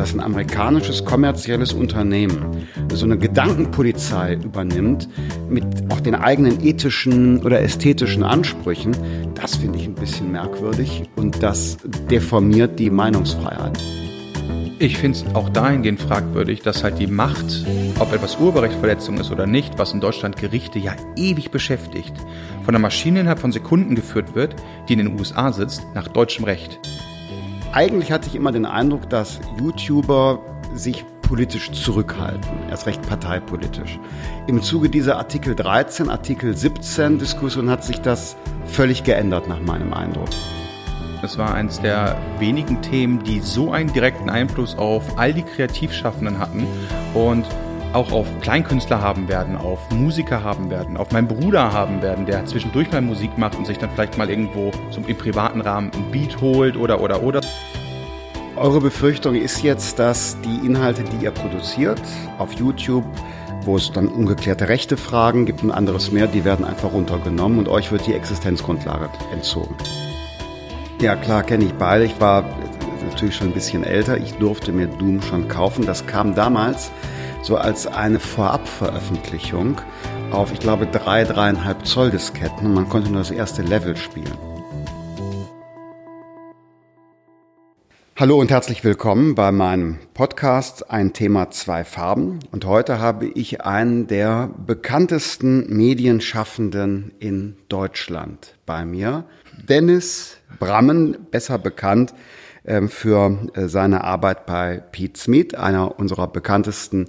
dass 0.00 0.14
ein 0.14 0.20
amerikanisches 0.20 1.04
kommerzielles 1.04 1.74
Unternehmen 1.74 2.66
so 2.90 3.04
eine 3.04 3.18
Gedankenpolizei 3.18 4.38
übernimmt 4.42 5.10
mit 5.50 5.62
auch 5.90 6.00
den 6.00 6.14
eigenen 6.14 6.64
ethischen 6.64 7.44
oder 7.44 7.60
ästhetischen 7.60 8.22
Ansprüchen, 8.22 8.96
das 9.34 9.56
finde 9.56 9.78
ich 9.78 9.84
ein 9.84 9.94
bisschen 9.94 10.32
merkwürdig 10.32 11.02
und 11.16 11.42
das 11.42 11.76
deformiert 12.10 12.78
die 12.78 12.88
Meinungsfreiheit. 12.88 13.78
Ich 14.78 14.96
finde 14.96 15.18
es 15.18 15.34
auch 15.34 15.50
dahingehend 15.50 16.00
fragwürdig, 16.00 16.62
dass 16.62 16.82
halt 16.82 16.98
die 16.98 17.06
Macht, 17.06 17.66
ob 17.98 18.14
etwas 18.14 18.40
Urheberrechtsverletzung 18.40 19.18
ist 19.18 19.30
oder 19.30 19.46
nicht, 19.46 19.78
was 19.78 19.92
in 19.92 20.00
Deutschland 20.00 20.38
Gerichte 20.38 20.78
ja 20.78 20.96
ewig 21.16 21.50
beschäftigt, 21.50 22.14
von 22.64 22.74
einer 22.74 22.78
Maschine 22.78 23.20
innerhalb 23.20 23.40
von 23.40 23.52
Sekunden 23.52 23.96
geführt 23.96 24.34
wird, 24.34 24.56
die 24.88 24.94
in 24.94 25.00
den 25.00 25.20
USA 25.20 25.52
sitzt, 25.52 25.82
nach 25.92 26.08
deutschem 26.08 26.46
Recht. 26.46 26.80
Eigentlich 27.72 28.10
hatte 28.10 28.28
ich 28.28 28.34
immer 28.34 28.50
den 28.50 28.66
Eindruck, 28.66 29.08
dass 29.08 29.38
YouTuber 29.58 30.40
sich 30.74 31.04
politisch 31.22 31.70
zurückhalten, 31.70 32.50
erst 32.68 32.86
recht 32.86 33.00
parteipolitisch. 33.02 34.00
Im 34.48 34.60
Zuge 34.60 34.88
dieser 34.88 35.18
Artikel 35.18 35.54
13, 35.54 36.10
Artikel 36.10 36.56
17 36.56 37.20
Diskussion 37.20 37.70
hat 37.70 37.84
sich 37.84 38.00
das 38.00 38.36
völlig 38.64 39.04
geändert 39.04 39.46
nach 39.46 39.60
meinem 39.60 39.94
Eindruck. 39.94 40.28
Es 41.22 41.38
war 41.38 41.54
eines 41.54 41.80
der 41.80 42.20
wenigen 42.40 42.82
Themen, 42.82 43.22
die 43.22 43.38
so 43.38 43.70
einen 43.70 43.92
direkten 43.92 44.30
Einfluss 44.30 44.76
auf 44.76 45.16
all 45.16 45.32
die 45.32 45.42
Kreativschaffenden 45.42 46.40
hatten 46.40 46.66
und 47.14 47.46
auch 47.92 48.12
auf 48.12 48.26
Kleinkünstler 48.40 49.00
haben 49.00 49.28
werden, 49.28 49.56
auf 49.56 49.90
Musiker 49.90 50.44
haben 50.44 50.70
werden, 50.70 50.96
auf 50.96 51.10
meinen 51.10 51.26
Bruder 51.26 51.72
haben 51.72 52.02
werden, 52.02 52.24
der 52.24 52.46
zwischendurch 52.46 52.90
mal 52.92 53.00
Musik 53.00 53.36
macht 53.36 53.56
und 53.56 53.66
sich 53.66 53.78
dann 53.78 53.90
vielleicht 53.90 54.16
mal 54.16 54.30
irgendwo 54.30 54.70
zum, 54.90 55.06
im 55.06 55.16
privaten 55.16 55.60
Rahmen 55.60 55.90
ein 55.94 56.10
Beat 56.10 56.40
holt 56.40 56.76
oder 56.76 57.00
oder 57.00 57.22
oder. 57.22 57.40
Eure 58.56 58.80
Befürchtung 58.80 59.34
ist 59.34 59.62
jetzt, 59.62 59.98
dass 59.98 60.36
die 60.42 60.66
Inhalte, 60.66 61.02
die 61.02 61.24
ihr 61.24 61.30
produziert 61.30 62.00
auf 62.38 62.52
YouTube, 62.52 63.04
wo 63.62 63.76
es 63.76 63.90
dann 63.90 64.08
ungeklärte 64.08 64.68
Rechte 64.68 64.96
Fragen 64.96 65.46
gibt 65.46 65.62
und 65.62 65.70
anderes 65.70 66.12
mehr, 66.12 66.26
die 66.26 66.44
werden 66.44 66.64
einfach 66.64 66.92
runtergenommen 66.92 67.58
und 67.58 67.68
euch 67.68 67.90
wird 67.90 68.06
die 68.06 68.14
Existenzgrundlage 68.14 69.08
entzogen. 69.32 69.74
Ja, 71.00 71.16
klar, 71.16 71.42
kenne 71.42 71.64
ich 71.64 71.72
beide. 71.74 72.04
Ich 72.04 72.20
war 72.20 72.44
natürlich 73.08 73.34
schon 73.34 73.48
ein 73.48 73.54
bisschen 73.54 73.82
älter. 73.84 74.18
Ich 74.18 74.34
durfte 74.34 74.72
mir 74.72 74.86
Doom 74.86 75.22
schon 75.22 75.48
kaufen. 75.48 75.86
Das 75.86 76.06
kam 76.06 76.34
damals 76.34 76.90
so 77.42 77.56
als 77.56 77.86
eine 77.86 78.20
Vorabveröffentlichung 78.20 79.80
auf, 80.30 80.52
ich 80.52 80.60
glaube, 80.60 80.86
drei, 80.86 81.24
dreieinhalb 81.24 81.86
Zoll 81.86 82.10
Disketten 82.10 82.66
und 82.66 82.74
man 82.74 82.88
konnte 82.88 83.10
nur 83.10 83.20
das 83.20 83.30
erste 83.30 83.62
Level 83.62 83.96
spielen. 83.96 84.36
Hallo 88.16 88.38
und 88.38 88.50
herzlich 88.50 88.84
willkommen 88.84 89.34
bei 89.34 89.50
meinem 89.50 89.98
Podcast 90.12 90.90
Ein 90.90 91.14
Thema, 91.14 91.50
zwei 91.50 91.84
Farben. 91.84 92.40
Und 92.52 92.66
heute 92.66 92.98
habe 92.98 93.26
ich 93.26 93.62
einen 93.62 94.08
der 94.08 94.50
bekanntesten 94.66 95.74
Medienschaffenden 95.74 97.12
in 97.18 97.56
Deutschland 97.70 98.56
bei 98.66 98.84
mir, 98.84 99.24
Dennis 99.66 100.36
Brammen, 100.58 101.16
besser 101.30 101.58
bekannt 101.58 102.12
für 102.88 103.50
äh, 103.54 103.68
seine 103.68 104.04
Arbeit 104.04 104.46
bei 104.46 104.82
Pete 104.92 105.18
Smith, 105.18 105.54
einer 105.54 105.98
unserer 105.98 106.28
bekanntesten 106.28 107.08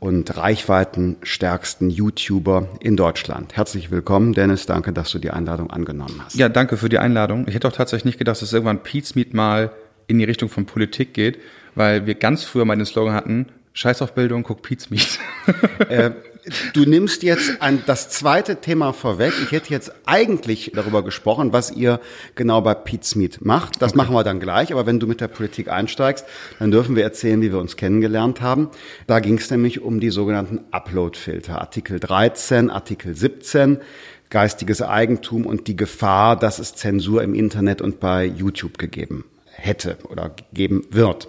und 0.00 0.36
reichweitenstärksten 0.36 1.88
YouTuber 1.88 2.68
in 2.80 2.96
Deutschland. 2.96 3.56
Herzlich 3.56 3.92
willkommen, 3.92 4.32
Dennis. 4.32 4.66
Danke, 4.66 4.92
dass 4.92 5.12
du 5.12 5.20
die 5.20 5.30
Einladung 5.30 5.70
angenommen 5.70 6.20
hast. 6.24 6.34
Ja, 6.34 6.48
danke 6.48 6.76
für 6.76 6.88
die 6.88 6.98
Einladung. 6.98 7.46
Ich 7.46 7.54
hätte 7.54 7.68
auch 7.68 7.72
tatsächlich 7.72 8.06
nicht 8.06 8.18
gedacht, 8.18 8.42
dass 8.42 8.52
irgendwann 8.52 8.82
Pete 8.82 9.06
Smith 9.06 9.28
mal 9.32 9.70
in 10.08 10.18
die 10.18 10.24
Richtung 10.24 10.48
von 10.48 10.66
Politik 10.66 11.14
geht, 11.14 11.38
weil 11.76 12.06
wir 12.06 12.16
ganz 12.16 12.42
früher 12.42 12.64
mal 12.64 12.76
den 12.76 12.84
Slogan 12.84 13.14
hatten, 13.14 13.46
Scheiß 13.74 14.02
auf 14.02 14.14
Bildung, 14.14 14.42
guck 14.42 14.62
Pete 14.62 14.82
Smith. 14.82 15.18
äh, 15.88 16.10
du 16.72 16.84
nimmst 16.84 17.22
jetzt 17.22 17.60
ein, 17.60 17.82
das 17.86 18.08
zweite 18.10 18.56
Thema 18.56 18.92
vorweg. 18.92 19.32
Ich 19.42 19.52
hätte 19.52 19.70
jetzt 19.70 19.92
eigentlich 20.06 20.72
darüber 20.74 21.02
gesprochen, 21.02 21.52
was 21.52 21.70
ihr 21.70 22.00
genau 22.34 22.60
bei 22.60 22.76
Smith 23.02 23.40
macht. 23.40 23.80
Das 23.80 23.92
okay. 23.92 23.98
machen 23.98 24.14
wir 24.14 24.24
dann 24.24 24.40
gleich. 24.40 24.72
Aber 24.72 24.86
wenn 24.86 25.00
du 25.00 25.06
mit 25.06 25.20
der 25.20 25.28
Politik 25.28 25.68
einsteigst, 25.68 26.24
dann 26.58 26.70
dürfen 26.70 26.96
wir 26.96 27.04
erzählen, 27.04 27.40
wie 27.42 27.52
wir 27.52 27.58
uns 27.58 27.76
kennengelernt 27.76 28.40
haben. 28.40 28.70
Da 29.06 29.20
ging 29.20 29.38
es 29.38 29.50
nämlich 29.50 29.80
um 29.80 30.00
die 30.00 30.10
sogenannten 30.10 30.60
Upload-Filter. 30.70 31.60
Artikel 31.60 32.00
13, 32.00 32.70
Artikel 32.70 33.14
17 33.14 33.78
geistiges 34.30 34.80
Eigentum 34.80 35.44
und 35.44 35.68
die 35.68 35.76
Gefahr, 35.76 36.36
dass 36.38 36.58
es 36.58 36.74
Zensur 36.74 37.22
im 37.22 37.34
Internet 37.34 37.82
und 37.82 38.00
bei 38.00 38.24
YouTube 38.24 38.78
gegeben 38.78 39.26
hätte 39.44 39.98
oder 40.08 40.34
geben 40.54 40.86
wird. 40.90 41.28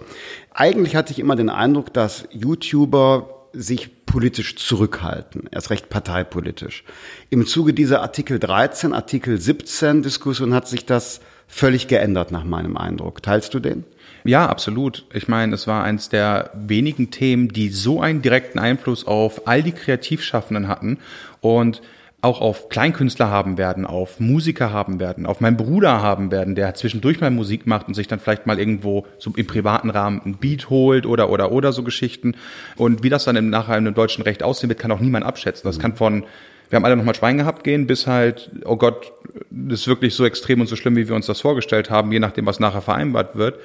Eigentlich 0.54 0.96
hatte 0.96 1.12
ich 1.12 1.18
immer 1.18 1.36
den 1.36 1.50
Eindruck, 1.50 1.92
dass 1.92 2.24
YouTuber 2.30 3.48
sich 3.52 4.03
politisch 4.14 4.54
zurückhalten, 4.54 5.48
erst 5.50 5.70
recht 5.70 5.88
parteipolitisch. 5.88 6.84
Im 7.30 7.46
Zuge 7.48 7.74
dieser 7.74 8.00
Artikel 8.00 8.38
13, 8.38 8.92
Artikel 8.92 9.40
17 9.40 10.02
Diskussion 10.02 10.54
hat 10.54 10.68
sich 10.68 10.86
das 10.86 11.20
völlig 11.48 11.88
geändert 11.88 12.30
nach 12.30 12.44
meinem 12.44 12.76
Eindruck. 12.76 13.24
Teilst 13.24 13.54
du 13.54 13.58
den? 13.58 13.82
Ja, 14.22 14.46
absolut. 14.46 15.04
Ich 15.12 15.26
meine, 15.26 15.56
es 15.56 15.66
war 15.66 15.82
eines 15.82 16.10
der 16.10 16.52
wenigen 16.54 17.10
Themen, 17.10 17.48
die 17.48 17.70
so 17.70 18.00
einen 18.00 18.22
direkten 18.22 18.60
Einfluss 18.60 19.04
auf 19.04 19.48
all 19.48 19.64
die 19.64 19.72
Kreativschaffenden 19.72 20.68
hatten 20.68 20.98
und 21.40 21.82
auch 22.24 22.40
auf 22.40 22.68
Kleinkünstler 22.68 23.30
haben 23.30 23.58
werden, 23.58 23.86
auf 23.86 24.18
Musiker 24.18 24.72
haben 24.72 24.98
werden, 24.98 25.26
auf 25.26 25.40
meinen 25.40 25.56
Bruder 25.56 26.02
haben 26.02 26.30
werden, 26.30 26.54
der 26.54 26.74
zwischendurch 26.74 27.20
mal 27.20 27.30
Musik 27.30 27.66
macht 27.66 27.86
und 27.86 27.94
sich 27.94 28.08
dann 28.08 28.18
vielleicht 28.18 28.46
mal 28.46 28.58
irgendwo 28.58 29.06
so 29.18 29.30
im 29.36 29.46
privaten 29.46 29.90
Rahmen 29.90 30.20
ein 30.24 30.36
Beat 30.36 30.70
holt 30.70 31.06
oder 31.06 31.30
oder 31.30 31.52
oder 31.52 31.72
so 31.72 31.82
Geschichten. 31.82 32.34
Und 32.76 33.02
wie 33.02 33.10
das 33.10 33.24
dann 33.24 33.36
im 33.36 33.50
nachher 33.50 33.76
im 33.76 33.94
deutschen 33.94 34.22
Recht 34.22 34.42
aussehen 34.42 34.68
wird, 34.68 34.78
kann 34.78 34.90
auch 34.90 35.00
niemand 35.00 35.24
abschätzen. 35.24 35.68
Das 35.68 35.78
kann 35.78 35.94
von 35.94 36.24
wir 36.70 36.76
haben 36.76 36.86
alle 36.86 36.96
noch 36.96 37.04
mal 37.04 37.14
Schwein 37.14 37.36
gehabt 37.36 37.62
gehen, 37.62 37.86
bis 37.86 38.06
halt, 38.06 38.50
oh 38.64 38.76
Gott, 38.76 39.12
das 39.50 39.80
ist 39.80 39.86
wirklich 39.86 40.14
so 40.14 40.24
extrem 40.24 40.60
und 40.60 40.66
so 40.66 40.76
schlimm, 40.76 40.96
wie 40.96 41.06
wir 41.06 41.14
uns 41.14 41.26
das 41.26 41.40
vorgestellt 41.40 41.90
haben, 41.90 42.10
je 42.10 42.18
nachdem, 42.18 42.46
was 42.46 42.58
nachher 42.58 42.80
vereinbart 42.80 43.36
wird. 43.36 43.60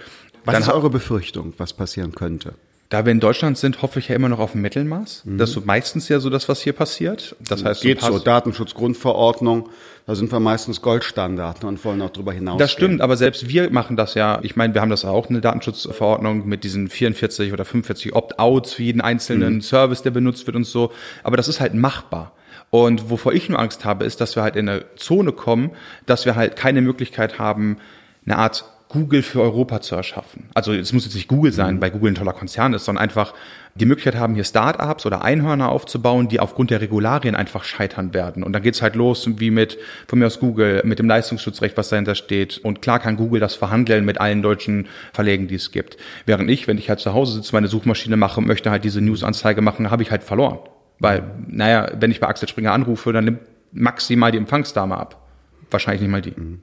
Was 0.46 0.53
dann 0.53 0.64
ist 0.64 0.70
eure 0.70 0.90
Befürchtung, 0.90 1.53
was 1.58 1.74
passieren 1.74 2.14
könnte? 2.14 2.53
Da 2.89 3.05
wir 3.05 3.11
in 3.11 3.19
Deutschland 3.19 3.55
sind, 3.55 3.83
hoffe 3.83 4.00
ich 4.00 4.07
ja 4.07 4.16
immer 4.16 4.29
noch 4.29 4.39
auf 4.39 4.55
ein 4.55 4.61
Mittelmaß. 4.61 5.22
Mhm. 5.25 5.38
Das 5.38 5.51
ist 5.51 5.63
meistens 5.63 6.09
ja 6.09 6.19
so 6.19 6.31
das, 6.31 6.50
was 6.50 6.59
hier 6.59 6.73
passiert. 6.73 7.35
Das 7.47 7.63
heißt, 7.63 7.83
geht 7.83 8.01
so, 8.01 8.17
Datenschutzgrundverordnung, 8.17 9.69
da 10.07 10.16
sind 10.16 10.31
wir 10.31 10.39
meistens 10.39 10.81
Goldstandard 10.81 11.63
und 11.63 11.85
wollen 11.85 12.01
auch 12.01 12.09
darüber 12.09 12.33
hinaus. 12.33 12.57
Das 12.57 12.72
stimmt, 12.72 13.01
aber 13.01 13.16
selbst 13.16 13.47
wir 13.47 13.69
machen 13.69 13.95
das 13.95 14.16
ja. 14.16 14.39
Ich 14.41 14.55
meine, 14.55 14.73
wir 14.73 14.81
haben 14.81 14.89
das 14.89 15.05
auch 15.05 15.29
eine 15.29 15.39
Datenschutzverordnung 15.39 16.47
mit 16.47 16.63
diesen 16.63 16.89
44 16.89 17.53
oder 17.53 17.63
45 17.63 18.16
Opt-outs 18.16 18.73
für 18.73 18.81
jeden 18.81 19.01
einzelnen 19.01 19.55
mhm. 19.55 19.61
Service, 19.61 20.01
der 20.01 20.09
benutzt 20.09 20.47
wird 20.47 20.55
und 20.55 20.66
so. 20.66 20.91
Aber 21.22 21.38
das 21.38 21.47
ist 21.47 21.59
halt 21.59 21.75
machbar. 21.75 22.33
Und 22.72 23.11
wovor 23.11 23.33
ich 23.33 23.49
nur 23.49 23.59
Angst 23.59 23.85
habe, 23.85 24.03
ist, 24.03 24.19
dass 24.19 24.35
wir 24.35 24.41
halt 24.41 24.55
in 24.55 24.67
eine 24.67 24.85
Zone 24.95 25.31
kommen, 25.31 25.72
dass 26.07 26.25
wir 26.25 26.35
halt 26.35 26.55
keine 26.55 26.81
Möglichkeit 26.81 27.38
haben, 27.38 27.78
eine 28.25 28.38
Art 28.38 28.66
Google 28.89 29.22
für 29.22 29.41
Europa 29.41 29.81
zu 29.81 29.95
erschaffen. 29.95 30.50
Also 30.55 30.73
es 30.73 30.91
muss 30.94 31.05
jetzt 31.05 31.13
nicht 31.13 31.27
Google 31.27 31.51
sein, 31.51 31.75
mhm. 31.75 31.79
bei 31.79 31.91
Google 31.91 32.11
ein 32.11 32.16
toller 32.16 32.33
Konzern 32.33 32.73
ist, 32.73 32.85
sondern 32.85 33.03
einfach 33.03 33.35
die 33.75 33.85
Möglichkeit 33.85 34.16
haben, 34.16 34.33
hier 34.33 34.44
Startups 34.44 35.05
oder 35.05 35.22
Einhörner 35.22 35.69
aufzubauen, 35.69 36.27
die 36.27 36.39
aufgrund 36.39 36.72
der 36.72 36.81
Regularien 36.81 37.35
einfach 37.35 37.63
scheitern 37.63 38.16
werden. 38.16 38.41
Und 38.41 38.51
dann 38.51 38.63
geht's 38.63 38.81
halt 38.81 38.95
los, 38.95 39.29
wie 39.38 39.51
mit, 39.51 39.78
von 40.07 40.17
mir 40.17 40.25
aus 40.25 40.39
Google, 40.39 40.81
mit 40.85 40.97
dem 40.97 41.07
Leistungsschutzrecht, 41.07 41.78
was 41.78 41.89
dahinter 41.89 42.16
steht. 42.16 42.57
Und 42.57 42.81
klar 42.81 42.97
kann 42.99 43.16
Google 43.16 43.39
das 43.39 43.53
verhandeln 43.53 44.05
mit 44.05 44.19
allen 44.19 44.41
deutschen 44.41 44.88
Verlegen, 45.13 45.47
die 45.47 45.55
es 45.55 45.72
gibt. 45.72 45.97
Während 46.25 46.49
ich, 46.49 46.67
wenn 46.67 46.79
ich 46.79 46.89
halt 46.89 46.99
zu 46.99 47.13
Hause 47.13 47.33
sitze, 47.33 47.53
meine 47.53 47.67
Suchmaschine 47.67 48.17
mache 48.17 48.39
und 48.39 48.47
möchte 48.47 48.72
halt 48.72 48.83
diese 48.83 49.01
News-Anzeige 49.01 49.61
machen, 49.61 49.91
habe 49.91 50.01
ich 50.01 50.09
halt 50.09 50.23
verloren. 50.23 50.57
Weil, 50.97 51.23
naja, 51.47 51.91
wenn 51.99 52.09
ich 52.09 52.19
bei 52.19 52.28
Axel 52.28 52.49
Springer 52.49 52.73
anrufe, 52.73 53.13
dann 53.13 53.25
nimmt 53.25 53.41
maximal 53.72 54.31
die 54.31 54.39
Empfangsdame 54.39 54.97
ab. 54.97 55.28
Wahrscheinlich 55.69 56.01
nicht 56.01 56.11
mal 56.11 56.22
die. 56.22 56.33
Mhm. 56.35 56.61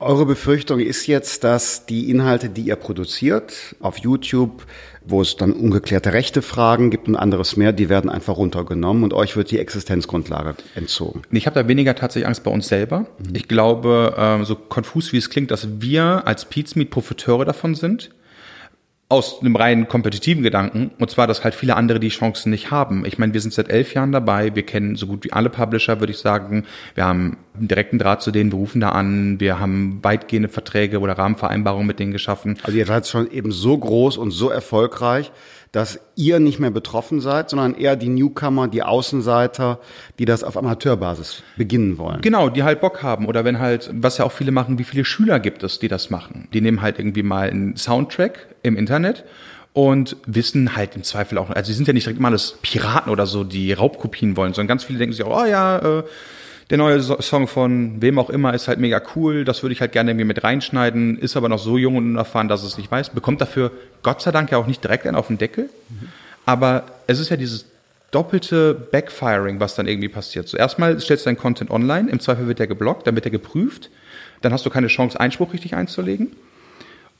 Eure 0.00 0.26
Befürchtung 0.26 0.78
ist 0.78 1.06
jetzt, 1.06 1.42
dass 1.42 1.86
die 1.86 2.10
Inhalte, 2.10 2.48
die 2.48 2.62
ihr 2.62 2.76
produziert 2.76 3.74
auf 3.80 3.98
YouTube, 3.98 4.64
wo 5.04 5.22
es 5.22 5.36
dann 5.36 5.52
ungeklärte 5.52 6.12
rechte 6.12 6.42
Fragen 6.42 6.90
gibt 6.90 7.08
und 7.08 7.16
anderes 7.16 7.56
mehr, 7.56 7.72
die 7.72 7.88
werden 7.88 8.08
einfach 8.08 8.36
runtergenommen 8.36 9.02
und 9.02 9.12
euch 9.12 9.36
wird 9.36 9.50
die 9.50 9.58
Existenzgrundlage 9.58 10.54
entzogen. 10.74 11.22
Ich 11.30 11.46
habe 11.46 11.60
da 11.60 11.66
weniger 11.66 11.94
tatsächlich 11.94 12.28
Angst 12.28 12.44
bei 12.44 12.50
uns 12.50 12.68
selber. 12.68 13.00
Mhm. 13.00 13.34
Ich 13.34 13.48
glaube, 13.48 14.14
ähm, 14.16 14.44
so 14.44 14.54
konfus 14.54 15.12
wie 15.12 15.16
es 15.16 15.30
klingt, 15.30 15.50
dass 15.50 15.80
wir 15.80 16.26
als 16.26 16.44
Pizmeet 16.44 16.90
Profiteure 16.90 17.44
davon 17.44 17.74
sind 17.74 18.10
aus 19.10 19.40
einem 19.40 19.56
rein 19.56 19.88
kompetitiven 19.88 20.42
Gedanken, 20.42 20.90
und 20.98 21.10
zwar, 21.10 21.26
dass 21.26 21.42
halt 21.42 21.54
viele 21.54 21.76
andere 21.76 21.98
die 21.98 22.10
Chancen 22.10 22.50
nicht 22.50 22.70
haben. 22.70 23.06
Ich 23.06 23.18
meine, 23.18 23.32
wir 23.32 23.40
sind 23.40 23.54
seit 23.54 23.70
elf 23.70 23.94
Jahren 23.94 24.12
dabei, 24.12 24.54
wir 24.54 24.64
kennen 24.64 24.96
so 24.96 25.06
gut 25.06 25.24
wie 25.24 25.32
alle 25.32 25.48
Publisher, 25.48 25.98
würde 26.00 26.12
ich 26.12 26.18
sagen. 26.18 26.66
Wir 26.94 27.06
haben 27.06 27.38
einen 27.56 27.68
direkten 27.68 27.98
Draht 27.98 28.20
zu 28.20 28.30
denen, 28.30 28.52
wir 28.52 28.58
rufen 28.58 28.82
da 28.82 28.90
an, 28.90 29.40
wir 29.40 29.58
haben 29.58 30.00
weitgehende 30.02 30.50
Verträge 30.50 31.00
oder 31.00 31.16
Rahmenvereinbarungen 31.16 31.86
mit 31.86 31.98
denen 31.98 32.12
geschaffen. 32.12 32.58
Also 32.64 32.76
ihr 32.76 32.84
seid 32.84 33.06
schon 33.06 33.30
eben 33.30 33.50
so 33.50 33.78
groß 33.78 34.18
und 34.18 34.30
so 34.30 34.50
erfolgreich, 34.50 35.32
dass 35.72 36.00
ihr 36.16 36.40
nicht 36.40 36.58
mehr 36.58 36.70
betroffen 36.70 37.20
seid, 37.20 37.50
sondern 37.50 37.74
eher 37.74 37.96
die 37.96 38.08
Newcomer, 38.08 38.68
die 38.68 38.82
Außenseiter, 38.82 39.78
die 40.18 40.24
das 40.24 40.42
auf 40.42 40.56
Amateurbasis 40.56 41.42
beginnen 41.56 41.98
wollen. 41.98 42.20
Genau, 42.20 42.48
die 42.48 42.62
halt 42.62 42.80
Bock 42.80 43.02
haben. 43.02 43.26
Oder 43.26 43.44
wenn 43.44 43.58
halt, 43.58 43.90
was 43.92 44.18
ja 44.18 44.24
auch 44.24 44.32
viele 44.32 44.50
machen, 44.50 44.78
wie 44.78 44.84
viele 44.84 45.04
Schüler 45.04 45.40
gibt 45.40 45.62
es, 45.62 45.78
die 45.78 45.88
das 45.88 46.10
machen? 46.10 46.48
Die 46.52 46.60
nehmen 46.60 46.80
halt 46.82 46.98
irgendwie 46.98 47.22
mal 47.22 47.50
einen 47.50 47.76
Soundtrack 47.76 48.54
im 48.62 48.76
Internet 48.76 49.24
und 49.72 50.16
wissen 50.26 50.74
halt 50.74 50.96
im 50.96 51.02
Zweifel 51.02 51.38
auch, 51.38 51.50
also 51.50 51.68
sie 51.68 51.74
sind 51.74 51.86
ja 51.86 51.92
nicht 51.92 52.06
direkt 52.06 52.20
mal 52.20 52.28
alles 52.28 52.58
Piraten 52.62 53.12
oder 53.12 53.26
so, 53.26 53.44
die 53.44 53.72
Raubkopien 53.72 54.36
wollen, 54.36 54.54
sondern 54.54 54.68
ganz 54.68 54.84
viele 54.84 54.98
denken 54.98 55.12
sich 55.12 55.24
auch, 55.24 55.42
oh 55.42 55.46
ja, 55.46 55.98
äh, 56.00 56.02
der 56.70 56.78
neue 56.78 57.00
Song 57.00 57.48
von 57.48 58.02
wem 58.02 58.18
auch 58.18 58.28
immer 58.28 58.52
ist 58.52 58.68
halt 58.68 58.78
mega 58.78 59.00
cool, 59.16 59.44
das 59.44 59.62
würde 59.62 59.72
ich 59.72 59.80
halt 59.80 59.92
gerne 59.92 60.10
irgendwie 60.10 60.26
mit 60.26 60.44
reinschneiden, 60.44 61.18
ist 61.18 61.36
aber 61.36 61.48
noch 61.48 61.58
so 61.58 61.78
jung 61.78 61.96
und 61.96 62.10
unerfahren, 62.10 62.48
dass 62.48 62.62
es 62.62 62.76
nicht 62.76 62.90
weiß, 62.90 63.10
bekommt 63.10 63.40
dafür 63.40 63.70
Gott 64.02 64.20
sei 64.20 64.32
Dank 64.32 64.50
ja 64.50 64.58
auch 64.58 64.66
nicht 64.66 64.84
direkt 64.84 65.06
einen 65.06 65.16
auf 65.16 65.28
den 65.28 65.38
Deckel, 65.38 65.70
mhm. 65.88 66.08
aber 66.44 66.84
es 67.06 67.18
ist 67.20 67.30
ja 67.30 67.36
dieses 67.36 67.66
doppelte 68.10 68.74
Backfiring, 68.74 69.60
was 69.60 69.74
dann 69.74 69.86
irgendwie 69.86 70.08
passiert. 70.08 70.48
So 70.48 70.56
erstmal 70.56 70.98
stellst 71.00 71.26
du 71.26 71.28
deinen 71.28 71.38
Content 71.38 71.70
online, 71.70 72.10
im 72.10 72.20
Zweifel 72.20 72.48
wird 72.48 72.58
der 72.58 72.66
geblockt, 72.66 73.06
dann 73.06 73.14
wird 73.14 73.24
der 73.24 73.32
geprüft, 73.32 73.90
dann 74.42 74.52
hast 74.52 74.64
du 74.66 74.70
keine 74.70 74.88
Chance, 74.88 75.18
Einspruch 75.18 75.52
richtig 75.52 75.74
einzulegen 75.74 76.32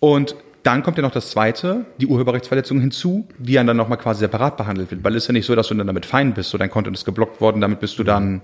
und 0.01 0.35
dann 0.63 0.83
kommt 0.83 0.99
ja 0.99 1.03
noch 1.03 1.13
das 1.13 1.31
zweite, 1.31 1.87
die 1.99 2.07
Urheberrechtsverletzung 2.07 2.81
hinzu, 2.81 3.27
die 3.39 3.55
dann 3.55 3.77
nochmal 3.77 3.97
quasi 3.97 4.21
separat 4.21 4.57
behandelt 4.57 4.91
wird. 4.91 5.05
Weil 5.05 5.15
es 5.15 5.25
ist 5.25 5.29
ja 5.29 5.33
nicht 5.33 5.47
so, 5.47 5.55
dass 5.55 5.69
du 5.69 5.75
dann 5.75 5.87
damit 5.87 6.05
fein 6.05 6.35
bist, 6.35 6.51
so 6.51 6.59
dein 6.59 6.69
Content 6.69 6.97
ist 6.97 7.05
geblockt 7.05 7.41
worden, 7.41 7.61
damit 7.61 7.81
bist 7.81 7.99
du 7.99 8.05
dann 8.05 8.43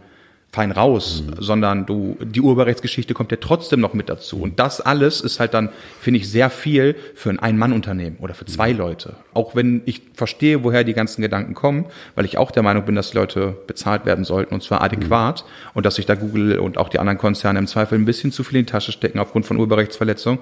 fein 0.55 0.71
raus, 0.71 1.25
mhm. 1.27 1.43
sondern 1.43 1.85
du, 1.85 2.17
die 2.23 2.41
Urheberrechtsgeschichte 2.41 3.13
kommt 3.13 3.33
ja 3.33 3.39
trotzdem 3.41 3.81
noch 3.81 3.93
mit 3.93 4.09
dazu. 4.09 4.41
Und 4.41 4.61
das 4.61 4.81
alles 4.81 5.21
ist 5.21 5.41
halt 5.41 5.53
dann, 5.53 5.71
finde 6.01 6.21
ich, 6.21 6.31
sehr 6.31 6.49
viel 6.49 6.95
für 7.17 7.31
ein 7.31 7.41
Ein-Mann-Unternehmen 7.41 8.19
oder 8.21 8.35
für 8.35 8.45
zwei 8.47 8.73
mhm. 8.73 8.79
Leute. 8.79 9.17
Auch 9.33 9.57
wenn 9.57 9.83
ich 9.85 10.03
verstehe, 10.15 10.63
woher 10.63 10.85
die 10.85 10.95
ganzen 10.95 11.23
Gedanken 11.23 11.55
kommen, 11.55 11.87
weil 12.15 12.25
ich 12.25 12.39
auch 12.39 12.53
der 12.53 12.63
Meinung 12.63 12.85
bin, 12.85 12.95
dass 12.95 13.11
die 13.11 13.17
Leute 13.17 13.57
bezahlt 13.67 14.07
werden 14.07 14.25
sollten 14.25 14.55
und 14.55 14.63
zwar 14.63 14.81
adäquat 14.81 15.43
mhm. 15.43 15.71
und 15.75 15.87
dass 15.87 15.97
sich 15.97 16.07
da 16.07 16.15
Google 16.15 16.61
und 16.61 16.79
auch 16.79 16.89
die 16.89 17.01
anderen 17.01 17.19
Konzerne 17.19 17.59
im 17.59 17.67
Zweifel 17.67 17.99
ein 17.99 18.05
bisschen 18.05 18.31
zu 18.31 18.45
viel 18.45 18.61
in 18.61 18.67
die 18.67 18.71
Tasche 18.71 18.93
stecken 18.93 19.19
aufgrund 19.19 19.47
von 19.47 19.57
Urheberrechtsverletzung. 19.57 20.39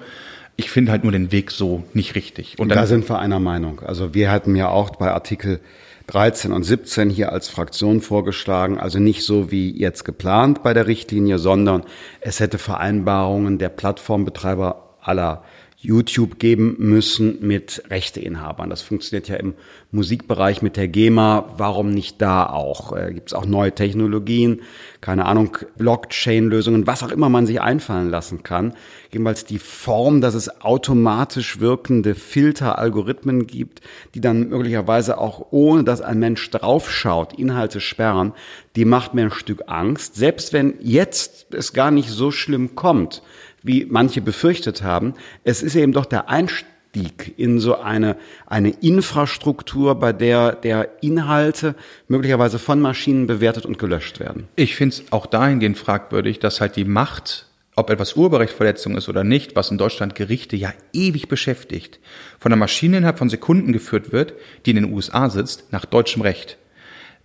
Ich 0.55 0.69
finde 0.69 0.91
halt 0.91 1.01
nur 1.01 1.11
den 1.11 1.31
Weg 1.31 1.49
so 1.49 1.83
nicht 1.93 2.13
richtig. 2.13 2.59
Und 2.59 2.69
da 2.69 2.85
sind 2.85 3.09
wir 3.09 3.17
einer 3.17 3.39
Meinung. 3.39 3.79
Also 3.79 4.13
wir 4.13 4.29
hatten 4.29 4.55
ja 4.55 4.69
auch 4.69 4.91
bei 4.91 5.09
Artikel 5.11 5.59
13 6.07 6.51
und 6.51 6.63
17 6.63 7.09
hier 7.09 7.31
als 7.31 7.47
Fraktion 7.47 8.01
vorgeschlagen, 8.01 8.77
also 8.77 8.99
nicht 8.99 9.23
so 9.23 9.51
wie 9.51 9.71
jetzt 9.77 10.03
geplant 10.03 10.63
bei 10.63 10.73
der 10.73 10.87
Richtlinie, 10.87 11.39
sondern 11.39 11.83
es 12.19 12.39
hätte 12.39 12.57
Vereinbarungen 12.57 13.57
der 13.57 13.69
Plattformbetreiber 13.69 14.97
aller 15.01 15.43
YouTube 15.83 16.39
geben 16.39 16.75
müssen 16.79 17.39
mit 17.41 17.83
Rechteinhabern. 17.89 18.69
Das 18.69 18.81
funktioniert 18.81 19.27
ja 19.27 19.35
im 19.35 19.53
Musikbereich 19.91 20.61
mit 20.61 20.77
der 20.77 20.87
GEMA. 20.87 21.53
Warum 21.57 21.91
nicht 21.91 22.21
da 22.21 22.45
auch? 22.47 22.95
Äh, 22.95 23.13
Gibt 23.13 23.29
es 23.29 23.33
auch 23.33 23.45
neue 23.45 23.73
Technologien? 23.73 24.61
Keine 25.01 25.25
Ahnung, 25.25 25.57
Blockchain-Lösungen, 25.77 26.87
was 26.87 27.03
auch 27.03 27.11
immer 27.11 27.27
man 27.27 27.45
sich 27.45 27.59
einfallen 27.59 28.09
lassen 28.09 28.43
kann. 28.43 28.73
Jedenfalls 29.11 29.43
die 29.43 29.59
Form, 29.59 30.21
dass 30.21 30.35
es 30.35 30.61
automatisch 30.61 31.59
wirkende 31.59 32.15
Filter-Algorithmen 32.15 33.45
gibt, 33.45 33.81
die 34.15 34.21
dann 34.21 34.47
möglicherweise 34.47 35.17
auch 35.17 35.47
ohne, 35.51 35.83
dass 35.83 35.99
ein 35.99 36.17
Mensch 36.17 36.49
draufschaut, 36.49 37.33
Inhalte 37.37 37.81
sperren, 37.81 38.31
die 38.77 38.85
macht 38.85 39.13
mir 39.13 39.23
ein 39.23 39.31
Stück 39.31 39.63
Angst. 39.67 40.15
Selbst 40.15 40.53
wenn 40.53 40.75
jetzt 40.79 41.53
es 41.53 41.73
gar 41.73 41.91
nicht 41.91 42.09
so 42.09 42.31
schlimm 42.31 42.73
kommt, 42.73 43.21
wie 43.63 43.85
manche 43.89 44.21
befürchtet 44.21 44.83
haben. 44.83 45.13
Es 45.43 45.63
ist 45.63 45.75
eben 45.75 45.93
doch 45.93 46.05
der 46.05 46.29
Einstieg 46.29 47.33
in 47.37 47.59
so 47.59 47.79
eine, 47.79 48.17
eine 48.45 48.69
Infrastruktur, 48.69 49.95
bei 49.95 50.13
der 50.13 50.53
der 50.53 50.89
Inhalte 51.01 51.75
möglicherweise 52.07 52.59
von 52.59 52.79
Maschinen 52.79 53.25
bewertet 53.25 53.65
und 53.65 53.79
gelöscht 53.79 54.19
werden. 54.19 54.47
Ich 54.55 54.75
finde 54.75 54.95
es 54.95 55.11
auch 55.11 55.25
dahingehend 55.25 55.77
fragwürdig, 55.77 56.39
dass 56.39 56.61
halt 56.61 56.75
die 56.75 56.85
Macht 56.85 57.47
ob 57.75 57.89
etwas 57.89 58.15
Urheberrechtsverletzung 58.15 58.95
ist 58.95 59.09
oder 59.09 59.23
nicht, 59.23 59.55
was 59.55 59.71
in 59.71 59.77
Deutschland 59.77 60.15
Gerichte 60.15 60.55
ja 60.55 60.73
ewig 60.93 61.27
beschäftigt, 61.27 61.99
von 62.39 62.51
einer 62.51 62.59
Maschine 62.59 62.97
innerhalb 62.97 63.17
von 63.17 63.29
Sekunden 63.29 63.73
geführt 63.73 64.11
wird, 64.11 64.33
die 64.65 64.71
in 64.71 64.75
den 64.75 64.93
USA 64.93 65.29
sitzt, 65.29 65.71
nach 65.71 65.85
deutschem 65.85 66.21
Recht 66.21 66.57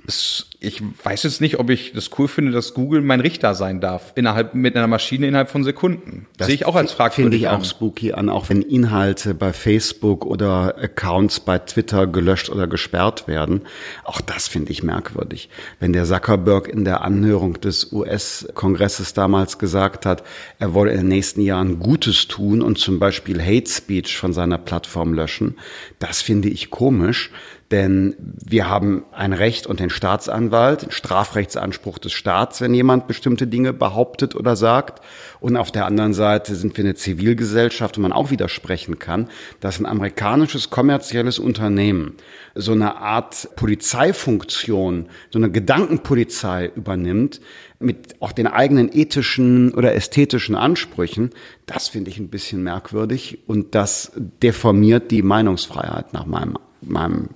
es, 0.08 0.46
ich 0.58 0.82
weiß 1.04 1.24
jetzt 1.24 1.42
nicht, 1.42 1.58
ob 1.58 1.68
ich 1.68 1.92
das 1.92 2.10
cool 2.18 2.28
finde, 2.28 2.50
dass 2.50 2.72
Google 2.72 3.02
mein 3.02 3.20
Richter 3.20 3.54
sein 3.54 3.80
darf, 3.82 4.12
innerhalb, 4.14 4.54
mit 4.54 4.74
einer 4.74 4.86
Maschine 4.86 5.26
innerhalb 5.26 5.50
von 5.50 5.64
Sekunden. 5.64 6.26
Das 6.38 6.46
sehe 6.46 6.54
ich 6.54 6.64
auch 6.64 6.76
als 6.76 6.92
fragwürdig 6.92 7.24
Finde 7.24 7.36
ich 7.36 7.48
auch 7.48 7.64
spooky 7.64 8.14
an, 8.14 8.30
auch 8.30 8.48
wenn 8.48 8.62
Inhalte 8.62 9.34
bei 9.34 9.52
Facebook 9.52 10.24
oder 10.24 10.76
Accounts 10.78 11.40
bei 11.40 11.58
Twitter 11.58 12.06
gelöscht 12.06 12.48
oder 12.48 12.66
gesperrt 12.66 13.28
werden. 13.28 13.62
Auch 14.02 14.22
das 14.22 14.48
finde 14.48 14.72
ich 14.72 14.82
merkwürdig. 14.82 15.50
Wenn 15.78 15.92
der 15.92 16.06
Zuckerberg 16.06 16.68
in 16.68 16.86
der 16.86 17.02
Anhörung 17.02 17.60
des 17.60 17.92
US-Kongresses 17.92 19.12
damals 19.12 19.58
gesagt 19.58 20.06
hat, 20.06 20.22
er 20.58 20.72
wolle 20.72 20.92
in 20.92 21.00
den 21.00 21.08
nächsten 21.08 21.42
Jahren 21.42 21.80
Gutes 21.80 22.28
tun 22.28 22.62
und 22.62 22.78
zum 22.78 22.98
Beispiel 22.98 23.42
Hate 23.42 23.70
Speech 23.70 24.16
von 24.16 24.32
seiner 24.32 24.56
Plattform 24.56 25.12
löschen, 25.12 25.56
das 25.98 26.22
finde 26.22 26.48
ich 26.48 26.70
komisch. 26.70 27.30
Denn 27.70 28.16
wir 28.18 28.70
haben 28.70 29.04
ein 29.12 29.34
Recht 29.34 29.66
und 29.66 29.78
den 29.78 29.90
Staatsanwalt, 29.90 30.82
den 30.82 30.90
Strafrechtsanspruch 30.90 31.98
des 31.98 32.12
Staats, 32.12 32.62
wenn 32.62 32.72
jemand 32.72 33.06
bestimmte 33.06 33.46
Dinge 33.46 33.74
behauptet 33.74 34.34
oder 34.34 34.56
sagt. 34.56 35.04
Und 35.40 35.58
auf 35.58 35.70
der 35.70 35.84
anderen 35.84 36.14
Seite 36.14 36.54
sind 36.54 36.78
wir 36.78 36.84
eine 36.84 36.94
Zivilgesellschaft, 36.94 37.98
wo 37.98 38.00
man 38.00 38.12
auch 38.12 38.30
widersprechen 38.30 38.98
kann, 38.98 39.28
dass 39.60 39.78
ein 39.78 39.86
amerikanisches 39.86 40.70
kommerzielles 40.70 41.38
Unternehmen 41.38 42.14
so 42.54 42.72
eine 42.72 42.96
Art 42.96 43.50
Polizeifunktion, 43.56 45.10
so 45.30 45.38
eine 45.38 45.50
Gedankenpolizei 45.50 46.72
übernimmt, 46.74 47.42
mit 47.80 48.16
auch 48.20 48.32
den 48.32 48.46
eigenen 48.46 48.90
ethischen 48.90 49.74
oder 49.74 49.94
ästhetischen 49.94 50.54
Ansprüchen, 50.54 51.30
das 51.66 51.88
finde 51.88 52.10
ich 52.10 52.18
ein 52.18 52.30
bisschen 52.30 52.62
merkwürdig 52.62 53.40
und 53.46 53.74
das 53.74 54.12
deformiert 54.42 55.10
die 55.10 55.22
Meinungsfreiheit 55.22 56.14
nach 56.14 56.24
meinem, 56.26 56.58
meinem 56.80 57.28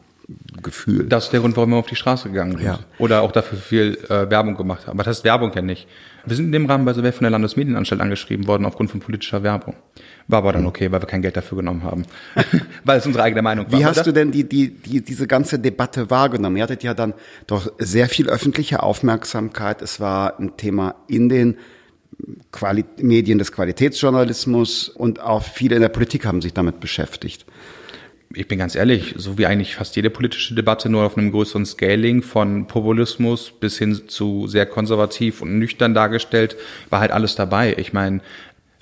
Gefühl. 0.62 1.04
Das 1.08 1.24
ist 1.24 1.32
der 1.32 1.40
Grund, 1.40 1.56
warum 1.56 1.70
wir 1.70 1.76
auf 1.76 1.86
die 1.86 1.96
Straße 1.96 2.28
gegangen 2.28 2.52
sind. 2.52 2.64
Ja. 2.64 2.78
Oder 2.98 3.22
auch 3.22 3.32
dafür 3.32 3.58
viel 3.58 3.98
äh, 4.08 4.30
Werbung 4.30 4.56
gemacht 4.56 4.86
haben. 4.86 4.98
Aber 4.98 5.04
das 5.04 5.16
heißt 5.16 5.24
Werbung 5.24 5.52
ja 5.54 5.62
nicht. 5.62 5.88
Wir 6.24 6.36
sind 6.36 6.46
in 6.46 6.52
dem 6.52 6.66
Rahmen 6.66 6.84
bei 6.84 6.92
Silvester 6.92 7.18
von 7.18 7.24
der 7.24 7.32
Landesmedienanstalt 7.32 8.00
angeschrieben 8.00 8.46
worden 8.46 8.64
aufgrund 8.64 8.90
von 8.90 9.00
politischer 9.00 9.42
Werbung. 9.42 9.74
War 10.28 10.38
aber 10.38 10.52
dann 10.52 10.66
okay, 10.66 10.92
weil 10.92 11.02
wir 11.02 11.06
kein 11.06 11.22
Geld 11.22 11.36
dafür 11.36 11.58
genommen 11.58 11.82
haben. 11.82 12.04
weil 12.84 12.98
es 12.98 13.06
unsere 13.06 13.24
eigene 13.24 13.42
Meinung 13.42 13.70
war. 13.72 13.78
Wie 13.78 13.84
hast 13.84 13.98
oder? 13.98 14.04
du 14.04 14.12
denn 14.12 14.30
die, 14.30 14.48
die, 14.48 14.70
die, 14.70 15.00
diese 15.00 15.26
ganze 15.26 15.58
Debatte 15.58 16.10
wahrgenommen? 16.10 16.56
Ihr 16.56 16.62
hattet 16.62 16.84
ja 16.84 16.94
dann 16.94 17.14
doch 17.48 17.72
sehr 17.78 18.08
viel 18.08 18.28
öffentliche 18.28 18.82
Aufmerksamkeit. 18.82 19.82
Es 19.82 19.98
war 19.98 20.38
ein 20.38 20.56
Thema 20.56 20.94
in 21.08 21.28
den 21.28 21.56
Quali 22.52 22.84
Medien 22.98 23.38
des 23.38 23.50
Qualitätsjournalismus 23.50 24.88
und 24.88 25.20
auch 25.20 25.42
viele 25.42 25.74
in 25.74 25.82
der 25.82 25.88
Politik 25.88 26.24
haben 26.24 26.40
sich 26.40 26.54
damit 26.54 26.78
beschäftigt 26.78 27.46
ich 28.34 28.48
bin 28.48 28.58
ganz 28.58 28.74
ehrlich, 28.74 29.14
so 29.16 29.38
wie 29.38 29.46
eigentlich 29.46 29.76
fast 29.76 29.96
jede 29.96 30.10
politische 30.10 30.54
Debatte, 30.54 30.88
nur 30.88 31.04
auf 31.04 31.16
einem 31.16 31.30
größeren 31.30 31.66
Scaling 31.66 32.22
von 32.22 32.66
Populismus 32.66 33.52
bis 33.52 33.78
hin 33.78 34.08
zu 34.08 34.46
sehr 34.48 34.66
konservativ 34.66 35.42
und 35.42 35.58
nüchtern 35.58 35.94
dargestellt, 35.94 36.56
war 36.90 37.00
halt 37.00 37.10
alles 37.10 37.34
dabei. 37.34 37.74
Ich 37.76 37.92
meine, 37.92 38.20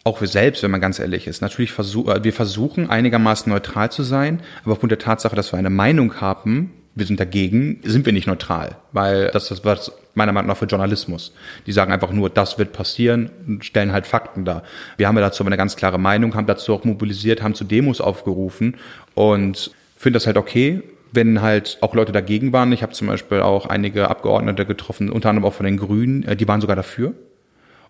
auch 0.05 0.21
wir 0.21 0.29
selbst, 0.29 0.63
wenn 0.63 0.71
man 0.71 0.81
ganz 0.81 0.99
ehrlich 0.99 1.27
ist, 1.27 1.43
natürlich 1.43 1.73
versuchen, 1.73 2.11
äh, 2.11 2.25
wir 2.25 2.33
versuchen 2.33 2.89
einigermaßen 2.89 3.53
neutral 3.53 3.91
zu 3.93 4.03
sein, 4.03 4.41
aber 4.63 4.73
aufgrund 4.73 4.93
der 4.93 4.99
Tatsache, 4.99 5.37
dass 5.37 5.53
wir 5.53 5.59
eine 5.59 5.71
Meinung 5.71 6.21
haben, 6.21 6.73
wir 6.95 7.07
sind 7.07 7.21
dagegen, 7.21 7.81
sind 7.85 8.05
wir 8.05 8.13
nicht 8.13 8.27
neutral, 8.27 8.77
weil 8.93 9.31
das 9.33 9.51
ist 9.51 9.65
was 9.65 9.93
meiner 10.15 10.33
Meinung 10.33 10.49
nach 10.49 10.57
für 10.57 10.67
Journalismus. 10.67 11.33
Die 11.67 11.73
sagen 11.73 11.93
einfach 11.93 12.11
nur, 12.11 12.31
das 12.31 12.59
wird 12.59 12.73
passieren 12.73 13.31
und 13.47 13.65
stellen 13.65 13.93
halt 13.93 14.07
Fakten 14.07 14.45
dar. 14.45 14.65
Wir 14.97 15.07
haben 15.07 15.17
ja 15.17 15.23
dazu 15.23 15.45
eine 15.45 15.57
ganz 15.57 15.77
klare 15.77 15.99
Meinung, 15.99 16.35
haben 16.35 16.47
dazu 16.47 16.75
auch 16.75 16.85
mobilisiert, 16.85 17.43
haben 17.43 17.55
zu 17.55 17.65
Demos 17.65 18.01
aufgerufen 18.01 18.77
und 19.15 19.71
finde 19.97 20.17
das 20.17 20.27
halt 20.27 20.37
okay, 20.37 20.83
wenn 21.13 21.43
halt 21.43 21.79
auch 21.81 21.95
Leute 21.95 22.13
dagegen 22.13 22.53
waren. 22.53 22.73
Ich 22.73 22.83
habe 22.83 22.93
zum 22.93 23.07
Beispiel 23.07 23.41
auch 23.41 23.67
einige 23.67 24.11
Abgeordnete 24.11 24.67
getroffen, 24.67 25.11
unter 25.11 25.31
anderem 25.31 25.47
auch 25.47 25.55
von 25.55 25.67
den 25.67 25.77
Grünen, 25.77 26.25
äh, 26.25 26.37
die 26.37 26.49
waren 26.49 26.61
sogar 26.61 26.77
dafür. 26.77 27.15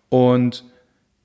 Und 0.08 0.64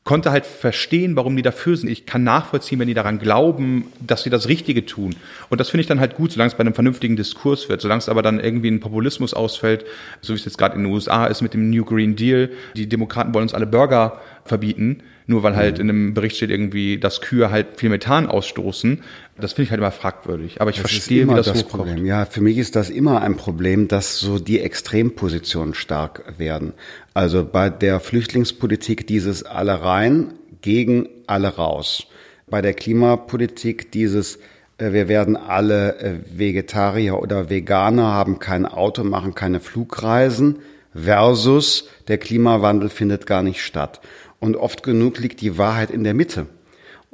konnte 0.06 0.32
halt 0.32 0.46
verstehen, 0.46 1.16
warum 1.16 1.36
die 1.36 1.42
dafür 1.42 1.76
sind. 1.76 1.90
Ich 1.90 2.06
kann 2.06 2.24
nachvollziehen, 2.24 2.80
wenn 2.80 2.88
die 2.88 2.94
daran 2.94 3.18
glauben, 3.18 3.88
dass 4.00 4.22
sie 4.22 4.30
das 4.30 4.48
Richtige 4.48 4.86
tun. 4.86 5.16
Und 5.50 5.60
das 5.60 5.70
finde 5.70 5.82
ich 5.82 5.88
dann 5.88 6.00
halt 6.00 6.16
gut, 6.16 6.32
solange 6.32 6.50
es 6.50 6.54
bei 6.54 6.62
einem 6.62 6.76
vernünftigen 6.76 7.16
Diskurs 7.16 7.70
wird. 7.70 7.82
Solange 7.82 8.00
es 8.00 8.08
aber 8.08 8.22
dann 8.22 8.40
irgendwie 8.40 8.70
ein 8.70 8.80
Populismus 8.80 9.34
ausfällt, 9.34 9.84
so 10.22 10.34
wie 10.34 10.38
es 10.38 10.46
jetzt 10.46 10.60
gerade 10.60 10.76
in 10.76 10.84
den 10.84 10.94
USA 10.94 11.26
ist 11.26 11.42
mit 11.42 11.56
dem 11.56 11.72
New 11.72 11.84
Green 11.84 12.16
Deal. 12.16 12.52
Die 12.76 12.88
Demokraten 12.88 13.34
wollen 13.34 13.44
uns 13.44 13.56
alle 13.56 13.66
Burger 13.66 14.22
verbieten, 14.46 15.02
nur 15.26 15.42
weil 15.42 15.56
halt 15.56 15.80
mhm. 15.80 15.82
in 15.82 15.90
einem 15.90 16.14
Bericht 16.14 16.36
steht 16.38 16.52
irgendwie, 16.52 17.00
dass 17.00 17.20
Kühe 17.20 17.50
halt 17.50 17.78
viel 17.78 17.90
Methan 17.90 18.28
ausstoßen. 18.28 19.02
Das 19.38 19.54
finde 19.54 19.64
ich 19.64 19.72
halt 19.72 19.80
immer 19.80 19.92
fragwürdig. 19.92 20.62
Aber 20.62 20.70
ich 20.70 20.78
das 20.78 20.92
verstehe, 20.92 21.28
wie 21.28 21.34
das, 21.34 21.48
das 21.48 21.64
hochkommt. 21.64 21.84
Problem. 21.84 22.06
Ja, 22.06 22.26
für 22.26 22.42
mich 22.42 22.58
ist 22.58 22.76
das 22.76 22.90
immer 22.90 23.22
ein 23.22 23.36
Problem, 23.36 23.88
dass 23.88 24.20
so 24.20 24.40
die 24.40 24.62
Extrempositionen 24.62 25.74
stark 25.74 26.40
werden. 26.40 26.74
Also 27.14 27.44
bei 27.44 27.70
der 27.70 28.00
Flüchtlingspolitik 28.00 29.06
dieses 29.08 29.44
alle 29.44 29.82
rein 29.82 30.34
gegen 30.62 31.10
alle 31.28 31.50
raus. 31.50 32.08
Bei 32.48 32.62
der 32.62 32.74
Klimapolitik 32.74 33.92
dieses 33.92 34.40
äh, 34.78 34.94
wir 34.94 35.08
werden 35.08 35.36
alle 35.36 36.00
äh, 36.00 36.20
Vegetarier 36.32 37.20
oder 37.20 37.50
Veganer, 37.50 38.12
haben 38.14 38.40
kein 38.40 38.66
Auto, 38.66 39.04
machen 39.04 39.36
keine 39.36 39.60
Flugreisen 39.60 40.60
versus 40.94 41.90
der 42.08 42.18
Klimawandel 42.18 42.90
findet 42.90 43.26
gar 43.26 43.44
nicht 43.44 43.62
statt. 43.62 44.02
Und 44.40 44.56
oft 44.56 44.84
genug 44.84 45.20
liegt 45.20 45.42
die 45.42 45.58
Wahrheit 45.58 45.92
in 45.92 46.04
der 46.04 46.14
Mitte. 46.14 46.48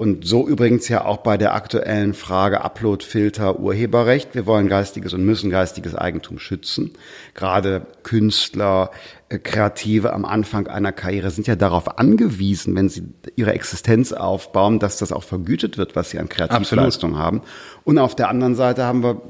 Und 0.01 0.25
so 0.25 0.47
übrigens 0.47 0.87
ja 0.87 1.05
auch 1.05 1.17
bei 1.17 1.37
der 1.37 1.53
aktuellen 1.53 2.15
Frage 2.15 2.61
Uploadfilter 2.61 3.59
Urheberrecht. 3.59 4.33
Wir 4.33 4.47
wollen 4.47 4.67
geistiges 4.67 5.13
und 5.13 5.23
müssen 5.23 5.51
geistiges 5.51 5.93
Eigentum 5.93 6.39
schützen. 6.39 6.93
Gerade 7.35 7.85
Künstler, 8.01 8.89
äh, 9.29 9.37
Kreative 9.37 10.13
am 10.13 10.25
Anfang 10.25 10.65
einer 10.65 10.91
Karriere 10.91 11.29
sind 11.29 11.45
ja 11.45 11.55
darauf 11.55 11.99
angewiesen, 11.99 12.75
wenn 12.75 12.89
sie 12.89 13.03
ihre 13.35 13.53
Existenz 13.53 14.11
aufbauen, 14.11 14.79
dass 14.79 14.97
das 14.97 15.11
auch 15.11 15.21
vergütet 15.21 15.77
wird, 15.77 15.95
was 15.95 16.09
sie 16.09 16.17
an 16.17 16.29
Kreativleistung 16.29 17.19
haben. 17.19 17.43
Und 17.83 17.99
auf 17.99 18.15
der 18.15 18.29
anderen 18.29 18.55
Seite 18.55 18.85
haben 18.85 19.03
wir 19.03 19.21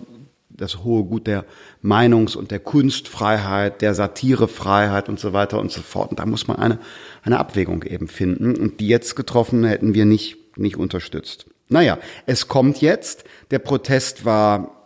das 0.52 0.86
hohe 0.86 1.04
Gut 1.04 1.28
der 1.28 1.44
Meinungs- 1.84 2.38
und 2.38 2.50
der 2.50 2.60
Kunstfreiheit, 2.60 3.82
der 3.82 3.94
Satirefreiheit 3.94 5.10
und 5.10 5.20
so 5.20 5.34
weiter 5.34 5.60
und 5.60 5.70
so 5.70 5.82
fort. 5.82 6.12
Und 6.12 6.20
da 6.20 6.26
muss 6.26 6.48
man 6.48 6.56
eine, 6.56 6.80
eine 7.24 7.40
Abwägung 7.40 7.84
eben 7.84 8.08
finden. 8.08 8.56
Und 8.56 8.80
die 8.80 8.88
jetzt 8.88 9.18
getroffen 9.18 9.66
hätten 9.66 9.94
wir 9.94 10.06
nicht, 10.06 10.41
nicht 10.62 10.78
unterstützt. 10.78 11.46
Naja, 11.70 11.98
es 12.26 12.48
kommt 12.48 12.82
jetzt. 12.82 13.24
Der 13.50 13.60
Protest 13.60 14.26
war 14.26 14.82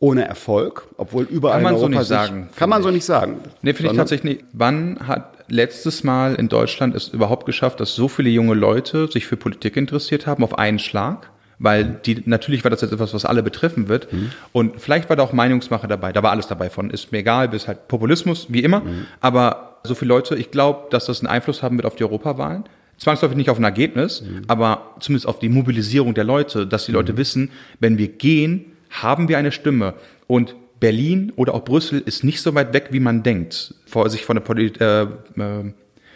ohne 0.00 0.26
Erfolg, 0.26 0.88
obwohl 0.96 1.24
überall 1.24 1.62
Kann 1.62 1.62
man 1.62 1.72
in 1.74 1.78
so 1.78 1.84
Europa 1.86 1.98
nicht 1.98 2.08
sich, 2.08 2.16
sagen, 2.16 2.48
Kann 2.56 2.70
man 2.70 2.76
finde 2.78 2.88
so 2.88 2.94
nicht 2.94 3.04
sagen. 3.04 3.40
Nee, 3.62 3.72
finde 3.72 3.92
ich 3.92 3.96
tatsächlich 3.96 4.36
nicht. 4.38 4.44
Wann 4.52 5.06
hat 5.06 5.38
letztes 5.48 6.04
Mal 6.04 6.34
in 6.36 6.48
Deutschland 6.48 6.94
es 6.94 7.08
überhaupt 7.08 7.46
geschafft, 7.46 7.80
dass 7.80 7.94
so 7.94 8.06
viele 8.06 8.28
junge 8.28 8.54
Leute 8.54 9.08
sich 9.10 9.26
für 9.26 9.36
Politik 9.36 9.76
interessiert 9.76 10.26
haben 10.26 10.44
auf 10.44 10.58
einen 10.58 10.78
Schlag? 10.78 11.30
Weil 11.60 11.84
die, 11.84 12.22
natürlich 12.26 12.62
war 12.62 12.70
das 12.70 12.82
jetzt 12.82 12.92
etwas, 12.92 13.12
was 13.12 13.24
alle 13.24 13.42
betreffen 13.42 13.88
wird. 13.88 14.06
Und 14.52 14.80
vielleicht 14.80 15.08
war 15.08 15.16
da 15.16 15.24
auch 15.24 15.32
Meinungsmache 15.32 15.88
dabei. 15.88 16.12
Da 16.12 16.22
war 16.22 16.30
alles 16.30 16.46
dabei 16.46 16.70
von, 16.70 16.90
ist 16.90 17.10
mir 17.10 17.18
egal, 17.18 17.48
bis 17.48 17.66
halt 17.66 17.88
Populismus, 17.88 18.46
wie 18.48 18.62
immer. 18.62 18.82
Aber 19.20 19.80
so 19.82 19.96
viele 19.96 20.10
Leute, 20.10 20.36
ich 20.36 20.52
glaube, 20.52 20.86
dass 20.90 21.06
das 21.06 21.18
einen 21.18 21.26
Einfluss 21.26 21.62
haben 21.64 21.76
wird 21.76 21.86
auf 21.86 21.96
die 21.96 22.04
Europawahlen. 22.04 22.64
Zwangsläufig 22.98 23.36
nicht 23.36 23.50
auf 23.50 23.58
ein 23.58 23.64
Ergebnis, 23.64 24.24
aber 24.48 24.94
zumindest 25.00 25.26
auf 25.26 25.38
die 25.38 25.48
Mobilisierung 25.48 26.14
der 26.14 26.24
Leute, 26.24 26.66
dass 26.66 26.86
die 26.86 26.92
Leute 26.92 27.16
wissen, 27.16 27.50
wenn 27.80 27.96
wir 27.96 28.08
gehen, 28.08 28.72
haben 28.90 29.28
wir 29.28 29.38
eine 29.38 29.52
Stimme. 29.52 29.94
Und 30.26 30.56
Berlin 30.80 31.32
oder 31.36 31.54
auch 31.54 31.64
Brüssel 31.64 32.02
ist 32.04 32.24
nicht 32.24 32.40
so 32.40 32.54
weit 32.54 32.72
weg, 32.72 32.88
wie 32.90 33.00
man 33.00 33.22
denkt, 33.22 33.74
vor 33.86 34.08
sich 34.10 34.24
von 34.24 34.36
der 34.36 34.42
Polit 34.42 34.80
äh, 34.80 35.02
äh, 35.02 35.06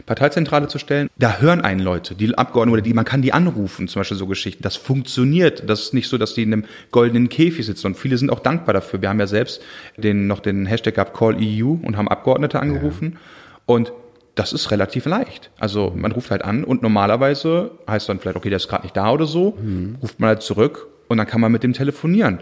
Parteizentrale 0.07 0.69
zu 0.69 0.79
stellen. 0.79 1.09
Da 1.17 1.39
hören 1.39 1.61
einen 1.61 1.81
Leute, 1.81 2.15
die 2.15 2.37
Abgeordneten 2.37 2.73
oder 2.75 2.83
die, 2.83 2.95
man 2.95 3.05
kann 3.05 3.23
die 3.23 3.33
anrufen, 3.33 3.89
zum 3.89 4.01
Beispiel 4.01 4.17
so 4.17 4.27
Geschichten. 4.27 4.63
Das 4.63 4.77
funktioniert. 4.77 5.69
Das 5.69 5.83
ist 5.83 5.95
nicht 5.95 6.09
so, 6.09 6.19
dass 6.19 6.35
die 6.35 6.43
in 6.43 6.53
einem 6.53 6.65
goldenen 6.91 7.29
Käfig 7.29 7.67
sitzen. 7.67 7.89
Und 7.89 7.97
viele 7.97 8.19
sind 8.19 8.31
auch 8.31 8.41
dankbar 8.41 8.75
dafür. 8.75 9.01
Wir 9.01 9.09
haben 9.09 9.21
ja 9.21 9.27
selbst 9.27 9.63
den, 9.97 10.27
noch 10.27 10.41
den 10.41 10.67
Hashtag 10.67 10.95
gehabt 10.95 11.17
Call 11.17 11.37
EU 11.39 11.77
und 11.83 11.97
haben 11.97 12.09
Abgeordnete 12.09 12.61
angerufen. 12.61 13.19
Und 13.67 13.93
das 14.35 14.53
ist 14.53 14.71
relativ 14.71 15.05
leicht. 15.07 15.51
Also 15.59 15.93
man 15.95 16.13
ruft 16.13 16.31
halt 16.31 16.43
an 16.43 16.65
und 16.65 16.83
normalerweise 16.83 17.73
heißt 17.89 18.09
dann 18.09 18.19
vielleicht, 18.19 18.37
okay, 18.37 18.49
der 18.49 18.57
ist 18.57 18.69
gerade 18.69 18.85
nicht 18.85 18.97
da 18.97 19.11
oder 19.13 19.27
so, 19.27 19.59
ruft 20.03 20.21
man 20.21 20.29
halt 20.29 20.43
zurück 20.43 20.89
und 21.09 21.19
dann 21.19 21.27
kann 21.27 21.41
man 21.41 21.53
mit 21.53 21.63
dem 21.63 21.75
telefonieren. 21.75 22.41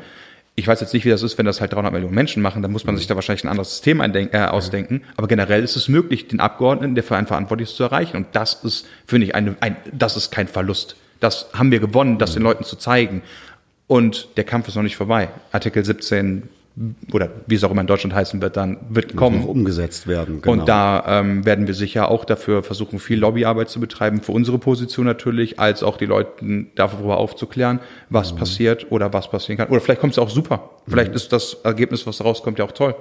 Ich 0.56 0.66
weiß 0.66 0.80
jetzt 0.80 0.92
nicht, 0.92 1.04
wie 1.04 1.10
das 1.10 1.22
ist, 1.22 1.38
wenn 1.38 1.46
das 1.46 1.60
halt 1.60 1.72
300 1.72 1.92
Millionen 1.92 2.14
Menschen 2.14 2.42
machen, 2.42 2.62
dann 2.62 2.70
muss 2.70 2.84
man 2.84 2.96
sich 2.96 3.06
da 3.06 3.14
wahrscheinlich 3.14 3.44
ein 3.44 3.48
anderes 3.48 3.70
System 3.70 4.00
äh, 4.00 4.28
ausdenken. 4.46 5.02
Aber 5.16 5.26
generell 5.26 5.64
ist 5.64 5.76
es 5.76 5.88
möglich, 5.88 6.28
den 6.28 6.40
Abgeordneten, 6.40 6.94
der 6.94 7.02
für 7.04 7.16
einen 7.16 7.26
verantwortlich 7.26 7.70
ist, 7.70 7.76
zu 7.76 7.84
erreichen. 7.84 8.16
Und 8.16 8.26
das 8.32 8.62
ist, 8.62 8.86
finde 9.06 9.26
ich, 9.26 9.34
eine, 9.34 9.56
ein, 9.60 9.76
das 9.92 10.16
ist 10.16 10.30
kein 10.30 10.48
Verlust. 10.48 10.96
Das 11.18 11.50
haben 11.54 11.70
wir 11.70 11.80
gewonnen, 11.80 12.18
das 12.18 12.34
den 12.34 12.42
Leuten 12.42 12.64
zu 12.64 12.76
zeigen. 12.76 13.22
Und 13.86 14.28
der 14.36 14.44
Kampf 14.44 14.68
ist 14.68 14.76
noch 14.76 14.82
nicht 14.82 14.96
vorbei. 14.96 15.30
Artikel 15.50 15.84
17 15.84 16.48
oder 17.12 17.28
wie 17.46 17.56
es 17.56 17.64
auch 17.64 17.70
immer 17.70 17.82
in 17.82 17.86
Deutschland 17.86 18.14
heißen 18.14 18.40
wird, 18.40 18.56
dann 18.56 18.78
wird 18.88 19.14
kommen. 19.14 19.40
noch 19.40 19.48
umgesetzt 19.48 20.06
werden. 20.06 20.40
Genau. 20.40 20.52
Und 20.52 20.68
da 20.68 21.04
ähm, 21.06 21.44
werden 21.44 21.66
wir 21.66 21.74
sicher 21.74 22.10
auch 22.10 22.24
dafür 22.24 22.62
versuchen, 22.62 22.98
viel 22.98 23.18
Lobbyarbeit 23.18 23.68
zu 23.68 23.80
betreiben, 23.80 24.22
für 24.22 24.32
unsere 24.32 24.58
Position 24.58 25.04
natürlich, 25.04 25.58
als 25.58 25.82
auch 25.82 25.98
die 25.98 26.06
Leute 26.06 26.66
darüber 26.74 27.18
aufzuklären, 27.18 27.80
was 28.08 28.34
passiert 28.34 28.90
oder 28.90 29.12
was 29.12 29.30
passieren 29.30 29.58
kann. 29.58 29.68
Oder 29.68 29.80
vielleicht 29.80 30.00
kommt 30.00 30.14
es 30.14 30.18
auch 30.18 30.30
super. 30.30 30.70
Vielleicht 30.88 31.14
ist 31.14 31.32
das 31.32 31.58
Ergebnis, 31.64 32.06
was 32.06 32.24
rauskommt, 32.24 32.58
ja 32.58 32.64
auch 32.64 32.72
toll. 32.72 32.94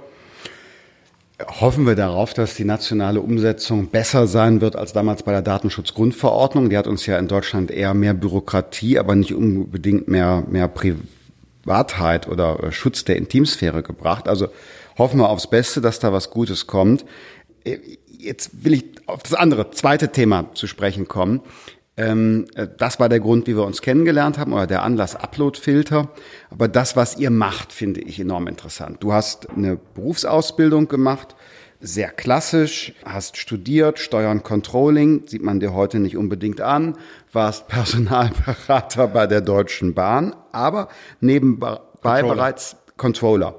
hoffen 1.62 1.88
wir 1.88 1.96
darauf, 1.96 2.34
dass 2.34 2.56
die 2.56 2.66
nationale 2.66 3.22
Umsetzung 3.22 3.88
besser 3.88 4.28
sein 4.28 4.60
wird 4.60 4.76
als 4.76 4.92
damals 4.92 5.24
bei 5.24 5.32
der 5.32 5.42
Datenschutzgrundverordnung. 5.42 6.70
Die 6.70 6.78
hat 6.78 6.88
uns 6.88 7.06
ja 7.06 7.18
in 7.18 7.30
Deutschland 7.30 7.72
eher 7.72 7.94
mehr 7.94 8.14
Bürokratie, 8.14 9.00
aber 9.00 9.16
nicht 9.16 9.34
unbedingt 9.34 10.10
mehr, 10.10 10.44
mehr 10.50 10.68
Privatheit 11.70 12.28
oder 12.28 12.64
äh, 12.64 12.72
Schutz 12.72 13.06
der 13.06 13.18
Intimsphäre 13.18 13.84
gebracht. 13.84 14.28
Also 14.28 14.48
hoffen 14.98 15.20
wir 15.20 15.30
aufs 15.30 15.48
Beste, 15.48 15.82
dass 15.82 16.00
da 16.00 16.12
was 16.12 16.32
Gutes 16.32 16.66
kommt. 16.68 17.06
Äh, 17.64 17.78
Jetzt 18.22 18.66
will 18.66 18.74
ich 18.74 18.84
auf 19.06 19.24
das 19.24 19.34
andere, 19.34 19.72
zweite 19.72 20.10
Thema 20.10 20.54
zu 20.54 20.68
sprechen 20.68 21.08
kommen. 21.08 21.40
Ähm, 21.96 22.48
äh, 22.56 22.68
Das 22.78 23.00
war 23.00 23.08
der 23.08 23.20
Grund, 23.20 23.48
wie 23.48 23.56
wir 23.56 23.64
uns 23.64 23.82
kennengelernt 23.82 24.38
haben, 24.40 24.52
oder 24.52 24.68
der 24.68 24.84
Anlass 24.84 25.16
Uploadfilter. 25.16 26.10
Aber 26.50 26.68
das, 26.68 26.96
was 26.96 27.18
ihr 27.18 27.30
macht, 27.30 27.72
finde 27.72 28.02
ich 28.02 28.20
enorm 28.20 28.48
interessant. 28.48 28.98
Du 29.02 29.14
hast 29.14 29.50
eine 29.52 29.78
Berufsausbildung 29.78 30.88
gemacht, 30.88 31.36
sehr 31.82 32.10
klassisch, 32.10 32.94
hast 33.06 33.38
studiert, 33.38 34.00
Steuern 34.00 34.44
Controlling, 34.44 35.28
sieht 35.28 35.42
man 35.42 35.60
dir 35.60 35.74
heute 35.74 36.00
nicht 36.00 36.18
unbedingt 36.18 36.62
an, 36.62 36.98
warst 37.32 37.68
Personalberater 37.68 39.08
bei 39.08 39.28
der 39.28 39.42
Deutschen 39.42 39.94
Bahn, 39.94 40.36
aber 40.52 40.90
nebenbei 41.22 41.78
Controller. 42.02 42.36
bereits 42.36 42.76
Controller. 42.98 43.56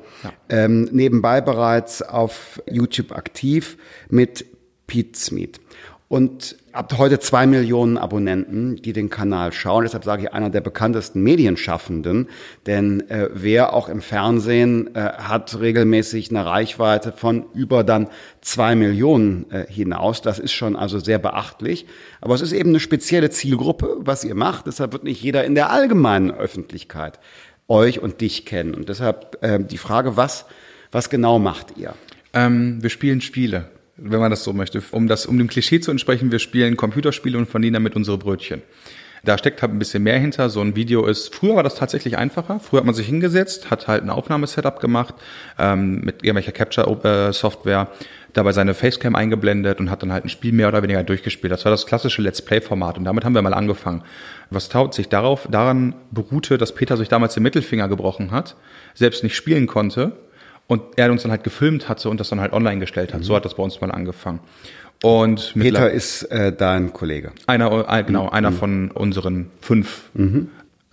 Ähm, 0.50 0.88
nebenbei 0.92 1.40
bereits 1.40 2.02
auf 2.02 2.62
YouTube 2.70 3.12
aktiv 3.12 3.78
mit 4.10 4.44
Pete 4.86 5.18
Smith. 5.18 5.60
Und 6.08 6.56
habt 6.72 6.96
heute 6.98 7.18
zwei 7.18 7.46
Millionen 7.46 7.98
Abonnenten, 7.98 8.76
die 8.76 8.92
den 8.92 9.10
Kanal 9.10 9.52
schauen. 9.52 9.84
Deshalb 9.84 10.04
sage 10.04 10.22
ich 10.22 10.32
einer 10.32 10.50
der 10.50 10.60
bekanntesten 10.60 11.22
Medienschaffenden. 11.22 12.28
Denn 12.66 13.08
äh, 13.08 13.28
wer 13.32 13.72
auch 13.72 13.88
im 13.88 14.00
Fernsehen 14.00 14.94
äh, 14.94 15.00
hat 15.00 15.58
regelmäßig 15.58 16.30
eine 16.30 16.46
Reichweite 16.46 17.12
von 17.12 17.46
über 17.54 17.84
dann 17.84 18.08
zwei 18.40 18.74
Millionen 18.74 19.50
äh, 19.50 19.66
hinaus. 19.68 20.22
Das 20.22 20.38
ist 20.38 20.52
schon 20.52 20.76
also 20.76 20.98
sehr 20.98 21.18
beachtlich. 21.18 21.86
Aber 22.20 22.34
es 22.34 22.40
ist 22.40 22.52
eben 22.52 22.70
eine 22.70 22.80
spezielle 22.80 23.30
Zielgruppe, 23.30 23.96
was 24.00 24.24
ihr 24.24 24.34
macht. 24.34 24.66
Deshalb 24.66 24.92
wird 24.92 25.04
nicht 25.04 25.22
jeder 25.22 25.44
in 25.44 25.54
der 25.54 25.70
allgemeinen 25.70 26.30
Öffentlichkeit 26.30 27.18
euch 27.68 28.00
und 28.00 28.20
dich 28.20 28.46
kennen. 28.46 28.74
Und 28.74 28.88
deshalb 28.88 29.38
äh, 29.42 29.58
die 29.58 29.78
Frage, 29.78 30.16
was, 30.16 30.44
was 30.92 31.10
genau 31.10 31.38
macht 31.38 31.76
ihr? 31.76 31.94
Ähm, 32.32 32.82
wir 32.82 32.90
spielen 32.90 33.20
Spiele, 33.20 33.70
wenn 34.02 34.20
man 34.20 34.30
das 34.30 34.44
so 34.44 34.52
möchte. 34.52 34.82
Um, 34.90 35.08
das, 35.08 35.26
um 35.26 35.38
dem 35.38 35.48
Klischee 35.48 35.80
zu 35.80 35.90
entsprechen, 35.90 36.32
wir 36.32 36.38
spielen 36.38 36.76
Computerspiele 36.76 37.38
und 37.38 37.48
verdienen 37.48 37.74
damit 37.74 37.96
unsere 37.96 38.18
Brötchen. 38.18 38.62
Da 39.22 39.36
steckt 39.36 39.60
halt 39.60 39.72
ein 39.72 39.78
bisschen 39.78 40.02
mehr 40.02 40.18
hinter. 40.18 40.48
So 40.48 40.60
ein 40.60 40.76
Video 40.76 41.04
ist, 41.04 41.34
früher 41.34 41.56
war 41.56 41.62
das 41.62 41.74
tatsächlich 41.74 42.16
einfacher. 42.16 42.58
Früher 42.58 42.78
hat 42.78 42.86
man 42.86 42.94
sich 42.94 43.06
hingesetzt, 43.06 43.70
hat 43.70 43.86
halt 43.86 44.02
ein 44.02 44.10
Aufnahmesetup 44.10 44.80
gemacht, 44.80 45.14
ähm, 45.58 46.00
mit 46.00 46.24
irgendwelcher 46.24 46.52
Capture-Software, 46.52 47.88
dabei 48.32 48.52
seine 48.52 48.74
Facecam 48.74 49.16
eingeblendet 49.16 49.80
und 49.80 49.90
hat 49.90 50.02
dann 50.02 50.12
halt 50.12 50.24
ein 50.24 50.28
Spiel 50.28 50.52
mehr 50.52 50.68
oder 50.68 50.82
weniger 50.82 51.02
durchgespielt. 51.02 51.52
Das 51.52 51.64
war 51.64 51.70
das 51.70 51.84
klassische 51.84 52.22
Let's 52.22 52.40
Play-Format 52.40 52.96
und 52.96 53.04
damit 53.04 53.24
haben 53.24 53.34
wir 53.34 53.42
mal 53.42 53.54
angefangen. 53.54 54.04
Was 54.50 54.68
taut 54.68 54.94
sich 54.94 55.08
darauf, 55.08 55.48
daran 55.50 55.94
beruhte, 56.10 56.56
dass 56.56 56.74
Peter 56.74 56.96
sich 56.96 57.08
damals 57.08 57.34
den 57.34 57.42
Mittelfinger 57.42 57.88
gebrochen 57.88 58.30
hat, 58.30 58.56
selbst 58.94 59.22
nicht 59.22 59.34
spielen 59.34 59.66
konnte 59.66 60.12
und 60.70 60.82
er 60.94 61.10
uns 61.10 61.22
dann 61.22 61.32
halt 61.32 61.42
gefilmt 61.42 61.88
hatte 61.88 62.08
und 62.08 62.20
das 62.20 62.28
dann 62.28 62.40
halt 62.40 62.52
online 62.52 62.78
gestellt 62.78 63.12
hat. 63.12 63.24
So 63.24 63.34
hat 63.34 63.44
das 63.44 63.54
bei 63.54 63.62
uns 63.62 63.80
mal 63.80 63.90
angefangen. 63.90 64.38
Und 65.02 65.54
Peter 65.58 65.90
ist 65.90 66.22
äh, 66.24 66.52
dein 66.52 66.92
Kollege. 66.92 67.32
einer, 67.48 67.88
ein, 67.88 68.06
genau, 68.06 68.28
einer 68.28 68.52
von 68.52 68.92
unseren 68.92 69.50
fünf 69.60 70.10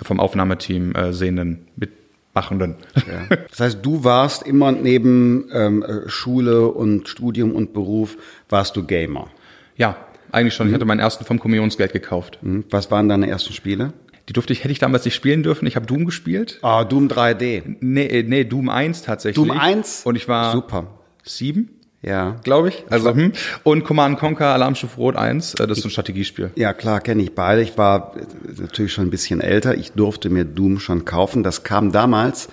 vom 0.02 0.20
Aufnahmeteam 0.20 0.96
äh, 0.96 1.14
sehenden 1.14 1.68
Mitmachenden. 1.76 2.76
Ja. 2.96 3.38
Das 3.52 3.60
heißt, 3.60 3.80
du 3.84 4.04
warst 4.04 4.48
immer 4.48 4.72
neben 4.72 5.48
ähm, 5.54 5.84
äh, 5.84 6.10
Schule 6.10 6.70
und 6.70 7.08
Studium 7.08 7.52
und 7.52 7.74
Beruf, 7.74 8.18
warst 8.50 8.76
du 8.78 8.84
Gamer. 8.84 9.28
Ja, 9.76 9.96
eigentlich 10.32 10.56
schon. 10.56 10.70
Ich 10.70 10.74
hatte 10.74 10.86
meinen 10.86 11.00
ersten 11.00 11.24
vom 11.24 11.38
Kommunionsgeld 11.38 11.94
gekauft. 11.94 12.40
Hm? 12.42 12.64
Was 12.72 12.90
waren 12.90 13.10
deine 13.10 13.30
ersten 13.30 13.54
Spiele? 13.54 13.94
Die 14.30 14.34
durfte 14.34 14.52
ich, 14.54 14.60
hätte 14.64 14.72
ich 14.74 14.80
damals 14.80 15.06
nicht 15.06 15.16
spielen 15.16 15.42
dürfen. 15.44 15.66
Ich 15.68 15.76
habe 15.76 15.86
Doom 15.86 16.06
gespielt. 16.06 16.60
Ah, 16.62 16.84
Doom 16.84 17.08
3D. 17.08 17.78
Nee, 17.80 18.06
äh, 18.08 18.24
nee, 18.24 18.44
Doom 18.44 18.70
1 18.70 19.04
tatsächlich. 19.04 19.36
Doom 19.36 19.58
1? 19.58 20.02
Und 20.06 20.16
ich 20.18 20.28
war 20.28 20.52
Super. 20.52 20.88
sieben, 21.24 21.70
Ja. 22.02 22.36
glaube 22.44 22.68
ich. 22.70 22.84
Also, 22.90 23.14
hm. 23.16 23.32
Und 23.64 23.86
Command 23.86 24.20
Conquer 24.20 24.48
Alarmstufe 24.48 24.98
Rot 24.98 25.16
1, 25.16 25.54
äh, 25.56 25.66
das 25.68 25.78
ist 25.78 25.84
so 25.84 25.88
ein 25.88 25.92
Strategiespiel. 25.92 26.52
Ja, 26.56 26.74
klar, 26.74 27.00
kenne 27.00 27.24
ich 27.24 27.36
beide. 27.36 27.62
Ich 27.62 27.78
war 27.78 28.16
äh, 28.18 28.62
natürlich 28.62 28.92
schon 28.92 29.06
ein 29.08 29.12
bisschen 29.12 29.40
älter. 29.40 29.76
Ich 29.76 29.94
durfte 29.94 30.30
mir 30.30 30.44
Doom 30.44 30.80
schon 30.80 31.06
kaufen. 31.06 31.44
Das 31.44 31.64
kam 31.64 31.94
damals 31.94 32.50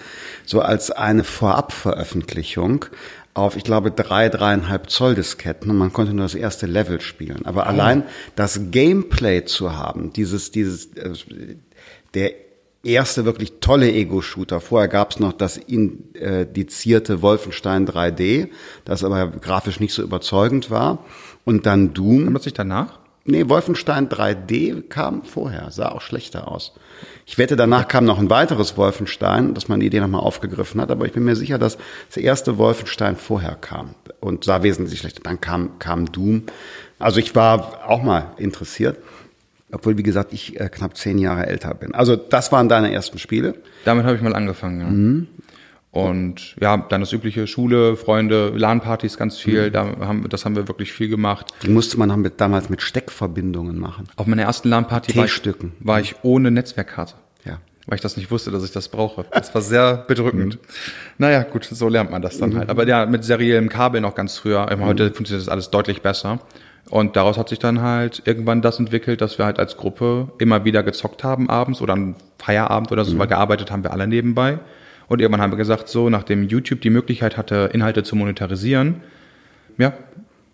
so 0.46 0.60
als 0.60 0.92
eine 0.92 1.24
Vorabveröffentlichung 1.24 2.86
auf, 3.34 3.56
ich 3.56 3.64
glaube, 3.64 3.90
drei, 3.90 4.28
dreieinhalb 4.28 4.88
Zoll 4.88 5.16
Disketten 5.16 5.70
und 5.70 5.76
man 5.76 5.92
konnte 5.92 6.14
nur 6.14 6.24
das 6.24 6.36
erste 6.36 6.66
Level 6.66 7.00
spielen. 7.00 7.44
Aber 7.44 7.66
allein 7.66 8.04
das 8.36 8.70
Gameplay 8.70 9.44
zu 9.44 9.76
haben, 9.76 10.12
dieses, 10.12 10.52
dieses, 10.52 10.86
äh, 10.94 11.56
der 12.14 12.32
erste 12.84 13.24
wirklich 13.24 13.54
tolle 13.60 13.90
Ego-Shooter. 13.90 14.60
Vorher 14.60 14.88
gab's 14.88 15.18
noch 15.18 15.32
das 15.32 15.56
indizierte 15.56 17.22
Wolfenstein 17.22 17.88
3D, 17.88 18.48
das 18.84 19.02
aber 19.02 19.28
grafisch 19.28 19.80
nicht 19.80 19.94
so 19.94 20.02
überzeugend 20.02 20.70
war. 20.70 21.04
Und 21.44 21.66
dann 21.66 21.92
Doom. 21.92 22.32
Das 22.34 22.44
nicht 22.44 22.58
danach? 22.58 23.00
Nee, 23.26 23.48
Wolfenstein 23.48 24.10
3D 24.10 24.88
kam 24.88 25.22
vorher, 25.22 25.70
sah 25.70 25.88
auch 25.92 26.02
schlechter 26.02 26.46
aus. 26.48 26.74
Ich 27.24 27.38
wette, 27.38 27.56
danach 27.56 27.88
kam 27.88 28.04
noch 28.04 28.18
ein 28.18 28.28
weiteres 28.28 28.76
Wolfenstein, 28.76 29.54
dass 29.54 29.66
man 29.66 29.80
die 29.80 29.86
Idee 29.86 30.00
nochmal 30.00 30.20
aufgegriffen 30.20 30.78
hat, 30.80 30.90
aber 30.90 31.06
ich 31.06 31.12
bin 31.12 31.24
mir 31.24 31.34
sicher, 31.34 31.58
dass 31.58 31.78
das 32.08 32.18
erste 32.18 32.58
Wolfenstein 32.58 33.16
vorher 33.16 33.54
kam 33.54 33.94
und 34.20 34.44
sah 34.44 34.62
wesentlich 34.62 34.98
schlechter. 34.98 35.22
Dann 35.22 35.40
kam, 35.40 35.78
kam 35.78 36.12
Doom. 36.12 36.42
Also 36.98 37.18
ich 37.18 37.34
war 37.34 37.88
auch 37.88 38.02
mal 38.02 38.32
interessiert, 38.36 38.98
obwohl, 39.72 39.96
wie 39.96 40.02
gesagt, 40.02 40.34
ich 40.34 40.60
äh, 40.60 40.68
knapp 40.68 40.94
zehn 40.96 41.16
Jahre 41.18 41.46
älter 41.46 41.72
bin. 41.74 41.94
Also 41.94 42.16
das 42.16 42.52
waren 42.52 42.68
deine 42.68 42.92
ersten 42.92 43.18
Spiele. 43.18 43.54
Damit 43.86 44.04
habe 44.04 44.16
ich 44.16 44.22
mal 44.22 44.34
angefangen, 44.34 44.80
ja. 44.80 44.86
Mhm. 44.86 45.28
Und 45.94 46.56
ja, 46.60 46.76
dann 46.76 47.02
das 47.02 47.12
übliche 47.12 47.46
Schule, 47.46 47.96
Freunde, 47.96 48.48
LAN-Partys 48.48 49.16
ganz 49.16 49.38
viel. 49.38 49.68
Mhm. 49.68 49.72
Da 49.72 49.86
haben, 50.00 50.28
das 50.28 50.44
haben 50.44 50.56
wir 50.56 50.66
wirklich 50.66 50.92
viel 50.92 51.08
gemacht. 51.08 51.54
Die 51.62 51.68
musste 51.68 51.96
man 52.00 52.20
mit, 52.20 52.40
damals 52.40 52.68
mit 52.68 52.82
Steckverbindungen 52.82 53.78
machen. 53.78 54.08
Auf 54.16 54.26
meiner 54.26 54.42
ersten 54.42 54.68
LAN-Party 54.70 55.14
war, 55.16 55.24
ich, 55.24 55.42
war 55.78 56.00
ich 56.00 56.16
ohne 56.22 56.50
Netzwerkkarte. 56.50 57.14
Ja. 57.44 57.60
Weil 57.86 57.94
ich 57.94 58.00
das 58.00 58.16
nicht 58.16 58.32
wusste, 58.32 58.50
dass 58.50 58.64
ich 58.64 58.72
das 58.72 58.88
brauche. 58.88 59.24
Das 59.30 59.54
war 59.54 59.62
sehr 59.62 59.98
bedrückend. 60.08 60.56
Mhm. 60.56 60.60
Naja, 61.18 61.44
gut, 61.44 61.64
so 61.64 61.88
lernt 61.88 62.10
man 62.10 62.22
das 62.22 62.38
dann 62.38 62.50
mhm. 62.50 62.58
halt. 62.58 62.70
Aber 62.70 62.88
ja, 62.88 63.06
mit 63.06 63.22
seriellem 63.22 63.68
Kabel 63.68 64.00
noch 64.00 64.16
ganz 64.16 64.36
früher. 64.36 64.66
Heute 64.80 65.12
funktioniert 65.12 65.46
das 65.46 65.48
alles 65.48 65.70
deutlich 65.70 66.02
besser. 66.02 66.40
Und 66.90 67.14
daraus 67.14 67.38
hat 67.38 67.48
sich 67.48 67.60
dann 67.60 67.82
halt 67.82 68.22
irgendwann 68.24 68.62
das 68.62 68.80
entwickelt, 68.80 69.20
dass 69.20 69.38
wir 69.38 69.44
halt 69.44 69.60
als 69.60 69.76
Gruppe 69.76 70.32
immer 70.38 70.64
wieder 70.64 70.82
gezockt 70.82 71.22
haben 71.22 71.48
abends 71.48 71.80
oder 71.80 71.92
am 71.92 72.16
Feierabend 72.38 72.90
oder 72.90 73.04
so, 73.04 73.16
weil 73.16 73.28
gearbeitet 73.28 73.70
haben 73.70 73.84
wir 73.84 73.92
alle 73.92 74.08
nebenbei. 74.08 74.58
Und 75.08 75.20
irgendwann 75.20 75.40
haben 75.40 75.52
wir 75.52 75.58
gesagt, 75.58 75.88
so, 75.88 76.10
nachdem 76.10 76.44
YouTube 76.44 76.80
die 76.80 76.90
Möglichkeit 76.90 77.36
hatte, 77.36 77.70
Inhalte 77.72 78.02
zu 78.02 78.16
monetarisieren, 78.16 79.02
ja, 79.78 79.92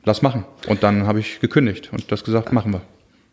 lass 0.05 0.23
machen. 0.23 0.45
Und 0.67 0.83
dann 0.83 1.07
habe 1.07 1.21
ich 1.21 1.41
gekündigt 1.41 1.91
und 1.93 2.11
das 2.11 2.25
gesagt, 2.25 2.53
machen 2.53 2.73
wir. 2.73 2.83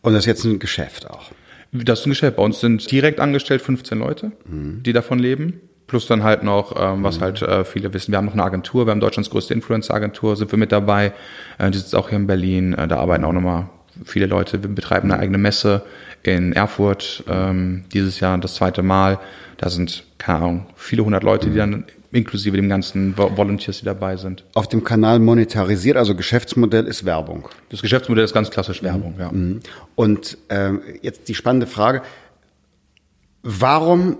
Und 0.02 0.14
das 0.14 0.22
ist 0.22 0.28
jetzt 0.28 0.44
ein 0.44 0.60
Geschäft 0.60 1.10
auch. 1.10 1.32
Das 1.72 2.00
ist 2.00 2.06
ein 2.06 2.10
Geschäft. 2.10 2.38
Bei 2.38 2.44
uns 2.44 2.60
sind 2.60 2.90
direkt 2.92 3.20
angestellt 3.20 3.62
15 3.62 4.00
Leute, 4.00 4.32
mhm. 4.46 4.84
die 4.84 4.94
davon 4.94 5.20
leben. 5.20 5.62
Plus 5.86 6.06
dann 6.06 6.24
halt 6.24 6.44
noch, 6.44 6.76
ähm, 6.78 7.04
was 7.04 7.18
mhm. 7.18 7.24
halt 7.24 7.42
äh, 7.42 7.64
viele 7.64 7.94
wissen, 7.94 8.12
wir 8.12 8.18
haben 8.18 8.26
noch 8.26 8.34
eine 8.34 8.44
Agentur, 8.44 8.86
wir 8.86 8.92
haben 8.92 9.00
Deutschlands 9.00 9.30
größte 9.30 9.54
Influencer-Agentur, 9.54 10.36
sind 10.36 10.52
wir 10.52 10.60
mit 10.60 10.74
dabei. 10.74 11.14
Äh, 11.58 11.72
die 11.72 11.78
sitzt 11.78 11.96
auch 11.96 12.10
hier 12.10 12.18
in 12.18 12.28
Berlin. 12.28 12.74
Äh, 12.74 12.88
da 12.88 12.98
arbeiten 12.98 13.24
auch 13.24 13.32
nochmal 13.32 13.70
viele 14.04 14.26
Leute. 14.26 14.62
Wir 14.62 14.70
betreiben 14.70 15.12
eine 15.12 15.22
eigene 15.22 15.38
Messe 15.38 15.84
in 16.24 16.54
Erfurt 16.54 17.24
ähm, 17.28 17.86
dieses 17.94 18.20
Jahr 18.20 18.38
das 18.38 18.56
zweite 18.56 18.84
Mal. 18.84 19.20
Da 19.58 19.70
sind, 19.70 20.04
keine 20.18 20.40
Ahnung, 20.40 20.66
viele 20.76 21.04
hundert 21.04 21.24
Leute, 21.24 21.50
die 21.50 21.58
dann 21.58 21.86
inklusive 22.12 22.56
dem 22.56 22.70
ganzen 22.70 23.18
Volunteers, 23.18 23.80
die 23.80 23.86
dabei 23.86 24.18
sind. 24.18 24.44
Auf 24.54 24.68
dem 24.70 24.84
Kanal 24.84 25.20
monetarisiert, 25.20 25.98
also 25.98 26.16
Geschäftsmodell 26.16 26.86
ist 26.86 27.06
Werbung. 27.06 27.50
Das 27.70 27.82
Geschäftsmodell 27.82 28.24
ist 28.24 28.34
ganz 28.34 28.50
klassisch 28.50 28.82
Werbung, 28.84 29.16
mhm. 29.16 29.20
ja. 29.20 29.32
Und 29.96 30.38
ähm, 30.50 30.82
jetzt 31.02 31.28
die 31.28 31.36
spannende 31.36 31.68
Frage, 31.68 32.02
warum 33.44 34.18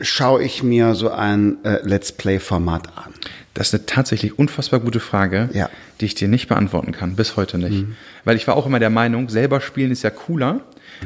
schaue 0.00 0.42
ich 0.42 0.62
mir 0.62 0.94
so 0.94 1.10
ein 1.10 1.64
äh, 1.64 1.80
Let's 1.82 2.12
Play-Format 2.12 2.88
an? 2.96 3.12
Das 3.54 3.68
ist 3.68 3.74
eine 3.74 3.86
tatsächlich 3.86 4.38
unfassbar 4.38 4.80
gute 4.80 5.00
Frage, 5.00 5.48
ja. 5.54 5.70
die 6.00 6.06
ich 6.06 6.14
dir 6.14 6.28
nicht 6.28 6.48
beantworten 6.48 6.92
kann, 6.92 7.16
bis 7.16 7.36
heute 7.36 7.56
nicht. 7.58 7.86
Mhm. 7.86 7.96
Weil 8.24 8.36
ich 8.36 8.46
war 8.46 8.56
auch 8.56 8.66
immer 8.66 8.78
der 8.78 8.90
Meinung, 8.90 9.28
selber 9.30 9.60
spielen 9.60 9.90
ist 9.90 10.02
ja 10.02 10.10
cooler, 10.10 10.54
mhm. 10.54 10.60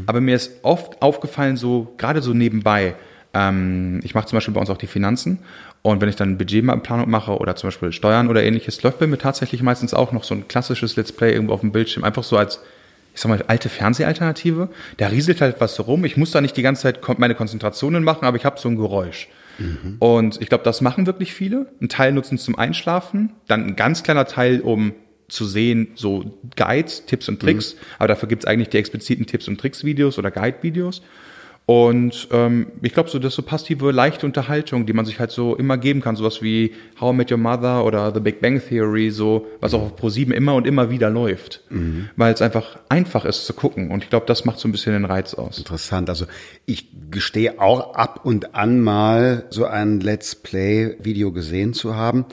Aber 0.07 0.21
mir 0.21 0.37
ist 0.37 0.53
oft 0.63 1.01
aufgefallen, 1.03 1.57
so 1.57 1.95
gerade 1.99 2.23
so 2.23 2.33
nebenbei, 2.33 2.95
ähm, 3.33 4.01
ich 4.03 4.15
mache 4.15 4.27
zum 4.27 4.37
Beispiel 4.37 4.55
bei 4.55 4.61
uns 4.61 4.71
auch 4.71 4.79
die 4.79 4.87
Finanzen 4.87 5.41
und 5.83 6.01
wenn 6.01 6.09
ich 6.09 6.17
dann 6.17 6.39
Budgetplanung 6.39 7.09
mache 7.09 7.37
oder 7.37 7.57
zum 7.57 7.69
Beispiel 7.69 7.93
Steuern 7.93 8.29
oder 8.29 8.43
ähnliches, 8.43 8.83
läuft 8.83 8.99
bei 8.99 9.07
mir 9.07 9.19
tatsächlich 9.19 9.63
meistens 9.63 9.95
auch 9.95 10.13
noch 10.13 10.25
so 10.25 10.35
ein 10.35 10.49
klassisches 10.49 10.97
Let's 10.97 11.13
Play 11.13 11.33
irgendwo 11.33 11.55
auf 11.55 11.61
dem 11.61 11.73
Bildschirm, 11.73 12.05
einfach 12.05 12.25
so 12.25 12.37
als 12.37 12.61
ich 13.15 13.21
sag 13.21 13.29
mal, 13.29 13.43
alte 13.49 13.69
Fernsehalternative. 13.69 14.69
Da 14.97 15.09
rieselt 15.09 15.41
halt 15.41 15.57
was 15.61 15.85
rum. 15.87 16.05
Ich 16.05 16.17
muss 16.17 16.31
da 16.31 16.41
nicht 16.41 16.57
die 16.57 16.63
ganze 16.63 16.83
Zeit 16.83 17.19
meine 17.19 17.35
Konzentrationen 17.35 18.05
machen, 18.05 18.25
aber 18.25 18.37
ich 18.37 18.45
habe 18.45 18.61
so 18.61 18.69
ein 18.69 18.77
Geräusch. 18.77 19.29
Mhm. 19.59 19.97
Und 19.99 20.41
ich 20.41 20.49
glaube, 20.49 20.65
das 20.65 20.81
machen 20.81 21.07
wirklich 21.07 21.35
viele. 21.35 21.67
Ein 21.81 21.89
Teil 21.89 22.13
nutzen 22.13 22.37
es 22.37 22.45
zum 22.45 22.57
Einschlafen, 22.57 23.33
dann 23.49 23.67
ein 23.67 23.77
ganz 23.77 24.03
kleiner 24.03 24.27
Teil, 24.27 24.61
um 24.61 24.95
zu 25.31 25.47
sehen, 25.47 25.89
so 25.95 26.39
Guides, 26.57 27.07
Tipps 27.07 27.29
und 27.29 27.41
Tricks. 27.41 27.75
Mhm. 27.75 27.79
Aber 27.99 28.09
dafür 28.09 28.29
gibt 28.29 28.43
es 28.43 28.47
eigentlich 28.47 28.69
die 28.69 28.79
expliziten 28.79 29.27
Tipps 29.27 29.49
und 29.49 29.61
Tricks-Videos 29.61 30.19
oder 30.19 30.31
Guide-Videos. 30.31 31.03
Und 31.71 32.27
ähm, 32.33 32.67
ich 32.83 32.95
glaube, 32.95 33.11
so 33.11 33.21
das 33.21 33.29
ist 33.29 33.37
so 33.37 33.43
passive, 33.43 33.93
leichte 33.93 34.27
Unterhaltung, 34.27 34.87
die 34.87 34.93
man 34.93 35.05
sich 35.05 35.21
halt 35.21 35.31
so 35.31 35.55
immer 35.55 35.79
geben 35.79 36.01
kann, 36.01 36.17
sowas 36.17 36.43
wie 36.43 36.73
How 37.01 37.13
I 37.15 37.17
Met 37.17 37.31
Your 37.31 37.39
Mother 37.39 37.85
oder 37.85 38.13
The 38.13 38.19
Big 38.19 38.41
Bang 38.41 38.61
Theory, 38.61 39.11
so 39.11 39.47
was 39.61 39.73
auch 39.73 39.83
auf 39.83 39.97
Pro7 39.97 40.33
immer 40.33 40.55
und 40.55 40.67
immer 40.67 40.91
wieder 40.91 41.11
läuft, 41.11 41.63
mhm. 41.71 42.11
weil 42.17 42.35
es 42.35 42.43
einfach 42.43 42.81
einfach 42.89 43.25
ist 43.25 43.47
zu 43.47 43.55
gucken. 43.55 43.93
Und 43.93 44.03
ich 44.03 44.11
glaube, 44.11 44.27
das 44.27 44.45
macht 44.45 44.59
so 44.59 44.67
ein 44.67 44.73
bisschen 44.73 44.95
den 44.95 45.05
Reiz 45.05 45.35
aus. 45.35 45.59
Interessant. 45.59 46.09
Also 46.09 46.27
ich 46.67 46.89
gestehe 47.13 47.61
auch 47.61 47.95
ab 47.95 48.23
und 48.25 48.57
an 48.57 48.81
mal 48.81 49.45
so 49.51 49.65
ein 49.65 50.01
Let's 50.01 50.35
Play 50.35 50.97
Video 50.99 51.31
gesehen 51.31 51.73
zu 51.73 51.95
haben 51.95 52.25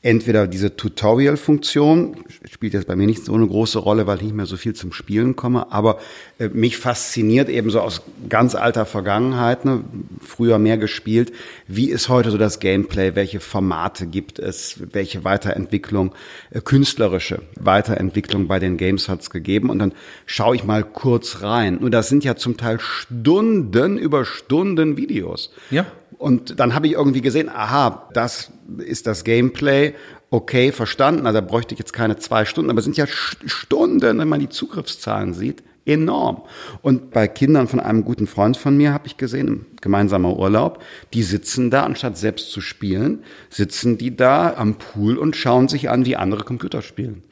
entweder 0.00 0.46
diese 0.46 0.76
Tutorial-Funktion, 0.76 2.18
spielt 2.44 2.72
jetzt 2.72 2.86
bei 2.86 2.94
mir 2.94 3.06
nicht 3.06 3.24
so 3.24 3.34
eine 3.34 3.46
große 3.46 3.80
Rolle, 3.80 4.06
weil 4.06 4.18
ich 4.18 4.22
nicht 4.22 4.34
mehr 4.34 4.46
so 4.46 4.56
viel 4.56 4.74
zum 4.74 4.92
Spielen 4.92 5.34
komme, 5.34 5.72
aber 5.72 5.98
äh, 6.38 6.48
mich 6.48 6.76
fasziniert 6.76 7.48
eben 7.48 7.70
so 7.70 7.80
aus 7.80 8.02
ganz 8.28 8.54
alter 8.54 8.86
Vergangenheit, 8.86 9.64
ne, 9.64 9.82
früher 10.20 10.58
mehr 10.58 10.78
gespielt, 10.78 11.32
wie 11.66 11.90
ist 11.90 12.08
heute 12.08 12.30
so 12.30 12.38
das 12.38 12.60
Gameplay, 12.60 13.16
welche 13.16 13.40
Formate 13.40 14.06
gibt 14.06 14.38
es, 14.38 14.80
welche 14.92 15.24
Weiterentwicklung, 15.24 16.14
äh, 16.50 16.60
künstlerische 16.60 17.42
Weiterentwicklung 17.56 18.46
bei 18.46 18.60
den 18.60 18.76
Games 18.76 19.08
hat 19.08 19.22
es 19.22 19.30
gegeben 19.30 19.68
und 19.68 19.80
dann 19.80 19.92
schaue 20.26 20.54
ich 20.54 20.62
mal 20.62 20.84
kurz 20.84 21.42
rein. 21.42 21.78
Nur 21.80 21.90
das 21.90 22.08
sind 22.08 22.22
ja 22.22 22.36
zum 22.36 22.56
Teil 22.56 22.78
Stunden 22.78 23.98
über 23.98 24.24
Stunden 24.24 24.96
Videos. 24.96 25.50
Ja. 25.70 25.86
Und 26.16 26.58
dann 26.58 26.74
habe 26.74 26.86
ich 26.86 26.94
irgendwie 26.94 27.20
gesehen, 27.20 27.48
aha, 27.48 28.08
das 28.12 28.50
ist 28.78 29.06
das 29.06 29.24
Gameplay. 29.24 29.94
Okay, 30.30 30.72
verstanden. 30.72 31.26
Also 31.26 31.40
da 31.40 31.46
bräuchte 31.46 31.74
ich 31.74 31.78
jetzt 31.78 31.92
keine 31.92 32.16
zwei 32.16 32.44
Stunden, 32.44 32.70
aber 32.70 32.78
es 32.78 32.84
sind 32.84 32.96
ja 32.96 33.06
Stunden, 33.06 34.00
wenn 34.00 34.28
man 34.28 34.40
die 34.40 34.48
Zugriffszahlen 34.48 35.34
sieht, 35.34 35.62
enorm. 35.86 36.42
Und 36.82 37.10
bei 37.10 37.26
Kindern 37.28 37.66
von 37.66 37.80
einem 37.80 38.04
guten 38.04 38.26
Freund 38.26 38.56
von 38.56 38.76
mir 38.76 38.92
habe 38.92 39.06
ich 39.06 39.16
gesehen, 39.16 39.48
im 39.48 39.66
gemeinsamer 39.80 40.36
Urlaub, 40.36 40.82
die 41.14 41.22
sitzen 41.22 41.70
da, 41.70 41.84
anstatt 41.84 42.18
selbst 42.18 42.50
zu 42.50 42.60
spielen, 42.60 43.24
sitzen 43.48 43.96
die 43.96 44.14
da 44.14 44.54
am 44.54 44.74
Pool 44.76 45.16
und 45.16 45.34
schauen 45.34 45.68
sich 45.68 45.88
an, 45.88 46.04
wie 46.04 46.16
andere 46.16 46.44
Computer 46.44 46.82
spielen. 46.82 47.22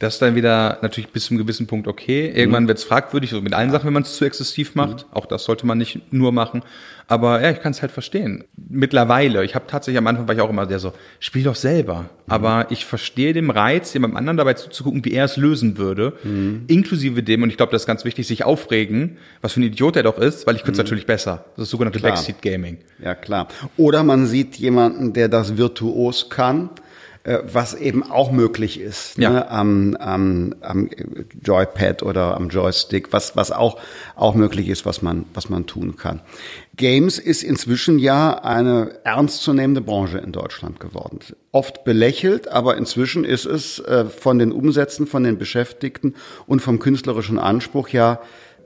Das 0.00 0.14
ist 0.14 0.22
dann 0.22 0.34
wieder 0.34 0.78
natürlich 0.80 1.10
bis 1.10 1.26
zu 1.26 1.34
einem 1.34 1.42
gewissen 1.42 1.66
Punkt 1.66 1.86
okay. 1.86 2.32
Irgendwann 2.34 2.64
mhm. 2.64 2.68
wird 2.68 2.78
es 2.78 2.84
fragwürdig, 2.84 3.28
so 3.28 3.42
mit 3.42 3.52
allen 3.52 3.70
Sachen, 3.70 3.84
wenn 3.84 3.92
man 3.92 4.02
es 4.02 4.16
zu 4.16 4.24
exzessiv 4.24 4.74
macht. 4.74 5.06
Mhm. 5.06 5.12
Auch 5.12 5.26
das 5.26 5.44
sollte 5.44 5.66
man 5.66 5.76
nicht 5.76 6.10
nur 6.10 6.32
machen. 6.32 6.62
Aber 7.06 7.42
ja, 7.42 7.50
ich 7.50 7.60
kann 7.60 7.72
es 7.72 7.82
halt 7.82 7.92
verstehen. 7.92 8.44
Mittlerweile, 8.56 9.44
ich 9.44 9.54
habe 9.54 9.66
tatsächlich 9.66 9.98
am 9.98 10.06
Anfang 10.06 10.26
war 10.26 10.34
ich 10.34 10.40
auch 10.40 10.48
immer 10.48 10.64
der 10.64 10.78
so, 10.78 10.94
spiel 11.18 11.42
doch 11.42 11.54
selber. 11.54 12.00
Mhm. 12.00 12.06
Aber 12.28 12.66
ich 12.70 12.86
verstehe 12.86 13.34
den 13.34 13.50
Reiz, 13.50 13.92
jemandem 13.92 14.16
anderen 14.16 14.38
dabei 14.38 14.54
zuzugucken, 14.54 15.04
wie 15.04 15.12
er 15.12 15.26
es 15.26 15.36
lösen 15.36 15.76
würde. 15.76 16.14
Mhm. 16.24 16.64
Inklusive 16.66 17.22
dem, 17.22 17.42
und 17.42 17.50
ich 17.50 17.58
glaube, 17.58 17.72
das 17.72 17.82
ist 17.82 17.86
ganz 17.86 18.06
wichtig, 18.06 18.26
sich 18.26 18.42
aufregen, 18.42 19.18
was 19.42 19.52
für 19.52 19.60
ein 19.60 19.64
Idiot 19.64 19.96
er 19.96 20.02
doch 20.02 20.16
ist, 20.16 20.46
weil 20.46 20.56
ich 20.56 20.62
könnte 20.62 20.80
es 20.80 20.84
mhm. 20.84 20.84
natürlich 20.84 21.04
besser. 21.04 21.44
Das 21.56 21.64
ist 21.64 21.70
sogenannte 21.72 22.00
Backseat 22.00 22.40
Gaming. 22.40 22.78
Ja, 23.04 23.14
klar. 23.14 23.48
Oder 23.76 24.02
man 24.02 24.24
sieht 24.24 24.56
jemanden, 24.56 25.12
der 25.12 25.28
das 25.28 25.58
virtuos 25.58 26.30
kann 26.30 26.70
was 27.24 27.74
eben 27.74 28.02
auch 28.02 28.32
möglich 28.32 28.80
ist 28.80 29.18
ja. 29.18 29.30
ne, 29.30 29.50
am, 29.50 29.94
am, 29.96 30.54
am 30.62 30.88
Joypad 31.42 32.02
oder 32.02 32.34
am 32.34 32.48
Joystick, 32.48 33.12
was, 33.12 33.36
was 33.36 33.52
auch, 33.52 33.78
auch 34.16 34.34
möglich 34.34 34.68
ist, 34.68 34.86
was 34.86 35.02
man, 35.02 35.26
was 35.34 35.50
man 35.50 35.66
tun 35.66 35.96
kann. 35.96 36.20
Games 36.76 37.18
ist 37.18 37.42
inzwischen 37.42 37.98
ja 37.98 38.42
eine 38.42 39.00
ernstzunehmende 39.04 39.82
Branche 39.82 40.16
in 40.16 40.32
Deutschland 40.32 40.80
geworden. 40.80 41.18
Oft 41.52 41.84
belächelt, 41.84 42.48
aber 42.48 42.78
inzwischen 42.78 43.24
ist 43.24 43.44
es 43.44 43.80
äh, 43.80 44.06
von 44.06 44.38
den 44.38 44.50
Umsätzen, 44.50 45.06
von 45.06 45.22
den 45.22 45.36
Beschäftigten 45.36 46.14
und 46.46 46.60
vom 46.60 46.78
künstlerischen 46.78 47.38
Anspruch 47.38 47.90
ja 47.90 48.20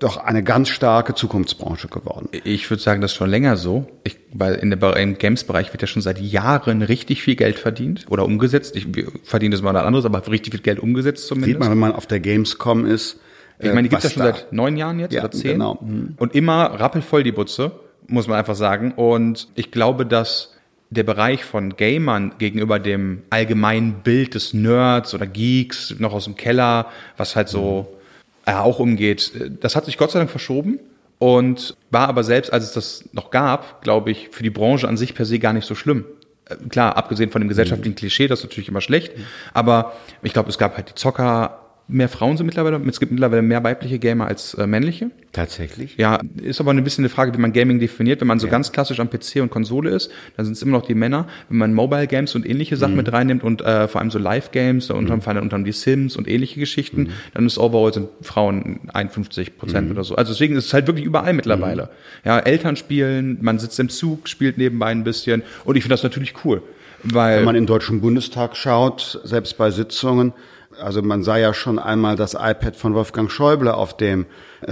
doch 0.05 0.19
eine 0.19 0.43
ganz 0.43 0.69
starke 0.69 1.15
Zukunftsbranche 1.15 1.89
geworden. 1.89 2.29
Ich 2.45 2.69
würde 2.71 2.83
sagen, 2.83 3.01
das 3.01 3.13
ist 3.13 3.17
schon 3.17 3.31
länger 3.31 3.57
so. 3.57 3.87
Ich, 4.05 4.19
weil 4.33 4.55
in 4.57 4.71
der, 4.71 4.97
im 4.97 5.17
Games-Bereich 5.17 5.73
wird 5.73 5.81
ja 5.81 5.89
schon 5.89 6.03
seit 6.03 6.21
Jahren 6.21 6.83
richtig 6.83 7.23
viel 7.23 7.37
Geld 7.37 7.59
verdient 7.59 8.05
oder 8.11 8.27
umgesetzt. 8.27 8.77
Ich 8.77 8.87
verdiene 9.23 9.55
das 9.55 9.63
mal 9.63 9.75
anderes, 9.77 10.05
aber 10.05 10.27
richtig 10.29 10.53
viel 10.53 10.63
Geld 10.63 10.79
umgesetzt 10.79 11.27
zumindest. 11.27 11.53
Sieht 11.53 11.59
man, 11.59 11.71
wenn 11.71 11.79
man 11.79 11.93
auf 11.93 12.07
der 12.07 12.21
Gamescom 12.21 12.85
ist. 12.85 13.19
Ich 13.59 13.67
meine, 13.73 13.85
die 13.85 13.89
gibt 13.89 14.05
es 14.05 14.11
ja 14.11 14.11
schon 14.11 14.23
da? 14.25 14.35
seit 14.35 14.53
neun 14.53 14.77
Jahren 14.77 15.01
jetzt 15.01 15.15
ja, 15.15 15.23
oder 15.23 15.31
zehn. 15.31 15.53
Genau. 15.53 15.79
Mhm. 15.81 16.15
Und 16.19 16.35
immer 16.35 16.65
rappelvoll 16.65 17.23
die 17.23 17.33
Butze, 17.33 17.73
muss 18.07 18.29
man 18.29 18.39
einfach 18.39 18.57
sagen. 18.57 18.93
Und 18.93 19.49
ich 19.55 19.71
glaube, 19.71 20.05
dass 20.05 20.55
der 20.91 21.05
Bereich 21.05 21.45
von 21.45 21.77
Gamern 21.77 22.35
gegenüber 22.37 22.79
dem 22.79 23.23
allgemeinen 23.31 24.03
Bild 24.05 24.35
des 24.35 24.53
Nerds 24.53 25.15
oder 25.15 25.27
Geeks 25.27 25.95
noch 25.99 26.13
aus 26.13 26.25
dem 26.25 26.37
Keller, 26.37 26.87
was 27.17 27.37
halt 27.37 27.49
so 27.49 27.89
mhm 27.91 28.04
auch 28.47 28.79
umgeht. 28.79 29.33
Das 29.61 29.77
hat 29.77 29.85
sich 29.85 29.99
Gott 29.99 30.11
sei 30.11 30.19
Dank 30.19 30.31
verschoben 30.31 30.79
und 31.19 31.77
war 31.91 32.09
aber 32.09 32.25
selbst, 32.25 32.53
als 32.53 32.65
es 32.65 32.73
das 32.73 33.09
noch 33.13 33.31
gab, 33.31 33.83
glaube 33.83 34.11
ich, 34.11 34.29
für 34.31 34.43
die 34.43 34.51
Branche 34.51 34.89
an 34.89 34.97
sich 34.97 35.15
per 35.15 35.25
se 35.25 35.39
gar 35.39 35.53
nicht 35.53 35.67
so 35.67 35.75
schlimm. 35.75 36.05
Äh, 36.47 36.57
klar, 36.69 36.97
abgesehen 36.97 37.31
von 37.31 37.41
dem 37.41 37.49
gesellschaftlichen 37.49 37.95
Klischee, 37.95 38.29
das 38.29 38.41
ist 38.41 38.45
natürlich 38.45 38.69
immer 38.69 38.81
schlecht, 38.81 39.13
aber 39.53 39.93
ich 40.23 40.33
glaube, 40.33 40.51
es 40.51 40.59
gab 40.59 40.77
halt 40.77 40.91
die 40.91 40.95
Zocker, 40.95 41.64
mehr 41.87 42.09
Frauen 42.09 42.37
sind 42.37 42.47
mittlerweile. 42.47 42.81
Es 42.89 42.99
gibt 42.99 43.13
mittlerweile 43.13 43.43
mehr 43.43 43.63
weibliche 43.63 43.99
Gamer 43.99 44.27
als 44.27 44.55
äh, 44.55 44.67
männliche. 44.67 45.11
Tatsächlich? 45.33 45.97
Ja, 45.99 46.21
ist 46.43 46.61
aber 46.61 46.73
ein 46.73 46.83
bisschen 46.83 47.05
eine 47.05 47.11
Frage, 47.11 47.35
wie 47.35 47.41
man 47.41 47.53
Gaming 47.53 47.79
definiert. 47.79 48.21
Wenn 48.21 48.29
man 48.29 48.39
so 48.39 48.47
ja. 48.47 48.51
ganz 48.51 48.73
klassisch 48.73 49.01
am 49.01 49.11
PC 49.11 49.37
und 49.43 49.51
Konsole 49.51 49.91
ist, 49.91 50.11
dann 50.37 50.47
sind 50.47 50.55
es 50.55 50.63
immer 50.63 50.79
noch 50.79 50.87
die 50.87 50.95
Männer. 50.95 51.27
Wenn 51.49 51.59
man 51.59 51.75
Mobile 51.75 52.07
Games 52.07 52.35
und 52.35 52.49
ähnliche 52.49 52.77
Sachen 52.77 52.93
mhm. 52.93 52.99
mit 52.99 53.13
reinnimmt 53.13 53.45
und 53.45 53.61
äh, 53.61 53.87
vor 53.89 54.01
allem 54.01 54.11
so 54.11 54.19
Live 54.19 54.51
Games, 54.53 54.87
da 54.87 54.95
unterm 54.95 55.19
mhm. 55.19 55.23
fallen 55.23 55.39
unterm 55.39 55.65
die 55.65 55.73
Sims 55.73 56.17
und 56.17 56.27
ähnliche 56.27 56.59
Geschichten, 56.59 57.03
mhm. 57.03 57.09
dann 57.35 57.47
ist 57.47 57.59
overall 57.59 57.93
sind 57.93 58.09
Frauen 58.23 58.81
51 58.93 59.59
Prozent 59.59 59.87
mhm. 59.87 59.93
oder 59.93 60.05
so. 60.05 60.17
Also 60.17 60.33
deswegen 60.33 60.57
ist 60.57 60.67
es 60.67 60.75
halt 60.75 60.87
wirklich 60.87 61.05
überall 61.05 61.35
mittlerweile. 61.35 61.85
Mhm. 61.85 61.89
Ja, 62.25 62.39
Eltern 62.39 62.77
spielen, 62.77 63.39
man 63.43 63.59
sitzt 63.59 63.79
im 63.79 63.91
Zug, 63.91 64.29
spielt 64.29 64.57
nebenbei 64.57 64.87
ein 64.87 65.05
bisschen 65.05 65.43
und 65.65 65.77
ich 65.77 65.83
finde 65.83 65.95
das 65.95 66.03
natürlich 66.03 66.35
cool. 66.45 66.63
Weil 67.05 67.39
Wenn 67.39 67.45
man 67.45 67.55
in 67.55 67.65
den 67.65 67.67
Deutschen 67.67 68.01
Bundestag 68.01 68.57
schaut, 68.57 69.21
selbst 69.25 69.59
bei 69.59 69.71
Sitzungen, 69.71 70.33
also 70.81 71.03
man 71.03 71.23
sah 71.23 71.37
ja 71.37 71.55
schon 71.55 71.79
einmal 71.79 72.17
das 72.17 72.35
iPad 72.35 72.77
von 72.77 72.95
Wolfgang 72.95 73.31
Schäuble, 73.31 73.75
auf 73.75 73.97
dem 73.97 74.27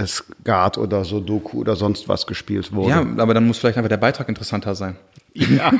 Skat 0.05 0.77
oder 0.77 1.03
Sudoku 1.03 1.59
oder 1.59 1.75
sonst 1.75 2.09
was 2.09 2.27
gespielt 2.27 2.73
wurde. 2.73 2.89
Ja, 2.89 3.05
aber 3.17 3.33
dann 3.33 3.45
muss 3.45 3.59
vielleicht 3.59 3.77
einfach 3.77 3.89
der 3.89 3.97
Beitrag 3.97 4.29
interessanter 4.29 4.75
sein. 4.75 4.97
Ja. 5.33 5.71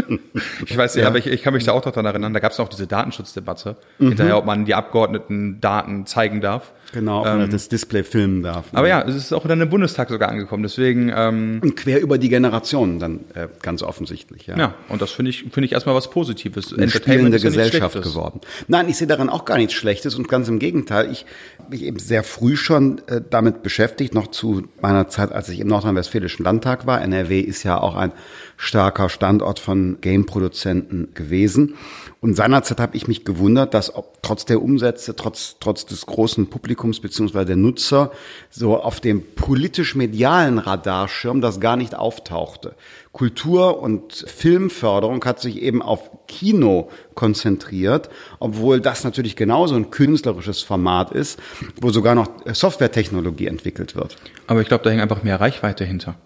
ich 0.66 0.76
weiß 0.76 0.94
nicht, 0.94 1.02
ja. 1.02 1.08
aber 1.08 1.18
ich, 1.18 1.26
ich 1.26 1.42
kann 1.42 1.54
mich 1.54 1.64
da 1.64 1.72
auch 1.72 1.84
noch 1.84 1.92
daran 1.92 2.06
erinnern, 2.06 2.34
da 2.34 2.40
gab 2.40 2.52
es 2.52 2.60
auch 2.60 2.68
diese 2.68 2.86
Datenschutzdebatte, 2.86 3.76
mhm. 3.98 4.08
hinterher, 4.08 4.38
ob 4.38 4.44
man 4.44 4.64
die 4.64 4.74
Abgeordneten 4.74 5.60
Daten 5.60 6.06
zeigen 6.06 6.40
darf. 6.40 6.72
Genau, 6.92 7.20
ob 7.20 7.26
ähm, 7.26 7.38
man 7.38 7.50
das 7.50 7.68
Display 7.68 8.02
filmen 8.02 8.42
darf. 8.42 8.72
Ne? 8.72 8.78
Aber 8.78 8.88
ja, 8.88 9.02
es 9.02 9.14
ist 9.14 9.32
auch 9.32 9.46
dann 9.46 9.60
im 9.60 9.68
Bundestag 9.68 10.08
sogar 10.08 10.30
angekommen, 10.30 10.62
deswegen... 10.62 11.12
Ähm, 11.14 11.60
und 11.62 11.76
quer 11.76 12.00
über 12.00 12.18
die 12.18 12.28
Generationen 12.28 12.98
dann 12.98 13.20
äh, 13.34 13.48
ganz 13.62 13.82
offensichtlich, 13.82 14.46
ja. 14.46 14.56
Ja, 14.56 14.74
und 14.88 15.02
das 15.02 15.10
finde 15.10 15.30
ich, 15.30 15.42
finde 15.42 15.64
ich 15.66 15.72
erstmal 15.72 15.94
was 15.94 16.10
Positives. 16.10 16.72
Eine 16.72 16.86
ist 16.86 17.04
Gesellschaft 17.42 17.94
ja 17.94 18.00
geworden. 18.00 18.40
Nein, 18.68 18.88
ich 18.88 18.96
sehe 18.96 19.06
daran 19.06 19.28
auch 19.28 19.44
gar 19.44 19.58
nichts 19.58 19.74
Schlechtes 19.74 20.14
und 20.14 20.28
ganz 20.28 20.48
im 20.48 20.58
Gegenteil. 20.58 21.10
Ich 21.10 21.26
mich 21.70 21.82
eben 21.82 21.98
sehr 21.98 22.22
früh 22.22 22.56
schon 22.56 23.00
äh, 23.06 23.20
damit 23.28 23.62
beschäftigt, 23.62 24.14
noch 24.14 24.28
zu 24.28 24.64
meiner 24.80 25.08
Zeit, 25.08 25.32
als 25.32 25.48
ich 25.48 25.60
im 25.60 25.68
Nordrhein-Westfälischen 25.68 26.44
Landtag 26.44 26.86
war. 26.86 27.02
NRW 27.02 27.40
ist 27.40 27.62
ja 27.62 27.78
auch 27.78 27.94
ein 27.94 28.12
starker 28.58 29.08
Standort 29.08 29.60
von 29.60 29.98
Game-Produzenten 30.00 31.14
gewesen. 31.14 31.76
Und 32.20 32.34
seinerzeit 32.34 32.80
habe 32.80 32.96
ich 32.96 33.06
mich 33.06 33.24
gewundert, 33.24 33.72
dass 33.72 33.94
ob, 33.94 34.20
trotz 34.22 34.44
der 34.44 34.60
Umsätze, 34.60 35.14
trotz, 35.14 35.56
trotz 35.60 35.86
des 35.86 36.04
großen 36.06 36.50
Publikums 36.50 36.98
beziehungsweise 36.98 37.46
der 37.46 37.56
Nutzer, 37.56 38.10
so 38.50 38.76
auf 38.76 38.98
dem 38.98 39.22
politisch-medialen 39.36 40.58
Radarschirm 40.58 41.40
das 41.40 41.60
gar 41.60 41.76
nicht 41.76 41.94
auftauchte. 41.94 42.74
Kultur- 43.12 43.80
und 43.80 44.24
Filmförderung 44.26 45.24
hat 45.24 45.40
sich 45.40 45.62
eben 45.62 45.80
auf 45.80 46.10
Kino 46.26 46.90
konzentriert, 47.14 48.10
obwohl 48.40 48.80
das 48.80 49.04
natürlich 49.04 49.36
genauso 49.36 49.76
ein 49.76 49.90
künstlerisches 49.90 50.62
Format 50.62 51.12
ist, 51.12 51.38
wo 51.80 51.90
sogar 51.90 52.16
noch 52.16 52.28
Softwaretechnologie 52.52 53.46
entwickelt 53.46 53.94
wird. 53.94 54.16
Aber 54.48 54.60
ich 54.60 54.68
glaube, 54.68 54.82
da 54.82 54.90
hängt 54.90 55.02
einfach 55.02 55.22
mehr 55.22 55.40
Reichweite 55.40 55.84
hinter. 55.84 56.16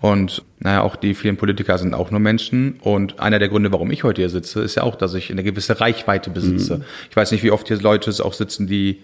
Und 0.00 0.42
naja, 0.58 0.82
auch 0.82 0.96
die 0.96 1.14
vielen 1.14 1.36
Politiker 1.36 1.78
sind 1.78 1.94
auch 1.94 2.10
nur 2.10 2.20
Menschen. 2.20 2.78
Und 2.80 3.18
einer 3.18 3.38
der 3.38 3.48
Gründe, 3.48 3.72
warum 3.72 3.90
ich 3.90 4.04
heute 4.04 4.20
hier 4.20 4.28
sitze, 4.28 4.60
ist 4.60 4.74
ja 4.74 4.82
auch, 4.82 4.94
dass 4.94 5.14
ich 5.14 5.30
eine 5.30 5.42
gewisse 5.42 5.80
Reichweite 5.80 6.30
besitze. 6.30 6.78
Mhm. 6.78 6.84
Ich 7.10 7.16
weiß 7.16 7.32
nicht, 7.32 7.42
wie 7.42 7.50
oft 7.50 7.66
hier 7.68 7.80
Leute 7.80 8.12
auch 8.24 8.34
sitzen, 8.34 8.66
die, 8.66 9.00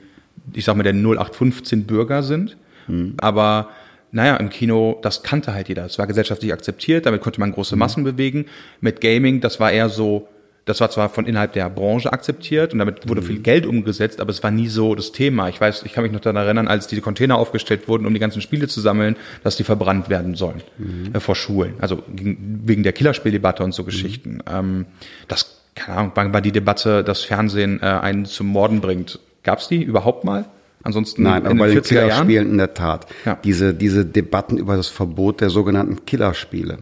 ich 0.52 0.64
sag 0.64 0.76
mal, 0.76 0.82
der 0.82 0.94
0815 0.94 1.84
Bürger 1.84 2.22
sind. 2.22 2.56
Mhm. 2.88 3.14
Aber 3.18 3.70
naja, 4.10 4.36
im 4.36 4.50
Kino, 4.50 4.98
das 5.02 5.22
kannte 5.22 5.54
halt 5.54 5.68
jeder. 5.68 5.86
Es 5.86 5.98
war 5.98 6.06
gesellschaftlich 6.06 6.52
akzeptiert, 6.52 7.06
damit 7.06 7.22
konnte 7.22 7.40
man 7.40 7.52
große 7.52 7.74
mhm. 7.74 7.80
Massen 7.80 8.04
bewegen. 8.04 8.46
Mit 8.80 9.00
Gaming, 9.00 9.40
das 9.40 9.58
war 9.60 9.72
eher 9.72 9.88
so, 9.88 10.28
das 10.64 10.80
war 10.80 10.90
zwar 10.90 11.08
von 11.08 11.26
innerhalb 11.26 11.52
der 11.54 11.68
Branche 11.68 12.12
akzeptiert 12.12 12.72
und 12.72 12.78
damit 12.78 13.08
wurde 13.08 13.20
mhm. 13.20 13.26
viel 13.26 13.38
Geld 13.40 13.66
umgesetzt, 13.66 14.20
aber 14.20 14.30
es 14.30 14.42
war 14.42 14.50
nie 14.50 14.68
so 14.68 14.94
das 14.94 15.10
Thema. 15.10 15.48
Ich 15.48 15.60
weiß, 15.60 15.82
ich 15.84 15.92
kann 15.92 16.04
mich 16.04 16.12
noch 16.12 16.20
daran 16.20 16.36
erinnern, 16.36 16.68
als 16.68 16.86
diese 16.86 17.02
Container 17.02 17.36
aufgestellt 17.36 17.88
wurden, 17.88 18.06
um 18.06 18.14
die 18.14 18.20
ganzen 18.20 18.40
Spiele 18.40 18.68
zu 18.68 18.80
sammeln, 18.80 19.16
dass 19.42 19.56
die 19.56 19.64
verbrannt 19.64 20.08
werden 20.08 20.34
sollen 20.36 20.62
mhm. 20.78 21.14
äh, 21.14 21.20
vor 21.20 21.34
Schulen. 21.34 21.74
Also 21.80 22.02
wegen 22.06 22.84
der 22.84 22.92
Killerspieldebatte 22.92 23.64
und 23.64 23.72
so 23.72 23.82
Geschichten. 23.82 24.34
Mhm. 24.34 24.40
Ähm, 24.46 24.86
das, 25.26 25.62
keine 25.74 25.98
Ahnung, 25.98 26.32
war 26.32 26.40
die 26.40 26.52
Debatte, 26.52 27.02
dass 27.02 27.22
Fernsehen 27.22 27.80
äh, 27.82 27.86
einen 27.86 28.24
zum 28.24 28.46
Morden 28.46 28.80
bringt. 28.80 29.18
Gab's 29.42 29.66
die 29.66 29.82
überhaupt 29.82 30.22
mal? 30.24 30.44
Ansonsten 30.84 31.22
Nein, 31.22 31.46
aber 31.46 31.54
bei 31.56 31.68
den 31.68 31.82
Killerspielen 31.82 32.50
in 32.50 32.58
der 32.58 32.74
Tat. 32.74 33.06
Ja. 33.24 33.38
Diese, 33.42 33.74
diese 33.74 34.04
Debatten 34.04 34.58
über 34.58 34.76
das 34.76 34.88
Verbot 34.88 35.40
der 35.40 35.50
sogenannten 35.50 36.04
Killerspiele. 36.06 36.78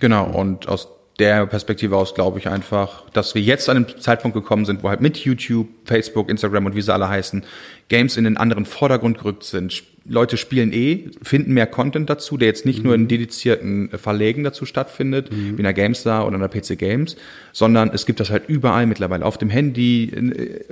Genau, 0.00 0.26
und 0.26 0.68
aus 0.68 0.88
der 1.18 1.46
Perspektive 1.46 1.96
aus 1.96 2.14
glaube 2.14 2.38
ich 2.38 2.48
einfach, 2.48 3.08
dass 3.10 3.34
wir 3.34 3.42
jetzt 3.42 3.68
an 3.68 3.76
einem 3.76 4.00
Zeitpunkt 4.00 4.36
gekommen 4.36 4.64
sind, 4.64 4.82
wo 4.82 4.88
halt 4.88 5.00
mit 5.00 5.18
YouTube, 5.18 5.68
Facebook, 5.84 6.28
Instagram 6.28 6.66
und 6.66 6.76
wie 6.76 6.82
sie 6.82 6.92
alle 6.92 7.08
heißen, 7.08 7.44
Games 7.88 8.16
in 8.16 8.24
den 8.24 8.36
anderen 8.36 8.66
Vordergrund 8.66 9.18
gerückt 9.18 9.44
sind. 9.44 9.82
Leute 10.10 10.36
spielen 10.38 10.72
eh, 10.72 11.10
finden 11.22 11.52
mehr 11.52 11.66
Content 11.66 12.08
dazu, 12.08 12.38
der 12.38 12.48
jetzt 12.48 12.64
nicht 12.64 12.78
mhm. 12.78 12.84
nur 12.84 12.94
in 12.94 13.08
dedizierten 13.08 13.90
Verlegen 13.90 14.42
dazu 14.42 14.64
stattfindet, 14.64 15.30
mhm. 15.30 15.54
wie 15.54 15.60
in 15.60 15.64
der 15.64 15.74
GameStar 15.74 16.26
oder 16.26 16.36
in 16.36 16.40
der 16.40 16.48
PC 16.48 16.78
Games, 16.78 17.16
sondern 17.52 17.90
es 17.92 18.06
gibt 18.06 18.20
das 18.20 18.30
halt 18.30 18.48
überall 18.48 18.86
mittlerweile. 18.86 19.24
Auf 19.26 19.36
dem 19.36 19.50
Handy, 19.50 20.10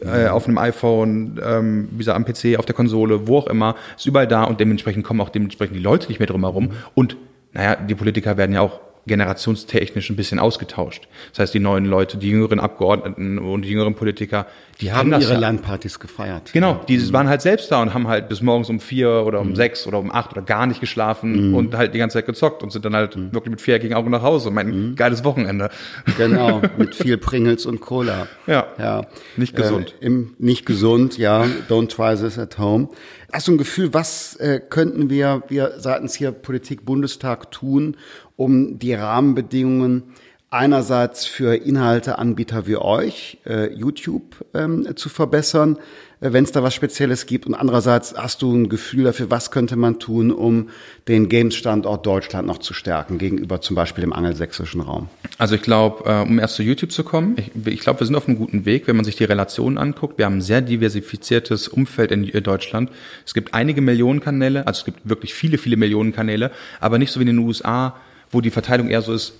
äh, 0.03 0.29
auf 0.29 0.47
einem 0.47 0.59
iPhone, 0.59 1.39
ähm, 1.45 1.89
wie 1.93 1.99
gesagt, 1.99 2.17
am 2.17 2.25
PC, 2.25 2.59
auf 2.59 2.65
der 2.65 2.75
Konsole, 2.75 3.27
wo 3.27 3.39
auch 3.39 3.47
immer, 3.49 3.77
ist 3.97 4.07
überall 4.07 4.29
da 4.29 4.45
und 4.45 4.59
dementsprechend 4.59 5.05
kommen 5.05 5.21
auch 5.21 5.29
dementsprechend 5.29 5.77
die 5.77 5.83
Leute 5.83 6.09
nicht 6.09 6.19
mehr 6.19 6.29
drum 6.29 6.43
herum. 6.43 6.65
Mhm. 6.65 6.73
Und 6.95 7.17
naja, 7.53 7.77
die 7.77 7.95
Politiker 7.95 8.37
werden 8.37 8.53
ja 8.53 8.63
auch 8.63 8.81
generationstechnisch 9.07 10.11
ein 10.11 10.17
bisschen 10.17 10.39
ausgetauscht. 10.39 11.09
Das 11.31 11.41
heißt, 11.41 11.55
die 11.55 11.61
neuen 11.61 11.85
Leute, 11.85 12.17
die 12.17 12.31
jüngeren 12.31 12.61
Abgeordneten 12.61 13.39
und 13.39 13.63
die 13.63 13.71
jüngeren 13.71 13.95
Politiker, 13.95 14.47
die 14.81 14.93
haben 14.93 15.11
ihre 15.13 15.33
ja. 15.33 15.39
Landpartys 15.39 15.99
gefeiert. 15.99 16.53
Genau, 16.53 16.81
die 16.87 16.99
mhm. 16.99 17.13
waren 17.13 17.29
halt 17.29 17.41
selbst 17.41 17.73
da 17.73 17.81
und 17.81 17.95
haben 17.95 18.09
halt 18.09 18.29
bis 18.29 18.43
morgens 18.43 18.69
um 18.69 18.79
vier 18.79 19.25
oder 19.27 19.41
um 19.41 19.51
mhm. 19.51 19.57
sechs 19.57 19.87
oder 19.87 19.99
um 19.99 20.13
acht 20.13 20.33
oder 20.33 20.43
gar 20.43 20.67
nicht 20.67 20.81
geschlafen 20.81 21.51
mhm. 21.51 21.55
und 21.55 21.75
halt 21.75 21.95
die 21.95 21.99
ganze 21.99 22.19
Zeit 22.19 22.27
gezockt 22.27 22.63
und 22.63 22.73
sind 22.73 22.85
dann 22.85 22.95
halt 22.95 23.17
mhm. 23.17 23.33
wirklich 23.33 23.51
mit 23.51 23.61
viereckigen 23.61 23.97
Augen 23.97 24.11
nach 24.11 24.23
Hause. 24.23 24.51
Mein 24.51 24.91
mhm. 24.91 24.97
geiles 24.97 25.25
Wochenende. 25.25 25.71
Genau, 26.19 26.61
mit 26.77 26.95
viel 26.95 27.17
Pringles 27.17 27.65
und 27.65 27.81
Cola. 27.81 28.29
Ja, 28.47 28.67
ja. 28.79 29.07
nicht 29.37 29.57
gesund. 29.57 29.95
Äh, 30.01 30.07
im, 30.07 30.35
nicht 30.39 30.67
gesund, 30.67 31.17
ja. 31.17 31.47
Don't 31.69 31.89
try 31.89 32.15
this 32.15 32.39
at 32.39 32.59
home. 32.59 32.89
Hast 33.33 33.49
du 33.49 33.53
ein 33.53 33.59
Gefühl, 33.59 33.95
was 33.95 34.37
äh, 34.37 34.61
könnten 34.61 35.09
wir, 35.09 35.43
wir 35.49 35.75
seitens 35.79 36.15
hier 36.15 36.33
Politik 36.33 36.85
Bundestag 36.85 37.51
tun, 37.51 37.97
um 38.37 38.79
die 38.79 38.95
Rahmenbedingungen 38.95 40.05
einerseits 40.51 41.27
für 41.27 41.57
Inhalteanbieter 41.57 42.67
wie 42.67 42.77
euch, 42.77 43.39
äh, 43.47 43.73
YouTube, 43.73 44.45
ähm, 44.55 44.97
zu 44.97 45.09
verbessern, 45.09 45.77
äh, 46.21 46.33
wenn 46.33 46.45
es 46.45 46.53
da 46.53 46.63
was 46.63 46.73
Spezielles 46.73 47.27
gibt. 47.27 47.47
Und 47.47 47.55
andererseits 47.55 48.15
hast 48.17 48.43
du 48.43 48.55
ein 48.55 48.69
Gefühl 48.69 49.05
dafür, 49.05 49.29
was 49.29 49.51
könnte 49.51 49.75
man 49.75 49.99
tun, 49.99 50.31
um 50.31 50.69
den 51.09 51.29
Games-Standort 51.29 52.07
Deutschland 52.07 52.47
noch 52.47 52.59
zu 52.59 52.75
stärken 52.75 53.19
gegenüber 53.19 53.61
zum 53.61 53.75
Beispiel 53.75 54.03
dem 54.03 54.13
angelsächsischen 54.13 54.81
Raum? 54.81 55.09
Also 55.37 55.57
ich 55.57 55.63
glaube, 55.63 56.09
äh, 56.09 56.23
um 56.23 56.39
erst 56.39 56.55
zu 56.55 56.63
YouTube 56.63 56.93
zu 56.93 57.03
kommen, 57.03 57.37
ich, 57.39 57.51
ich 57.67 57.81
glaube, 57.81 58.01
wir 58.01 58.07
sind 58.07 58.15
auf 58.15 58.29
einem 58.29 58.39
guten 58.39 58.65
Weg, 58.65 58.87
wenn 58.87 58.95
man 58.95 59.05
sich 59.05 59.17
die 59.17 59.25
Relationen 59.25 59.79
anguckt. 59.79 60.17
Wir 60.17 60.27
haben 60.27 60.39
ein 60.39 60.43
sehr 60.43 60.61
diversifiziertes 60.61 61.67
Umfeld 61.67 62.13
in 62.13 62.25
Deutschland. 62.45 62.91
Es 63.27 63.35
gibt 63.35 63.53
einige 63.53 63.81
Millionen 63.81 64.21
Kanäle, 64.21 64.65
also 64.67 64.79
es 64.79 64.85
gibt 64.85 65.09
wirklich 65.09 65.35
viele, 65.35 65.59
viele 65.59 65.77
Millionen 65.77 66.13
Kanäle, 66.13 66.53
aber 66.81 66.99
nicht 66.99 67.11
so 67.11 67.19
wie 67.19 67.25
in 67.25 67.37
den 67.37 67.39
USA, 67.39 67.97
wo 68.31 68.41
die 68.41 68.51
Verteilung 68.51 68.89
eher 68.89 69.03
so 69.03 69.13
ist, 69.13 69.35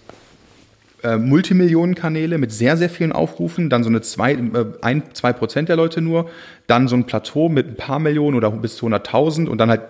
äh, 1.07 1.19
Multimillionenkanäle 1.19 2.37
mit 2.37 2.51
sehr, 2.51 2.77
sehr 2.77 2.91
vielen 2.91 3.13
Aufrufen, 3.13 3.71
dann 3.71 3.85
so 3.85 3.89
eine 3.89 4.01
zwei, 4.01 4.33
äh, 4.33 4.67
ein, 4.83 5.03
zwei 5.15 5.33
Prozent 5.33 5.69
der 5.69 5.77
Leute 5.77 6.01
nur, 6.01 6.29
dann 6.67 6.89
so 6.89 6.97
ein 6.97 7.05
Plateau 7.05 7.49
mit 7.49 7.69
ein 7.69 7.77
paar 7.77 8.01
Millionen 8.01 8.37
oder 8.37 8.51
bis 8.51 8.77
zu 8.77 8.87
100.000 8.87 9.47
und 9.47 9.59
dann 9.59 9.71
halt 9.71 9.83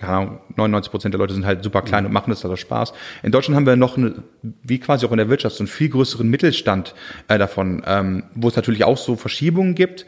keine 0.00 0.12
Ahnung, 0.12 0.38
99 0.56 0.90
Prozent 0.90 1.14
der 1.14 1.18
Leute 1.18 1.34
sind 1.34 1.44
halt 1.44 1.64
super 1.64 1.82
klein 1.82 2.06
und 2.06 2.12
machen 2.12 2.30
das 2.30 2.44
also 2.44 2.54
Spaß. 2.54 2.92
In 3.24 3.32
Deutschland 3.32 3.56
haben 3.56 3.66
wir 3.66 3.74
noch, 3.74 3.96
eine, 3.96 4.22
wie 4.62 4.78
quasi 4.78 5.04
auch 5.04 5.10
in 5.10 5.16
der 5.16 5.28
Wirtschaft, 5.28 5.56
so 5.56 5.62
einen 5.62 5.68
viel 5.68 5.88
größeren 5.88 6.28
Mittelstand 6.28 6.94
äh, 7.26 7.36
davon, 7.36 7.82
ähm, 7.84 8.22
wo 8.34 8.46
es 8.46 8.54
natürlich 8.54 8.84
auch 8.84 8.96
so 8.96 9.16
Verschiebungen 9.16 9.74
gibt. 9.74 10.06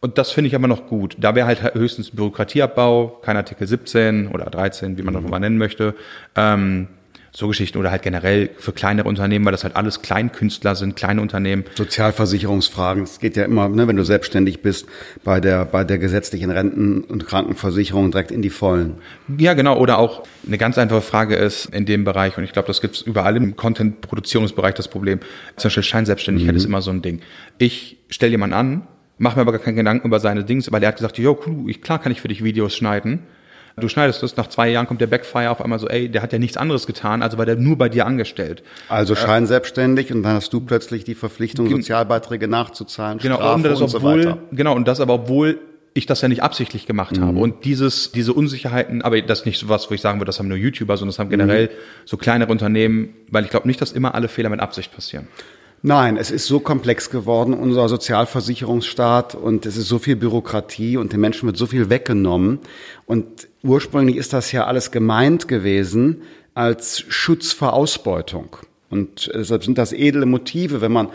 Und 0.00 0.16
das 0.16 0.30
finde 0.30 0.48
ich 0.48 0.54
aber 0.54 0.68
noch 0.68 0.86
gut. 0.86 1.16
Da 1.18 1.34
wäre 1.34 1.46
halt 1.46 1.74
höchstens 1.74 2.10
Bürokratieabbau, 2.10 3.20
kein 3.22 3.36
Artikel 3.36 3.66
17 3.66 4.28
oder 4.28 4.46
13, 4.46 4.96
wie 4.96 5.02
man 5.02 5.12
das 5.14 5.22
mal 5.22 5.38
nennen 5.38 5.58
möchte. 5.58 5.94
Ähm, 6.34 6.88
so 7.36 7.48
Geschichten 7.48 7.76
oder 7.76 7.90
halt 7.90 8.00
generell 8.00 8.48
für 8.56 8.72
kleinere 8.72 9.06
Unternehmen, 9.06 9.44
weil 9.44 9.52
das 9.52 9.62
halt 9.62 9.76
alles 9.76 10.00
Kleinkünstler 10.00 10.74
sind, 10.74 10.96
kleine 10.96 11.20
Unternehmen. 11.20 11.64
Sozialversicherungsfragen, 11.74 13.02
es 13.02 13.18
geht 13.18 13.36
ja 13.36 13.44
immer, 13.44 13.68
ne, 13.68 13.86
wenn 13.86 13.96
du 13.96 14.04
selbstständig 14.04 14.62
bist, 14.62 14.86
bei 15.22 15.38
der, 15.38 15.66
bei 15.66 15.84
der 15.84 15.98
gesetzlichen 15.98 16.50
Renten- 16.50 17.02
und 17.02 17.26
Krankenversicherung 17.26 18.10
direkt 18.10 18.30
in 18.30 18.40
die 18.40 18.48
Vollen. 18.48 18.94
Ja, 19.36 19.52
genau. 19.52 19.76
Oder 19.76 19.98
auch 19.98 20.22
eine 20.46 20.56
ganz 20.56 20.78
einfache 20.78 21.02
Frage 21.02 21.34
ist 21.34 21.66
in 21.66 21.84
dem 21.84 22.04
Bereich, 22.04 22.38
und 22.38 22.44
ich 22.44 22.54
glaube, 22.54 22.68
das 22.68 22.80
gibt 22.80 22.96
es 22.96 23.02
überall 23.02 23.36
im 23.36 23.54
Content-Produktionsbereich 23.54 24.74
das 24.74 24.88
Problem. 24.88 25.20
Zum 25.56 25.68
Beispiel 25.68 25.82
Scheinselbstständigkeit 25.82 26.54
mhm. 26.54 26.56
ist 26.56 26.64
immer 26.64 26.80
so 26.80 26.90
ein 26.90 27.02
Ding. 27.02 27.20
Ich 27.58 27.98
stelle 28.08 28.30
jemanden 28.30 28.54
an, 28.54 28.88
mache 29.18 29.36
mir 29.36 29.42
aber 29.42 29.52
gar 29.52 29.60
keinen 29.60 29.76
Gedanken 29.76 30.06
über 30.06 30.20
seine 30.20 30.42
Dings, 30.42 30.72
weil 30.72 30.82
er 30.82 30.88
hat 30.88 30.96
gesagt, 30.96 31.18
jo, 31.18 31.38
cool, 31.46 31.68
ich, 31.68 31.82
klar 31.82 31.98
kann 31.98 32.12
ich 32.12 32.22
für 32.22 32.28
dich 32.28 32.42
Videos 32.42 32.74
schneiden 32.74 33.24
Du 33.78 33.88
schneidest 33.88 34.22
es, 34.22 34.36
nach 34.38 34.46
zwei 34.46 34.70
Jahren 34.70 34.86
kommt 34.86 35.02
der 35.02 35.06
Backfire 35.06 35.50
auf 35.50 35.60
einmal 35.60 35.78
so, 35.78 35.86
ey, 35.86 36.08
der 36.08 36.22
hat 36.22 36.32
ja 36.32 36.38
nichts 36.38 36.56
anderes 36.56 36.86
getan, 36.86 37.22
also 37.22 37.36
war 37.36 37.44
der 37.44 37.56
nur 37.56 37.76
bei 37.76 37.90
dir 37.90 38.06
angestellt. 38.06 38.62
Also 38.88 39.14
scheinselbstständig 39.14 40.10
und 40.14 40.22
dann 40.22 40.32
hast 40.32 40.50
du 40.54 40.60
plötzlich 40.60 41.04
die 41.04 41.14
Verpflichtung, 41.14 41.68
Sozialbeiträge 41.68 42.48
nachzuzahlen, 42.48 43.18
Genau, 43.18 43.36
Strafe 43.36 43.54
und 43.56 43.62
das 43.64 43.80
und 43.82 43.88
so 43.90 43.96
obwohl, 43.98 44.20
weiter. 44.24 44.38
genau, 44.50 44.74
und 44.74 44.88
das 44.88 45.00
aber 45.00 45.12
obwohl 45.14 45.58
ich 45.92 46.06
das 46.06 46.22
ja 46.22 46.28
nicht 46.28 46.42
absichtlich 46.42 46.86
gemacht 46.86 47.18
Mhm. 47.18 47.22
habe. 47.24 47.38
Und 47.38 47.64
dieses, 47.66 48.12
diese 48.12 48.32
Unsicherheiten, 48.32 49.02
aber 49.02 49.20
das 49.20 49.40
ist 49.40 49.46
nicht 49.46 49.58
so 49.58 49.68
was, 49.68 49.90
wo 49.90 49.94
ich 49.94 50.00
sagen 50.00 50.20
würde, 50.20 50.26
das 50.30 50.38
haben 50.38 50.48
nur 50.48 50.56
YouTuber, 50.58 50.96
sondern 50.96 51.10
das 51.12 51.18
haben 51.18 51.28
generell 51.30 51.66
Mhm. 51.66 51.70
so 52.06 52.16
kleinere 52.16 52.50
Unternehmen, 52.52 53.10
weil 53.30 53.44
ich 53.44 53.50
glaube 53.50 53.66
nicht, 53.66 53.80
dass 53.82 53.92
immer 53.92 54.14
alle 54.14 54.28
Fehler 54.28 54.48
mit 54.48 54.60
Absicht 54.60 54.94
passieren. 54.94 55.28
Nein, 55.82 56.16
es 56.16 56.30
ist 56.30 56.46
so 56.46 56.58
komplex 56.60 57.10
geworden, 57.10 57.52
unser 57.54 57.88
Sozialversicherungsstaat, 57.90 59.34
und 59.34 59.66
es 59.66 59.76
ist 59.76 59.88
so 59.88 59.98
viel 59.98 60.16
Bürokratie 60.16 60.96
und 60.96 61.12
den 61.12 61.20
Menschen 61.20 61.46
wird 61.46 61.56
so 61.58 61.66
viel 61.66 61.90
weggenommen. 61.90 62.58
Und 63.04 63.48
ursprünglich 63.66 64.16
ist 64.16 64.32
das 64.32 64.52
ja 64.52 64.66
alles 64.66 64.90
gemeint 64.90 65.48
gewesen 65.48 66.22
als 66.54 67.04
Schutz 67.08 67.52
vor 67.52 67.72
Ausbeutung. 67.72 68.56
Und 68.88 69.30
deshalb 69.34 69.64
sind 69.64 69.78
das 69.78 69.92
edle 69.92 70.26
Motive, 70.26 70.80
wenn 70.80 70.92
man 70.92 71.08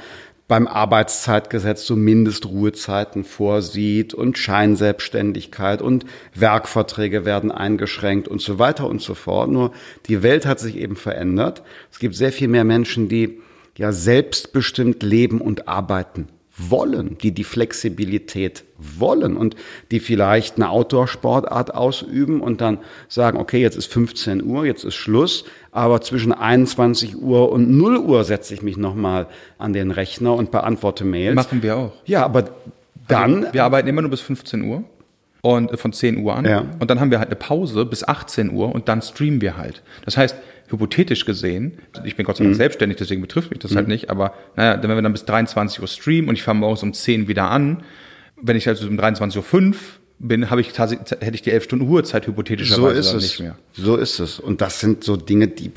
beim 0.47 0.67
Arbeitszeitgesetz 0.67 1.85
so 1.85 1.95
Mindestruhezeiten 1.95 3.23
vorsieht 3.23 4.13
und 4.13 4.37
Scheinselbstständigkeit 4.37 5.81
und 5.81 6.05
Werkverträge 6.35 7.23
werden 7.23 7.51
eingeschränkt 7.51 8.27
und 8.27 8.41
so 8.41 8.59
weiter 8.59 8.89
und 8.89 9.01
so 9.01 9.13
fort. 9.13 9.49
Nur 9.49 9.71
die 10.07 10.23
Welt 10.23 10.45
hat 10.45 10.59
sich 10.59 10.75
eben 10.75 10.97
verändert. 10.97 11.63
Es 11.89 11.99
gibt 11.99 12.15
sehr 12.15 12.33
viel 12.33 12.49
mehr 12.49 12.65
Menschen, 12.65 13.07
die 13.07 13.39
ja 13.77 13.93
selbstbestimmt 13.93 15.03
leben 15.03 15.39
und 15.39 15.69
arbeiten 15.69 16.27
wollen, 16.69 17.17
die 17.17 17.31
die 17.31 17.43
Flexibilität 17.43 18.63
wollen 18.77 19.37
und 19.37 19.55
die 19.91 19.99
vielleicht 19.99 20.55
eine 20.57 20.69
Outdoor-Sportart 20.69 21.73
ausüben 21.73 22.41
und 22.41 22.61
dann 22.61 22.79
sagen, 23.07 23.37
okay, 23.37 23.61
jetzt 23.61 23.77
ist 23.77 23.91
15 23.91 24.43
Uhr, 24.43 24.65
jetzt 24.65 24.83
ist 24.83 24.95
Schluss, 24.95 25.45
aber 25.71 26.01
zwischen 26.01 26.31
21 26.31 27.21
Uhr 27.21 27.51
und 27.51 27.69
0 27.69 27.97
Uhr 27.97 28.23
setze 28.23 28.53
ich 28.53 28.61
mich 28.61 28.77
nochmal 28.77 29.27
an 29.57 29.73
den 29.73 29.91
Rechner 29.91 30.33
und 30.33 30.51
beantworte 30.51 31.05
Mails. 31.05 31.35
Machen 31.35 31.63
wir 31.63 31.77
auch. 31.77 31.93
Ja, 32.05 32.23
aber 32.25 32.49
dann, 33.07 33.43
Also, 33.43 33.53
wir 33.53 33.63
arbeiten 33.63 33.87
immer 33.87 34.01
nur 34.01 34.11
bis 34.11 34.21
15 34.21 34.63
Uhr 34.63 34.83
und 35.41 35.71
äh, 35.71 35.77
von 35.77 35.93
10 35.93 36.17
Uhr 36.17 36.35
an. 36.35 36.45
Ja. 36.45 36.65
Und 36.79 36.89
dann 36.89 36.99
haben 36.99 37.11
wir 37.11 37.19
halt 37.19 37.29
eine 37.29 37.35
Pause 37.35 37.85
bis 37.85 38.03
18 38.07 38.51
Uhr 38.51 38.73
und 38.73 38.87
dann 38.87 39.01
streamen 39.01 39.41
wir 39.41 39.57
halt. 39.57 39.81
Das 40.05 40.17
heißt, 40.17 40.35
hypothetisch 40.69 41.25
gesehen, 41.25 41.79
ich 42.05 42.15
bin 42.15 42.25
Gott 42.25 42.37
sei 42.37 42.45
Dank 42.45 42.55
selbstständig, 42.55 42.97
deswegen 42.97 43.21
betrifft 43.21 43.49
mich 43.49 43.59
das 43.59 43.75
halt 43.75 43.87
nicht, 43.87 44.09
aber 44.09 44.33
naja, 44.55 44.81
wenn 44.81 44.89
wir 44.89 45.01
dann 45.01 45.11
bis 45.11 45.25
23 45.25 45.81
Uhr 45.81 45.87
streamen 45.87 46.29
und 46.29 46.35
ich 46.35 46.43
fange 46.43 46.61
morgens 46.61 46.81
um 46.83 46.93
10 46.93 47.27
wieder 47.27 47.49
an, 47.49 47.83
wenn 48.41 48.55
ich 48.55 48.67
also 48.67 48.87
um 48.87 48.97
23.05 48.97 49.67
Uhr 49.67 49.75
bin, 50.19 50.49
habe 50.49 50.61
ich 50.61 50.71
tatsächlich, 50.71 51.11
hätte 51.11 51.35
ich 51.35 51.41
die 51.41 51.51
11 51.51 51.63
Stunden 51.63 51.85
Ruhezeit 51.85 52.25
so 52.25 52.31
hypothetischerweise 52.31 52.99
ist 52.99 53.09
dann 53.09 53.17
es. 53.17 53.23
nicht 53.23 53.39
mehr. 53.39 53.57
So 53.73 53.97
ist 53.97 54.19
es. 54.19 54.39
Und 54.39 54.61
das 54.61 54.79
sind 54.79 55.03
so 55.03 55.17
Dinge, 55.17 55.47
die 55.47 55.71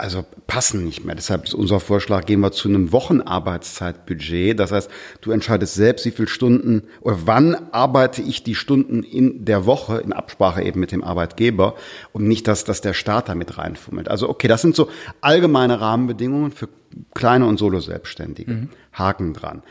also 0.00 0.24
passen 0.46 0.84
nicht 0.84 1.04
mehr. 1.04 1.14
Deshalb 1.14 1.44
ist 1.44 1.54
unser 1.54 1.78
Vorschlag, 1.78 2.24
gehen 2.24 2.40
wir 2.40 2.52
zu 2.52 2.68
einem 2.68 2.90
Wochenarbeitszeitbudget. 2.90 4.58
Das 4.58 4.72
heißt, 4.72 4.90
du 5.20 5.30
entscheidest 5.30 5.74
selbst, 5.74 6.06
wie 6.06 6.10
viele 6.10 6.28
Stunden 6.28 6.84
oder 7.02 7.18
wann 7.26 7.54
arbeite 7.72 8.22
ich 8.22 8.42
die 8.42 8.54
Stunden 8.54 9.02
in 9.02 9.44
der 9.44 9.66
Woche 9.66 9.98
in 9.98 10.12
Absprache 10.12 10.62
eben 10.62 10.80
mit 10.80 10.92
dem 10.92 11.04
Arbeitgeber 11.04 11.74
und 12.12 12.26
nicht, 12.26 12.48
dass, 12.48 12.64
dass 12.64 12.80
der 12.80 12.94
Staat 12.94 13.28
da 13.28 13.34
mit 13.34 13.58
reinfummelt. 13.58 14.08
Also 14.08 14.28
okay, 14.28 14.48
das 14.48 14.62
sind 14.62 14.74
so 14.74 14.88
allgemeine 15.20 15.80
Rahmenbedingungen 15.80 16.50
für 16.50 16.68
kleine 17.14 17.46
und 17.46 17.58
Solo-Selbstständige. 17.58 18.68
Haken 18.92 19.34
dran. 19.34 19.62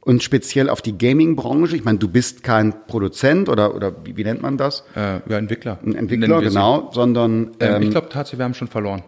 Und 0.00 0.22
speziell 0.22 0.70
auf 0.70 0.80
die 0.80 0.96
Gaming-Branche, 0.96 1.76
ich 1.76 1.84
meine, 1.84 1.98
du 1.98 2.08
bist 2.08 2.42
kein 2.42 2.86
Produzent 2.86 3.48
oder, 3.48 3.74
oder 3.74 3.94
wie, 4.04 4.16
wie 4.16 4.24
nennt 4.24 4.40
man 4.40 4.56
das? 4.56 4.84
Äh, 4.94 5.20
ja, 5.28 5.38
Entwickler. 5.38 5.78
Ein 5.84 5.94
Entwickler, 5.94 6.40
genau, 6.40 6.90
sondern 6.92 7.52
Ähm, 7.60 7.74
ähm, 7.74 7.82
ich 7.82 7.90
glaube 7.90 8.08
tatsächlich, 8.08 8.38
wir 8.38 8.44
haben 8.44 8.54
schon 8.54 8.68
verloren. 8.68 9.02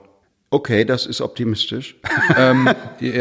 Okay, 0.50 0.84
das 0.84 1.06
ist 1.06 1.20
optimistisch. 1.20 1.96
ähm, 2.36 2.68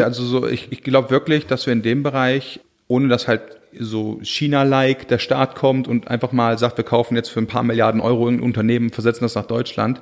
also 0.03 0.23
so, 0.25 0.47
ich, 0.47 0.71
ich 0.71 0.83
glaube 0.83 1.09
wirklich, 1.09 1.45
dass 1.45 1.65
wir 1.65 1.73
in 1.73 1.81
dem 1.81 2.03
Bereich, 2.03 2.59
ohne 2.87 3.07
dass 3.07 3.27
halt 3.27 3.41
so 3.77 4.19
China-like 4.23 5.07
der 5.07 5.19
Staat 5.19 5.55
kommt 5.55 5.87
und 5.87 6.07
einfach 6.07 6.31
mal 6.31 6.57
sagt, 6.57 6.77
wir 6.77 6.83
kaufen 6.83 7.15
jetzt 7.15 7.29
für 7.29 7.39
ein 7.39 7.47
paar 7.47 7.63
Milliarden 7.63 8.01
Euro 8.01 8.27
ein 8.27 8.41
Unternehmen, 8.41 8.89
versetzen 8.89 9.23
das 9.23 9.35
nach 9.35 9.45
Deutschland, 9.45 10.01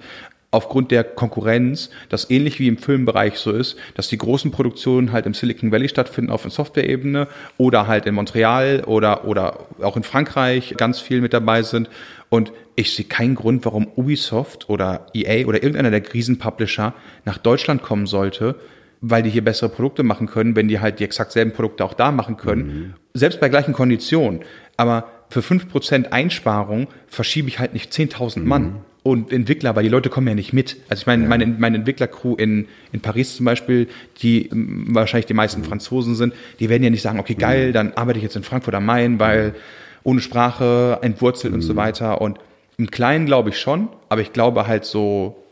aufgrund 0.51 0.91
der 0.91 1.03
Konkurrenz, 1.03 1.89
das 2.07 2.29
ähnlich 2.29 2.59
wie 2.59 2.69
im 2.69 2.77
Filmbereich 2.77 3.37
so 3.37 3.51
ist, 3.51 3.75
dass 3.95 4.07
die 4.07 4.17
großen 4.17 4.51
Produktionen 4.51 5.11
halt 5.11 5.25
im 5.25 5.33
Silicon 5.33 5.71
Valley 5.71 5.89
stattfinden 5.89 6.31
auf 6.31 6.43
der 6.43 6.51
Software-Ebene 6.51 7.27
oder 7.57 7.87
halt 7.87 8.05
in 8.05 8.15
Montreal 8.15 8.83
oder, 8.85 9.25
oder 9.25 9.67
auch 9.81 9.97
in 9.97 10.03
Frankreich 10.03 10.75
ganz 10.77 11.01
viel 11.01 11.19
mit 11.19 11.33
dabei 11.33 11.63
sind. 11.63 11.89
Und 12.29 12.51
ich 12.75 12.93
sehe 12.93 13.05
keinen 13.05 13.35
Grund, 13.35 13.65
warum 13.65 13.87
Ubisoft 13.95 14.69
oder 14.69 15.07
EA 15.13 15.47
oder 15.47 15.63
irgendeiner 15.63 15.91
der 15.91 16.01
Krisenpublisher 16.01 16.93
nach 17.25 17.37
Deutschland 17.37 17.81
kommen 17.81 18.05
sollte, 18.05 18.55
weil 19.01 19.23
die 19.23 19.29
hier 19.29 19.43
bessere 19.43 19.69
Produkte 19.69 20.03
machen 20.03 20.27
können, 20.27 20.55
wenn 20.55 20.67
die 20.67 20.79
halt 20.79 20.99
die 20.99 21.03
exakt 21.03 21.31
selben 21.31 21.51
Produkte 21.51 21.85
auch 21.85 21.93
da 21.93 22.11
machen 22.11 22.37
können. 22.37 22.95
Selbst 23.13 23.39
bei 23.39 23.49
gleichen 23.49 23.73
Konditionen. 23.73 24.41
Aber 24.75 25.07
für 25.29 25.41
5% 25.41 26.11
Einsparung 26.11 26.87
verschiebe 27.07 27.47
ich 27.47 27.59
halt 27.59 27.73
nicht 27.73 27.91
10.000 27.91 28.39
Mann. 28.41 28.77
Und 29.03 29.31
Entwickler, 29.31 29.73
weil 29.73 29.83
die 29.83 29.89
Leute 29.89 30.09
kommen 30.09 30.27
ja 30.27 30.35
nicht 30.35 30.51
mit. 30.51 30.77
Also 30.89 31.01
ich 31.01 31.07
meine, 31.07 31.27
meine, 31.27 31.47
meine 31.47 31.77
Entwicklercrew 31.77 32.35
in, 32.35 32.67
in 32.91 32.99
Paris 32.99 33.37
zum 33.37 33.45
Beispiel, 33.45 33.87
die 34.21 34.49
wahrscheinlich 34.51 35.27
die 35.27 35.33
meisten 35.33 35.63
Franzosen 35.63 36.15
sind, 36.15 36.33
die 36.59 36.67
werden 36.67 36.83
ja 36.83 36.89
nicht 36.89 37.03
sagen, 37.03 37.17
okay, 37.17 37.35
geil, 37.35 37.71
dann 37.71 37.93
arbeite 37.93 38.19
ich 38.19 38.23
jetzt 38.23 38.35
in 38.35 38.43
Frankfurt 38.43 38.75
am 38.75 38.85
Main, 38.85 39.17
weil 39.17 39.55
ohne 40.03 40.21
Sprache, 40.21 40.99
entwurzelt 41.01 41.53
und 41.53 41.61
so 41.61 41.75
weiter. 41.75 42.21
Und 42.21 42.39
im 42.77 42.91
Kleinen 42.91 43.25
glaube 43.25 43.49
ich 43.49 43.59
schon, 43.59 43.89
aber 44.09 44.21
ich 44.21 44.33
glaube 44.33 44.67
halt 44.67 44.85
so, 44.85 45.43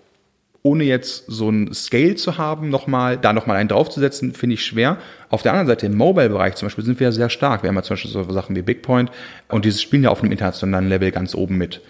ohne 0.62 0.84
jetzt 0.84 1.26
so 1.28 1.50
ein 1.50 1.74
Scale 1.74 2.16
zu 2.16 2.38
haben, 2.38 2.70
nochmal, 2.70 3.18
da 3.18 3.34
nochmal 3.34 3.58
einen 3.58 3.70
draufzusetzen, 3.70 4.34
finde 4.34 4.56
ich 4.56 4.66
schwer. 4.66 4.98
Auf 5.30 5.44
der 5.44 5.52
anderen 5.52 5.68
Seite, 5.68 5.86
im 5.86 5.96
Mobile-Bereich 5.96 6.56
zum 6.56 6.68
Beispiel, 6.68 6.84
sind 6.84 7.00
wir 7.00 7.08
ja 7.08 7.12
sehr 7.12 7.30
stark. 7.30 7.62
Wir 7.64 7.68
haben 7.68 7.76
ja 7.76 7.84
zum 7.84 7.94
Beispiel 7.94 8.12
so 8.12 8.24
Sachen 8.32 8.56
wie 8.56 8.64
Bigpoint 8.64 9.12
und 9.50 9.66
dieses 9.66 9.82
spielen 9.82 10.04
ja 10.04 10.10
auf 10.10 10.22
einem 10.24 10.32
internationalen 10.32 10.90
Level 10.90 11.12
ganz 11.12 11.36
oben 11.36 11.58
mit. 11.58 11.82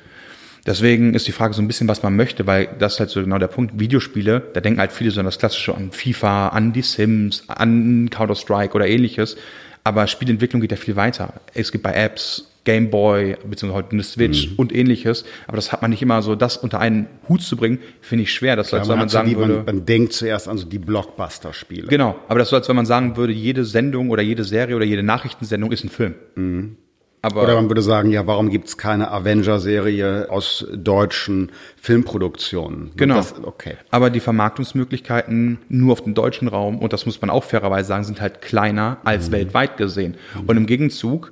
Deswegen 0.66 1.14
ist 1.14 1.28
die 1.28 1.32
Frage 1.32 1.54
so 1.54 1.62
ein 1.62 1.68
bisschen, 1.68 1.88
was 1.88 2.02
man 2.02 2.16
möchte, 2.16 2.48
weil 2.48 2.68
das 2.80 2.96
ist 2.96 3.00
halt 3.00 3.10
so 3.12 3.22
genau 3.22 3.38
der 3.38 3.48
Punkt. 3.48 3.80
Videospiele, 3.80 4.42
da 4.54 4.62
denken 4.62 4.80
halt 4.80 4.92
viele 4.92 5.12
so 5.12 5.20
an 5.20 5.26
das 5.26 5.38
Klassische, 5.38 5.76
an 5.76 5.92
FIFA, 5.92 6.50
an 6.50 6.74
die 6.74 6.82
Sims, 6.82 7.44
an 7.48 8.10
Counter-Strike 8.10 8.74
oder 8.74 8.88
ähnliches. 8.88 9.38
Aber 9.86 10.08
Spielentwicklung 10.08 10.62
geht 10.62 10.72
ja 10.72 10.78
viel 10.78 10.96
weiter. 10.96 11.34
Es 11.54 11.72
gibt 11.72 11.84
bei 11.84 11.94
Apps, 11.94 12.52
Game 12.64 12.90
Boy, 12.90 13.38
beziehungsweise 13.48 13.74
heute 13.74 13.92
eine 13.92 14.04
Switch 14.04 14.50
und 14.58 14.74
ähnliches. 14.74 15.24
Aber 15.46 15.56
das 15.56 15.72
hat 15.72 15.84
man 15.84 15.92
nicht 15.92 16.02
immer 16.02 16.24
so, 16.24 16.36
das 16.36 16.58
unter 16.58 16.80
einen 16.80 17.08
Hut 17.30 17.44
zu 17.44 17.56
bringen, 17.56 17.78
finde 18.02 18.24
ich 18.24 18.34
schwer. 18.34 18.56
Das 18.56 18.68
ist, 18.68 18.74
als 18.74 18.90
wenn 18.90 18.98
man, 18.98 19.10
sagen 19.10 19.30
die, 19.30 19.38
würde. 19.38 19.58
man, 19.58 19.66
man 19.66 19.86
denkt 19.86 20.14
zuerst 20.14 20.50
an 20.50 20.58
so 20.58 20.66
die 20.66 20.80
Blockbuster-Spiele. 20.80 21.88
Genau, 21.88 22.16
aber 22.28 22.40
das 22.40 22.48
ist 22.48 22.50
so, 22.50 22.56
als 22.56 22.68
wenn 22.68 22.76
man 22.76 22.88
sagen 22.88 23.16
würde, 23.16 23.32
jede 23.32 23.64
Sendung 23.64 24.10
oder 24.10 24.24
jede 24.24 24.44
Serie 24.44 24.76
oder 24.76 24.86
jede 24.86 25.04
Nachrichtensendung 25.04 25.72
ist 25.72 25.84
ein 25.84 25.90
Film. 25.90 26.16
Aber 27.26 27.42
Oder 27.42 27.56
man 27.56 27.72
würde 27.72 27.82
sagen, 27.82 28.12
ja, 28.12 28.28
warum 28.28 28.52
gibt's 28.52 28.78
keine 28.78 29.10
Avenger-Serie 29.10 30.28
aus 30.30 30.64
deutschen 30.72 31.52
Filmproduktionen? 31.82 32.92
Genau. 32.98 33.16
Das, 33.16 33.34
okay. 33.42 33.78
Aber 33.90 34.12
die 34.12 34.20
Vermarktungsmöglichkeiten 34.20 35.58
nur 35.68 35.94
auf 35.94 36.04
den 36.04 36.14
deutschen 36.14 36.48
Raum, 36.48 36.78
und 36.78 36.94
das 36.94 37.08
muss 37.08 37.20
man 37.22 37.32
auch 37.32 37.44
fairerweise 37.44 37.88
sagen, 37.88 38.04
sind 38.04 38.22
halt 38.22 38.44
kleiner 38.44 38.98
als 39.06 39.32
weltweit 39.32 39.76
gesehen. 39.76 40.18
Und 40.46 40.56
im 40.56 40.68
Gegenzug, 40.68 41.32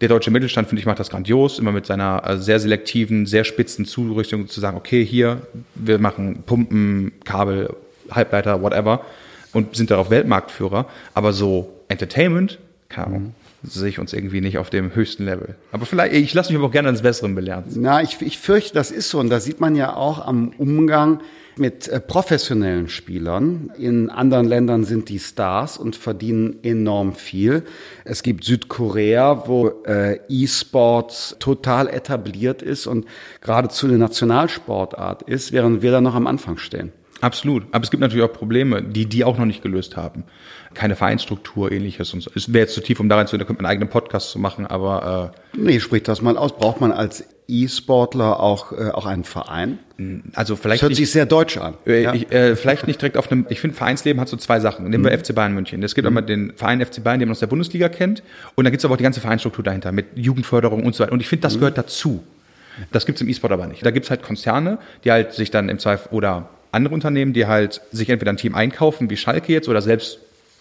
der 0.00 0.08
deutsche 0.08 0.30
Mittelstand, 0.30 0.68
finde 0.68 0.80
ich, 0.80 0.86
macht 0.86 0.98
das 0.98 1.10
grandios, 1.10 1.58
immer 1.58 1.72
mit 1.72 1.84
seiner 1.84 2.22
äh, 2.26 2.38
sehr 2.38 2.58
selektiven, 2.58 3.26
sehr 3.26 3.44
spitzen 3.44 3.84
Zurüstung 3.84 4.48
zu 4.48 4.60
sagen, 4.60 4.78
okay, 4.78 5.04
hier, 5.04 5.42
wir 5.74 5.98
machen 5.98 6.42
Pumpen, 6.46 7.12
Kabel, 7.26 7.76
Halbleiter, 8.10 8.62
whatever, 8.62 9.04
und 9.52 9.76
sind 9.76 9.90
darauf 9.90 10.08
Weltmarktführer. 10.08 10.86
Aber 11.12 11.34
so 11.34 11.68
Entertainment, 11.88 12.58
keine 12.88 13.08
Ahnung, 13.08 13.34
sehe 13.64 13.88
ich 13.88 13.98
uns 13.98 14.12
irgendwie 14.12 14.40
nicht 14.40 14.58
auf 14.58 14.70
dem 14.70 14.94
höchsten 14.94 15.24
Level. 15.24 15.54
Aber 15.72 15.86
vielleicht, 15.86 16.14
ich 16.14 16.34
lasse 16.34 16.52
mich 16.52 16.58
aber 16.58 16.68
auch 16.68 16.72
gerne 16.72 16.88
ans 16.88 17.02
Besseren 17.02 17.34
belehren. 17.34 17.64
Na, 17.74 18.02
ich, 18.02 18.20
ich 18.20 18.38
fürchte, 18.38 18.74
das 18.74 18.90
ist 18.90 19.10
so. 19.10 19.18
Und 19.18 19.30
da 19.30 19.40
sieht 19.40 19.60
man 19.60 19.74
ja 19.76 19.96
auch 19.96 20.24
am 20.24 20.50
Umgang 20.58 21.20
mit 21.56 21.88
äh, 21.88 22.00
professionellen 22.00 22.88
Spielern. 22.88 23.72
In 23.78 24.10
anderen 24.10 24.46
Ländern 24.46 24.84
sind 24.84 25.08
die 25.08 25.18
Stars 25.18 25.78
und 25.78 25.96
verdienen 25.96 26.58
enorm 26.62 27.14
viel. 27.14 27.62
Es 28.04 28.22
gibt 28.22 28.44
Südkorea, 28.44 29.46
wo 29.46 29.68
äh, 29.86 30.18
E-Sports 30.28 31.36
total 31.38 31.88
etabliert 31.88 32.62
ist 32.62 32.86
und 32.86 33.06
geradezu 33.40 33.86
eine 33.86 33.98
Nationalsportart 33.98 35.22
ist, 35.22 35.52
während 35.52 35.82
wir 35.82 35.92
da 35.92 36.00
noch 36.00 36.14
am 36.14 36.26
Anfang 36.26 36.58
stehen. 36.58 36.92
Absolut. 37.24 37.62
Aber 37.72 37.82
es 37.82 37.90
gibt 37.90 38.02
natürlich 38.02 38.22
auch 38.22 38.32
Probleme, 38.32 38.82
die 38.82 39.06
die 39.06 39.24
auch 39.24 39.38
noch 39.38 39.46
nicht 39.46 39.62
gelöst 39.62 39.96
haben. 39.96 40.24
Keine 40.74 40.94
Vereinsstruktur, 40.94 41.72
ähnliches. 41.72 42.12
Und 42.12 42.20
so. 42.22 42.30
Es 42.34 42.52
wäre 42.52 42.64
jetzt 42.64 42.74
zu 42.74 42.82
tief, 42.82 43.00
um 43.00 43.08
da 43.08 43.16
reinzugehen, 43.16 43.38
da 43.40 43.46
könnte 43.46 43.62
man 43.62 43.70
einen 43.70 43.76
eigenen 43.76 43.88
Podcast 43.88 44.30
zu 44.30 44.38
machen, 44.38 44.66
aber 44.66 45.32
Nee, 45.56 45.80
sprich 45.80 46.02
das 46.02 46.20
mal 46.20 46.36
aus. 46.36 46.54
Braucht 46.54 46.82
man 46.82 46.92
als 46.92 47.24
E-Sportler 47.48 48.40
auch, 48.40 48.72
äh, 48.72 48.90
auch 48.90 49.06
einen 49.06 49.24
Verein? 49.24 49.78
äh, 49.98 50.16
also 50.34 50.54
Das 50.54 50.60
vielleicht 50.62 50.82
hört 50.82 50.90
nicht, 50.90 50.98
sich 50.98 51.10
sehr 51.12 51.24
deutsch 51.24 51.56
an. 51.56 51.74
äh, 51.86 52.02
ja? 52.02 52.12
ich, 52.12 52.30
äh, 52.30 52.56
vielleicht 52.56 52.86
nicht 52.86 53.00
direkt 53.00 53.16
auf 53.16 53.32
einem, 53.32 53.46
ich 53.48 53.60
finde, 53.60 53.74
Vereinsleben 53.76 54.20
hat 54.20 54.28
so 54.28 54.36
zwei 54.36 54.60
Sachen. 54.60 54.90
Nehmen 54.90 55.04
wir 55.04 55.18
FC 55.18 55.34
Bayern 55.34 55.54
München. 55.54 55.82
Es 55.82 55.94
gibt 55.94 56.06
einmal 56.06 56.24
den 56.24 56.52
Verein 56.56 56.84
FC 56.84 57.02
Bayern, 57.02 57.20
den 57.20 57.28
man 57.28 57.32
aus 57.32 57.40
der 57.40 57.46
Bundesliga 57.46 57.88
kennt. 57.88 58.22
Und 58.54 58.64
dann 58.64 58.70
gibt 58.72 58.80
es 58.80 58.84
aber 58.84 58.94
auch 58.94 58.98
die 58.98 59.04
ganze 59.04 59.20
Vereinsstruktur 59.22 59.64
dahinter 59.64 59.92
mit 59.92 60.06
Jugendförderung 60.16 60.84
und 60.84 60.94
so 60.94 61.04
weiter. 61.04 61.12
Und 61.12 61.20
ich 61.20 61.28
finde, 61.28 61.42
das 61.42 61.54
gehört 61.54 61.78
dazu. 61.78 62.22
Das 62.90 63.06
gibt's 63.06 63.20
im 63.20 63.28
E-Sport 63.28 63.52
aber 63.52 63.66
nicht. 63.68 63.86
Da 63.86 63.92
gibt's 63.92 64.10
halt 64.10 64.22
Konzerne, 64.22 64.78
die 65.04 65.12
halt 65.12 65.32
sich 65.32 65.50
dann 65.50 65.68
im 65.68 65.78
Zweifel 65.78 66.08
oder 66.12 66.48
andere 66.74 66.94
Unternehmen, 66.94 67.32
die 67.32 67.46
halt 67.46 67.80
sich 67.92 68.10
entweder 68.10 68.32
ein 68.32 68.36
Team 68.36 68.54
einkaufen, 68.54 69.08
wie 69.10 69.16
Schalke 69.16 69.52
jetzt, 69.52 69.68
oder 69.68 69.82
selbst 69.82 70.18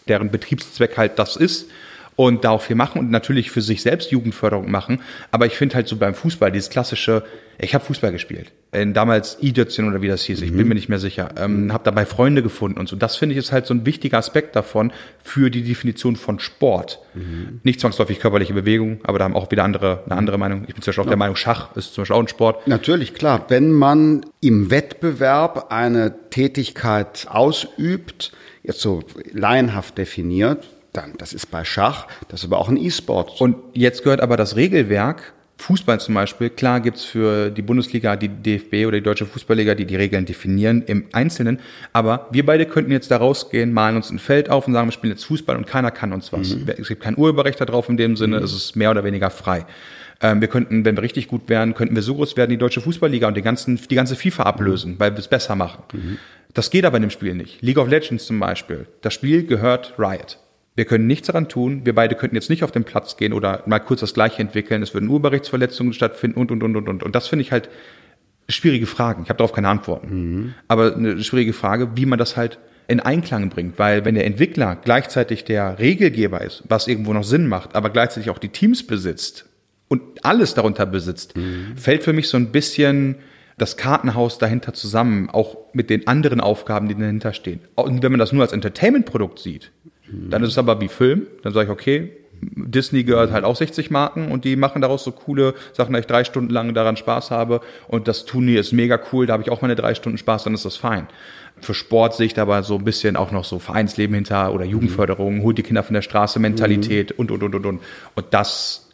deren 0.07 0.29
Betriebszweck 0.31 0.97
halt 0.97 1.19
das 1.19 1.35
ist 1.35 1.69
und 2.15 2.43
da 2.43 2.51
auch 2.51 2.61
viel 2.61 2.75
machen 2.75 2.99
und 2.99 3.11
natürlich 3.11 3.51
für 3.51 3.61
sich 3.61 3.81
selbst 3.81 4.11
Jugendförderung 4.11 4.69
machen. 4.69 5.01
Aber 5.31 5.45
ich 5.45 5.55
finde 5.55 5.75
halt 5.75 5.87
so 5.87 5.97
beim 5.97 6.13
Fußball 6.13 6.51
dieses 6.51 6.69
klassische, 6.69 7.23
ich 7.59 7.73
habe 7.73 7.83
Fußball 7.83 8.11
gespielt. 8.11 8.51
In 8.71 8.93
damals 8.93 9.37
I-Dötzchen 9.41 9.87
oder 9.87 10.01
wie 10.01 10.07
das 10.07 10.23
hieß, 10.23 10.41
ich 10.41 10.51
bin 10.51 10.67
mir 10.67 10.73
nicht 10.73 10.89
mehr 10.89 10.97
sicher. 10.97 11.29
Ähm, 11.37 11.71
habe 11.71 11.83
dabei 11.83 12.05
Freunde 12.05 12.41
gefunden 12.41 12.79
und 12.79 12.89
so. 12.89 12.95
Das 12.95 13.15
finde 13.15 13.33
ich 13.33 13.39
ist 13.39 13.51
halt 13.51 13.67
so 13.67 13.73
ein 13.73 13.85
wichtiger 13.85 14.17
Aspekt 14.17 14.55
davon 14.55 14.91
für 15.23 15.51
die 15.51 15.61
Definition 15.63 16.15
von 16.15 16.39
Sport. 16.39 16.99
Mhm. 17.13 17.59
Nicht 17.63 17.79
zwangsläufig 17.79 18.19
körperliche 18.19 18.53
Bewegung, 18.53 18.99
aber 19.03 19.19
da 19.19 19.25
haben 19.25 19.35
auch 19.35 19.51
wieder 19.51 19.63
andere 19.63 20.03
eine 20.05 20.15
andere 20.15 20.37
Meinung. 20.39 20.63
Ich 20.67 20.73
bin 20.73 20.81
zum 20.81 20.89
Beispiel 20.89 21.01
auch 21.01 21.05
ja. 21.05 21.11
der 21.11 21.17
Meinung, 21.17 21.35
Schach 21.35 21.75
ist 21.75 21.93
zum 21.93 22.01
Beispiel 22.01 22.15
auch 22.15 22.21
ein 22.21 22.27
Sport. 22.27 22.67
Natürlich, 22.67 23.13
klar. 23.13 23.45
Wenn 23.49 23.71
man 23.71 24.25
im 24.41 24.71
Wettbewerb 24.71 25.71
eine 25.71 26.15
Tätigkeit 26.31 27.27
ausübt, 27.29 28.31
jetzt 28.63 28.81
so 28.81 29.03
laienhaft 29.31 29.97
definiert, 29.97 30.67
dann, 30.93 31.13
das 31.17 31.33
ist 31.33 31.51
bei 31.51 31.65
Schach, 31.65 32.07
das 32.29 32.41
ist 32.41 32.45
aber 32.45 32.59
auch 32.59 32.69
ein 32.69 32.77
E-Sport. 32.77 33.41
Und 33.41 33.57
jetzt 33.73 34.03
gehört 34.03 34.21
aber 34.21 34.37
das 34.37 34.55
Regelwerk, 34.55 35.33
Fußball 35.57 35.99
zum 35.99 36.15
Beispiel, 36.15 36.49
klar 36.49 36.81
gibt's 36.81 37.05
für 37.05 37.49
die 37.49 37.61
Bundesliga, 37.61 38.15
die 38.15 38.27
DFB 38.27 38.85
oder 38.87 38.97
die 38.97 39.03
Deutsche 39.03 39.25
Fußballliga, 39.25 39.75
die 39.75 39.85
die 39.85 39.95
Regeln 39.95 40.25
definieren 40.25 40.83
im 40.85 41.05
Einzelnen. 41.13 41.59
Aber 41.93 42.27
wir 42.31 42.45
beide 42.45 42.65
könnten 42.65 42.91
jetzt 42.91 43.11
da 43.11 43.17
rausgehen, 43.17 43.71
malen 43.71 43.95
uns 43.95 44.09
ein 44.09 44.19
Feld 44.19 44.49
auf 44.49 44.67
und 44.67 44.73
sagen, 44.73 44.87
wir 44.87 44.91
spielen 44.91 45.13
jetzt 45.13 45.23
Fußball 45.25 45.55
und 45.55 45.65
keiner 45.65 45.91
kann 45.91 46.11
uns 46.11 46.33
was. 46.33 46.55
Mhm. 46.55 46.67
Es 46.77 46.87
gibt 46.87 47.01
kein 47.01 47.17
Urheberrecht 47.17 47.61
darauf 47.61 47.87
in 47.87 47.97
dem 47.97 48.17
Sinne, 48.17 48.39
mhm. 48.39 48.43
es 48.43 48.53
ist 48.53 48.75
mehr 48.75 48.91
oder 48.91 49.03
weniger 49.03 49.29
frei. 49.29 49.65
Ähm, 50.21 50.41
wir 50.41 50.47
könnten, 50.47 50.83
wenn 50.85 50.97
wir 50.97 51.03
richtig 51.03 51.27
gut 51.27 51.47
wären, 51.47 51.75
könnten 51.75 51.95
wir 51.95 52.03
so 52.03 52.15
groß 52.15 52.35
werden, 52.35 52.49
die 52.49 52.57
Deutsche 52.57 52.81
Fußballliga 52.81 53.27
und 53.27 53.37
die, 53.37 53.41
ganzen, 53.41 53.79
die 53.89 53.95
ganze 53.95 54.15
FIFA 54.15 54.43
ablösen, 54.43 54.95
weil 54.97 55.11
wir 55.11 55.19
es 55.19 55.27
besser 55.27 55.55
machen. 55.55 55.83
Mhm. 55.93 56.17
Das 56.53 56.71
geht 56.71 56.83
aber 56.83 56.97
in 56.97 57.03
dem 57.03 57.09
Spiel 57.09 57.35
nicht. 57.35 57.61
League 57.61 57.77
of 57.77 57.87
Legends 57.87 58.25
zum 58.25 58.39
Beispiel. 58.39 58.85
Das 59.01 59.13
Spiel 59.13 59.45
gehört 59.45 59.93
Riot. 59.97 60.39
Wir 60.75 60.85
können 60.85 61.05
nichts 61.05 61.27
daran 61.27 61.49
tun. 61.49 61.81
Wir 61.85 61.93
beide 61.93 62.15
könnten 62.15 62.35
jetzt 62.35 62.49
nicht 62.49 62.63
auf 62.63 62.71
den 62.71 62.83
Platz 62.83 63.17
gehen 63.17 63.33
oder 63.33 63.63
mal 63.67 63.79
kurz 63.79 63.99
das 63.99 64.13
Gleiche 64.13 64.41
entwickeln. 64.41 64.81
Es 64.81 64.93
würden 64.93 65.07
Urheberrechtsverletzungen 65.09 65.93
stattfinden 65.93 66.39
und, 66.39 66.51
und, 66.51 66.63
und, 66.63 66.75
und, 66.75 66.89
und. 66.89 67.03
Und 67.03 67.15
das 67.15 67.27
finde 67.27 67.43
ich 67.43 67.51
halt 67.51 67.69
schwierige 68.49 68.87
Fragen. 68.87 69.23
Ich 69.23 69.29
habe 69.29 69.37
darauf 69.37 69.53
keine 69.53 69.69
Antworten. 69.69 70.07
Mhm. 70.09 70.53
Aber 70.67 70.95
eine 70.95 71.23
schwierige 71.23 71.53
Frage, 71.53 71.91
wie 71.95 72.05
man 72.05 72.17
das 72.17 72.37
halt 72.37 72.59
in 72.87 72.99
Einklang 72.99 73.49
bringt. 73.49 73.77
Weil 73.77 74.03
wenn 74.05 74.15
der 74.15 74.25
Entwickler 74.25 74.75
gleichzeitig 74.75 75.43
der 75.45 75.79
Regelgeber 75.79 76.41
ist, 76.41 76.63
was 76.67 76.87
irgendwo 76.87 77.13
noch 77.13 77.23
Sinn 77.23 77.47
macht, 77.47 77.75
aber 77.75 77.89
gleichzeitig 77.89 78.29
auch 78.29 78.39
die 78.39 78.49
Teams 78.49 78.85
besitzt 78.85 79.45
und 79.87 80.25
alles 80.25 80.55
darunter 80.55 80.85
besitzt, 80.85 81.37
mhm. 81.37 81.77
fällt 81.77 82.03
für 82.03 82.13
mich 82.13 82.29
so 82.29 82.37
ein 82.37 82.51
bisschen 82.51 83.17
das 83.57 83.77
Kartenhaus 83.77 84.39
dahinter 84.39 84.73
zusammen, 84.73 85.29
auch 85.29 85.57
mit 85.73 85.91
den 85.91 86.07
anderen 86.07 86.41
Aufgaben, 86.41 86.87
die 86.87 86.95
dahinter 86.95 87.33
stehen. 87.33 87.59
Und 87.75 88.01
wenn 88.01 88.11
man 88.11 88.19
das 88.19 88.31
nur 88.31 88.41
als 88.41 88.51
Entertainment-Produkt 88.51 89.37
sieht, 89.37 89.71
dann 90.07 90.43
ist 90.43 90.49
es 90.51 90.57
aber 90.57 90.79
wie 90.81 90.87
Film. 90.87 91.27
Dann 91.43 91.53
sage 91.53 91.65
ich, 91.65 91.71
okay, 91.71 92.11
Disney 92.41 93.03
gehört 93.03 93.31
halt 93.31 93.45
auch 93.45 93.55
60 93.55 93.89
Marken 93.89 94.31
und 94.31 94.45
die 94.45 94.55
machen 94.55 94.81
daraus 94.81 95.03
so 95.03 95.11
coole 95.11 95.53
Sachen, 95.71 95.93
dass 95.93 96.01
ich 96.01 96.07
drei 96.07 96.23
Stunden 96.23 96.51
lang 96.51 96.73
daran 96.73 96.97
Spaß 96.97 97.31
habe 97.31 97.61
und 97.87 98.07
das 98.07 98.25
Turnier 98.25 98.59
ist 98.59 98.73
mega 98.73 98.99
cool, 99.11 99.25
da 99.25 99.33
habe 99.33 99.43
ich 99.43 99.49
auch 99.49 99.61
meine 99.61 99.75
drei 99.75 99.95
Stunden 99.95 100.17
Spaß, 100.17 100.43
dann 100.43 100.53
ist 100.53 100.65
das 100.65 100.75
fein. 100.75 101.07
Für 101.61 101.73
Sport 101.73 102.15
sehe 102.15 102.25
ich 102.25 102.37
aber 102.39 102.63
so 102.63 102.77
ein 102.77 102.83
bisschen 102.83 103.15
auch 103.15 103.31
noch 103.31 103.45
so 103.45 103.59
Vereinsleben 103.59 104.15
hinter 104.15 104.53
oder 104.53 104.65
Jugendförderung, 104.65 105.43
holt 105.43 105.57
die 105.57 105.63
Kinder 105.63 105.83
von 105.83 105.93
der 105.93 106.01
Straße, 106.01 106.39
Mentalität 106.39 107.11
und, 107.11 107.31
und, 107.31 107.43
und, 107.43 107.55
und, 107.55 107.65
und. 107.65 107.79
Und 108.15 108.25
das 108.31 108.89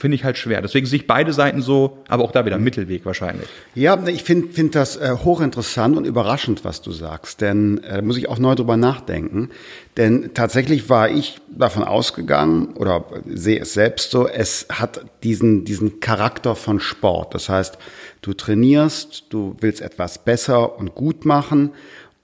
finde 0.00 0.14
ich 0.14 0.24
halt 0.24 0.38
schwer. 0.38 0.62
Deswegen 0.62 0.86
sehe 0.86 1.00
ich 1.00 1.06
beide 1.06 1.34
Seiten 1.34 1.60
so, 1.60 1.98
aber 2.08 2.24
auch 2.24 2.32
da 2.32 2.46
wieder 2.46 2.58
Mittelweg 2.58 3.04
wahrscheinlich. 3.04 3.46
Ja, 3.74 4.02
ich 4.06 4.24
finde 4.24 4.48
find 4.48 4.74
das 4.74 4.96
äh, 4.96 5.14
hochinteressant 5.22 5.94
und 5.94 6.06
überraschend, 6.06 6.64
was 6.64 6.80
du 6.80 6.90
sagst, 6.90 7.42
denn 7.42 7.84
äh, 7.84 8.00
muss 8.00 8.16
ich 8.16 8.28
auch 8.28 8.38
neu 8.38 8.54
drüber 8.54 8.78
nachdenken. 8.78 9.50
Denn 9.98 10.30
tatsächlich 10.32 10.88
war 10.88 11.10
ich 11.10 11.40
davon 11.50 11.84
ausgegangen 11.84 12.74
oder 12.76 13.04
sehe 13.26 13.60
es 13.60 13.74
selbst 13.74 14.10
so, 14.10 14.26
es 14.26 14.66
hat 14.70 15.04
diesen, 15.22 15.66
diesen 15.66 16.00
Charakter 16.00 16.56
von 16.56 16.80
Sport. 16.80 17.34
Das 17.34 17.50
heißt, 17.50 17.76
du 18.22 18.32
trainierst, 18.32 19.26
du 19.28 19.54
willst 19.60 19.82
etwas 19.82 20.24
besser 20.24 20.78
und 20.78 20.94
gut 20.94 21.26
machen 21.26 21.72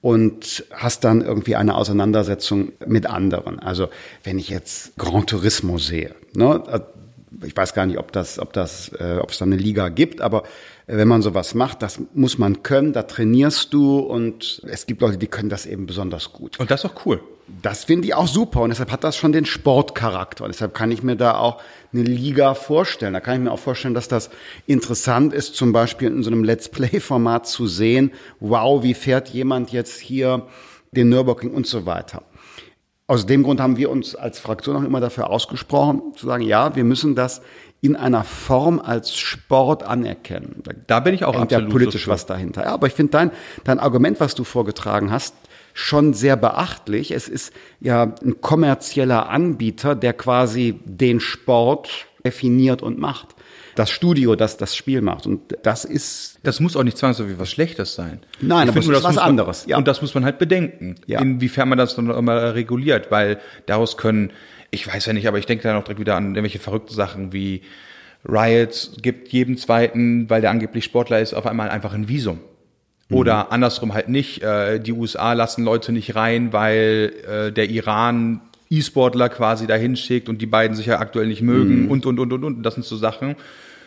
und 0.00 0.64
hast 0.72 1.04
dann 1.04 1.20
irgendwie 1.20 1.56
eine 1.56 1.74
Auseinandersetzung 1.74 2.72
mit 2.86 3.04
anderen. 3.04 3.58
Also 3.58 3.88
wenn 4.24 4.38
ich 4.38 4.48
jetzt 4.48 4.96
Grand 4.96 5.28
Turismo 5.28 5.76
sehe, 5.76 6.14
ne, 6.34 6.62
ich 7.44 7.56
weiß 7.56 7.74
gar 7.74 7.86
nicht, 7.86 7.98
ob 7.98 8.12
das, 8.12 8.38
ob 8.38 8.52
das, 8.52 8.90
äh, 8.98 9.18
ob 9.20 9.30
es 9.30 9.38
da 9.38 9.44
eine 9.44 9.56
Liga 9.56 9.88
gibt, 9.88 10.20
aber 10.20 10.44
äh, 10.86 10.96
wenn 10.96 11.08
man 11.08 11.22
sowas 11.22 11.54
macht, 11.54 11.82
das 11.82 12.00
muss 12.14 12.38
man 12.38 12.62
können, 12.62 12.92
da 12.92 13.02
trainierst 13.02 13.72
du 13.72 13.98
und 13.98 14.62
es 14.66 14.86
gibt 14.86 15.00
Leute, 15.00 15.18
die 15.18 15.26
können 15.26 15.48
das 15.48 15.66
eben 15.66 15.86
besonders 15.86 16.32
gut. 16.32 16.58
Und 16.58 16.70
das 16.70 16.84
ist 16.84 16.90
auch 16.90 17.06
cool. 17.06 17.20
Das 17.62 17.84
finde 17.84 18.08
ich 18.08 18.14
auch 18.14 18.26
super 18.26 18.62
und 18.62 18.70
deshalb 18.70 18.90
hat 18.90 19.04
das 19.04 19.16
schon 19.16 19.30
den 19.30 19.46
Sportcharakter 19.46 20.44
und 20.44 20.52
deshalb 20.52 20.74
kann 20.74 20.90
ich 20.90 21.04
mir 21.04 21.14
da 21.14 21.38
auch 21.38 21.62
eine 21.92 22.02
Liga 22.02 22.54
vorstellen. 22.54 23.12
Da 23.12 23.20
kann 23.20 23.34
ich 23.36 23.40
mir 23.40 23.52
auch 23.52 23.58
vorstellen, 23.58 23.94
dass 23.94 24.08
das 24.08 24.30
interessant 24.66 25.32
ist, 25.32 25.54
zum 25.54 25.72
Beispiel 25.72 26.08
in 26.08 26.24
so 26.24 26.30
einem 26.30 26.42
Let's 26.42 26.68
Play-Format 26.68 27.46
zu 27.46 27.68
sehen, 27.68 28.12
wow, 28.40 28.82
wie 28.82 28.94
fährt 28.94 29.28
jemand 29.28 29.70
jetzt 29.70 30.00
hier 30.00 30.46
den 30.90 31.08
Nürburgring 31.08 31.52
und 31.52 31.68
so 31.68 31.86
weiter. 31.86 32.22
Aus 33.08 33.24
dem 33.24 33.44
Grund 33.44 33.60
haben 33.60 33.76
wir 33.76 33.90
uns 33.90 34.16
als 34.16 34.40
Fraktion 34.40 34.76
auch 34.76 34.82
immer 34.82 35.00
dafür 35.00 35.30
ausgesprochen, 35.30 36.02
zu 36.16 36.26
sagen, 36.26 36.42
ja, 36.42 36.74
wir 36.74 36.82
müssen 36.82 37.14
das 37.14 37.40
in 37.80 37.94
einer 37.94 38.24
Form 38.24 38.80
als 38.80 39.14
Sport 39.16 39.84
anerkennen. 39.84 40.62
Da, 40.64 40.72
da 40.88 41.00
bin 41.00 41.14
ich 41.14 41.24
auch 41.24 41.36
absolut 41.36 41.68
ja 41.68 41.70
politisch 41.70 42.06
so 42.06 42.10
was 42.10 42.26
dahinter. 42.26 42.64
Ja, 42.64 42.72
aber 42.72 42.88
ich 42.88 42.94
finde 42.94 43.12
dein, 43.12 43.30
dein 43.62 43.78
Argument, 43.78 44.18
was 44.18 44.34
du 44.34 44.42
vorgetragen 44.42 45.12
hast, 45.12 45.36
schon 45.72 46.14
sehr 46.14 46.36
beachtlich. 46.36 47.12
Es 47.12 47.28
ist 47.28 47.52
ja 47.78 48.14
ein 48.24 48.40
kommerzieller 48.40 49.28
Anbieter, 49.28 49.94
der 49.94 50.12
quasi 50.12 50.80
den 50.84 51.20
Sport 51.20 52.06
definiert 52.24 52.82
und 52.82 52.98
macht 52.98 53.35
das 53.76 53.90
Studio, 53.90 54.34
das 54.34 54.56
das 54.56 54.74
Spiel 54.74 55.00
macht. 55.00 55.26
Und 55.26 55.56
das 55.62 55.84
ist. 55.84 56.38
Das 56.42 56.60
muss 56.60 56.76
auch 56.76 56.82
nicht 56.82 56.98
zwangsläufig 56.98 57.38
was 57.38 57.50
Schlechtes 57.50 57.94
sein. 57.94 58.20
Nein, 58.40 58.68
ich 58.68 58.74
aber 58.74 58.82
finde, 58.82 58.94
das 58.94 59.02
ist 59.02 59.16
was 59.16 59.18
anderes. 59.18 59.62
Man, 59.62 59.70
ja. 59.70 59.76
Und 59.78 59.88
das 59.88 60.02
muss 60.02 60.14
man 60.14 60.24
halt 60.24 60.38
bedenken, 60.38 60.96
ja. 61.06 61.20
inwiefern 61.20 61.68
man 61.68 61.78
das 61.78 61.96
dann 61.96 62.10
immer 62.10 62.54
reguliert, 62.54 63.10
weil 63.10 63.38
daraus 63.66 63.96
können, 63.96 64.32
ich 64.70 64.86
weiß 64.86 65.06
ja 65.06 65.12
nicht, 65.12 65.28
aber 65.28 65.38
ich 65.38 65.46
denke 65.46 65.62
dann 65.62 65.76
auch 65.76 65.84
direkt 65.84 66.00
wieder 66.00 66.16
an 66.16 66.34
irgendwelche 66.34 66.58
verrückte 66.58 66.94
Sachen 66.94 67.32
wie 67.32 67.62
Riot 68.28 68.90
gibt 69.02 69.28
jedem 69.28 69.56
zweiten, 69.56 70.28
weil 70.28 70.40
der 70.40 70.50
angeblich 70.50 70.84
Sportler 70.84 71.20
ist, 71.20 71.34
auf 71.34 71.46
einmal 71.46 71.70
einfach 71.70 71.94
ein 71.94 72.08
Visum. 72.08 72.40
Oder 73.10 73.44
mhm. 73.44 73.50
andersrum 73.50 73.94
halt 73.94 74.08
nicht. 74.08 74.42
Äh, 74.42 74.80
die 74.80 74.92
USA 74.92 75.32
lassen 75.32 75.64
Leute 75.64 75.92
nicht 75.92 76.16
rein, 76.16 76.52
weil 76.52 77.12
äh, 77.28 77.52
der 77.52 77.70
Iran 77.70 78.40
E-Sportler 78.68 79.28
quasi 79.28 79.66
dahin 79.66 79.96
schickt 79.96 80.28
und 80.28 80.42
die 80.42 80.46
beiden 80.46 80.76
sich 80.76 80.86
ja 80.86 80.98
aktuell 80.98 81.28
nicht 81.28 81.42
mögen 81.42 81.84
mhm. 81.84 81.90
und, 81.90 82.06
und, 82.06 82.18
und, 82.18 82.32
und, 82.32 82.44
und. 82.44 82.62
Das 82.64 82.74
sind 82.74 82.84
so 82.84 82.96
Sachen, 82.96 83.36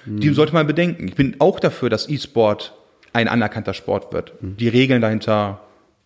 die 0.10 0.30
sollte 0.34 0.54
man 0.54 0.67
bedenken. 0.67 1.08
Ich 1.08 1.15
bin 1.15 1.36
auch 1.39 1.60
dafür, 1.60 1.89
dass 1.89 2.10
E-Sport 2.10 2.74
ein 3.13 3.28
anerkannter 3.28 3.74
Sport 3.74 4.13
wird. 4.13 4.34
Die 4.41 4.67
Regeln 4.67 5.02
dahinter, 5.02 5.62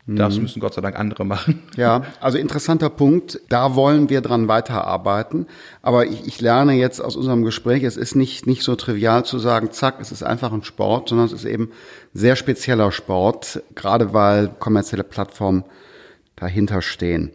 das 0.06 0.38
müssen 0.38 0.60
Gott 0.60 0.74
sei 0.74 0.82
Dank 0.82 1.00
andere 1.00 1.26
machen. 1.34 1.64
Ja, 1.78 2.04
also 2.20 2.38
interessanter 2.38 2.90
Punkt. 2.90 3.40
Da 3.50 3.76
wollen 3.76 4.10
wir 4.10 4.22
dran 4.22 4.48
weiterarbeiten. 4.48 5.48
Aber 5.82 6.06
ich, 6.06 6.28
ich 6.28 6.42
lerne 6.42 6.74
jetzt 6.74 7.00
aus 7.00 7.16
unserem 7.16 7.44
Gespräch, 7.44 7.84
es 7.84 7.98
ist 7.98 8.16
nicht, 8.16 8.46
nicht 8.46 8.64
so 8.64 8.76
trivial 8.76 9.24
zu 9.26 9.40
sagen, 9.40 9.72
zack, 9.72 9.96
es 10.00 10.12
ist 10.12 10.24
einfach 10.24 10.52
ein 10.52 10.64
Sport, 10.64 11.10
sondern 11.10 11.28
es 11.28 11.34
ist 11.34 11.46
eben 11.46 11.72
sehr 12.14 12.36
spezieller 12.36 12.92
Sport, 12.92 13.64
gerade 13.76 14.14
weil 14.14 14.50
kommerzielle 14.60 15.04
Plattformen 15.04 15.64
dahinter 16.36 16.82
stehen. 16.82 17.32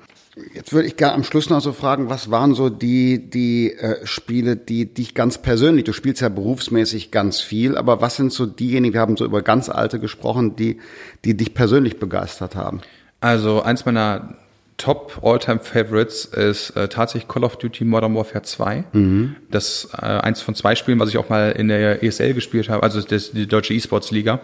Jetzt 0.54 0.72
würde 0.72 0.88
ich 0.88 0.96
gerne 0.96 1.14
am 1.14 1.24
Schluss 1.24 1.50
noch 1.50 1.60
so 1.60 1.72
fragen, 1.72 2.08
was 2.08 2.30
waren 2.30 2.54
so 2.54 2.68
die, 2.68 3.30
die 3.30 3.72
äh, 3.72 4.04
Spiele, 4.06 4.56
die 4.56 4.92
dich 4.92 5.14
ganz 5.14 5.38
persönlich, 5.38 5.84
du 5.84 5.92
spielst 5.92 6.22
ja 6.22 6.28
berufsmäßig 6.28 7.10
ganz 7.10 7.40
viel, 7.40 7.76
aber 7.76 8.00
was 8.00 8.16
sind 8.16 8.32
so 8.32 8.46
diejenigen, 8.46 8.94
wir 8.94 9.00
haben 9.00 9.16
so 9.16 9.24
über 9.24 9.42
ganz 9.42 9.68
alte 9.68 10.00
gesprochen, 10.00 10.56
die, 10.56 10.78
die 11.24 11.36
dich 11.36 11.54
persönlich 11.54 11.98
begeistert 11.98 12.56
haben? 12.56 12.80
Also 13.20 13.62
eins 13.62 13.84
meiner 13.84 14.36
Top 14.78 15.20
All-Time 15.22 15.58
Favorites 15.58 16.24
ist 16.24 16.70
äh, 16.70 16.88
tatsächlich 16.88 17.28
Call 17.28 17.44
of 17.44 17.56
Duty 17.56 17.84
Modern 17.84 18.14
Warfare 18.14 18.42
2. 18.42 18.84
Mhm. 18.92 19.36
Das 19.50 19.88
äh, 19.92 20.06
eins 20.06 20.40
von 20.40 20.54
zwei 20.54 20.76
Spielen, 20.76 21.00
was 21.00 21.08
ich 21.08 21.18
auch 21.18 21.28
mal 21.28 21.50
in 21.50 21.68
der 21.68 22.02
ESL 22.02 22.32
gespielt 22.32 22.68
habe, 22.68 22.84
also 22.84 23.00
das, 23.02 23.32
die 23.32 23.48
deutsche 23.48 23.74
E-Sports 23.74 24.12
Liga, 24.12 24.40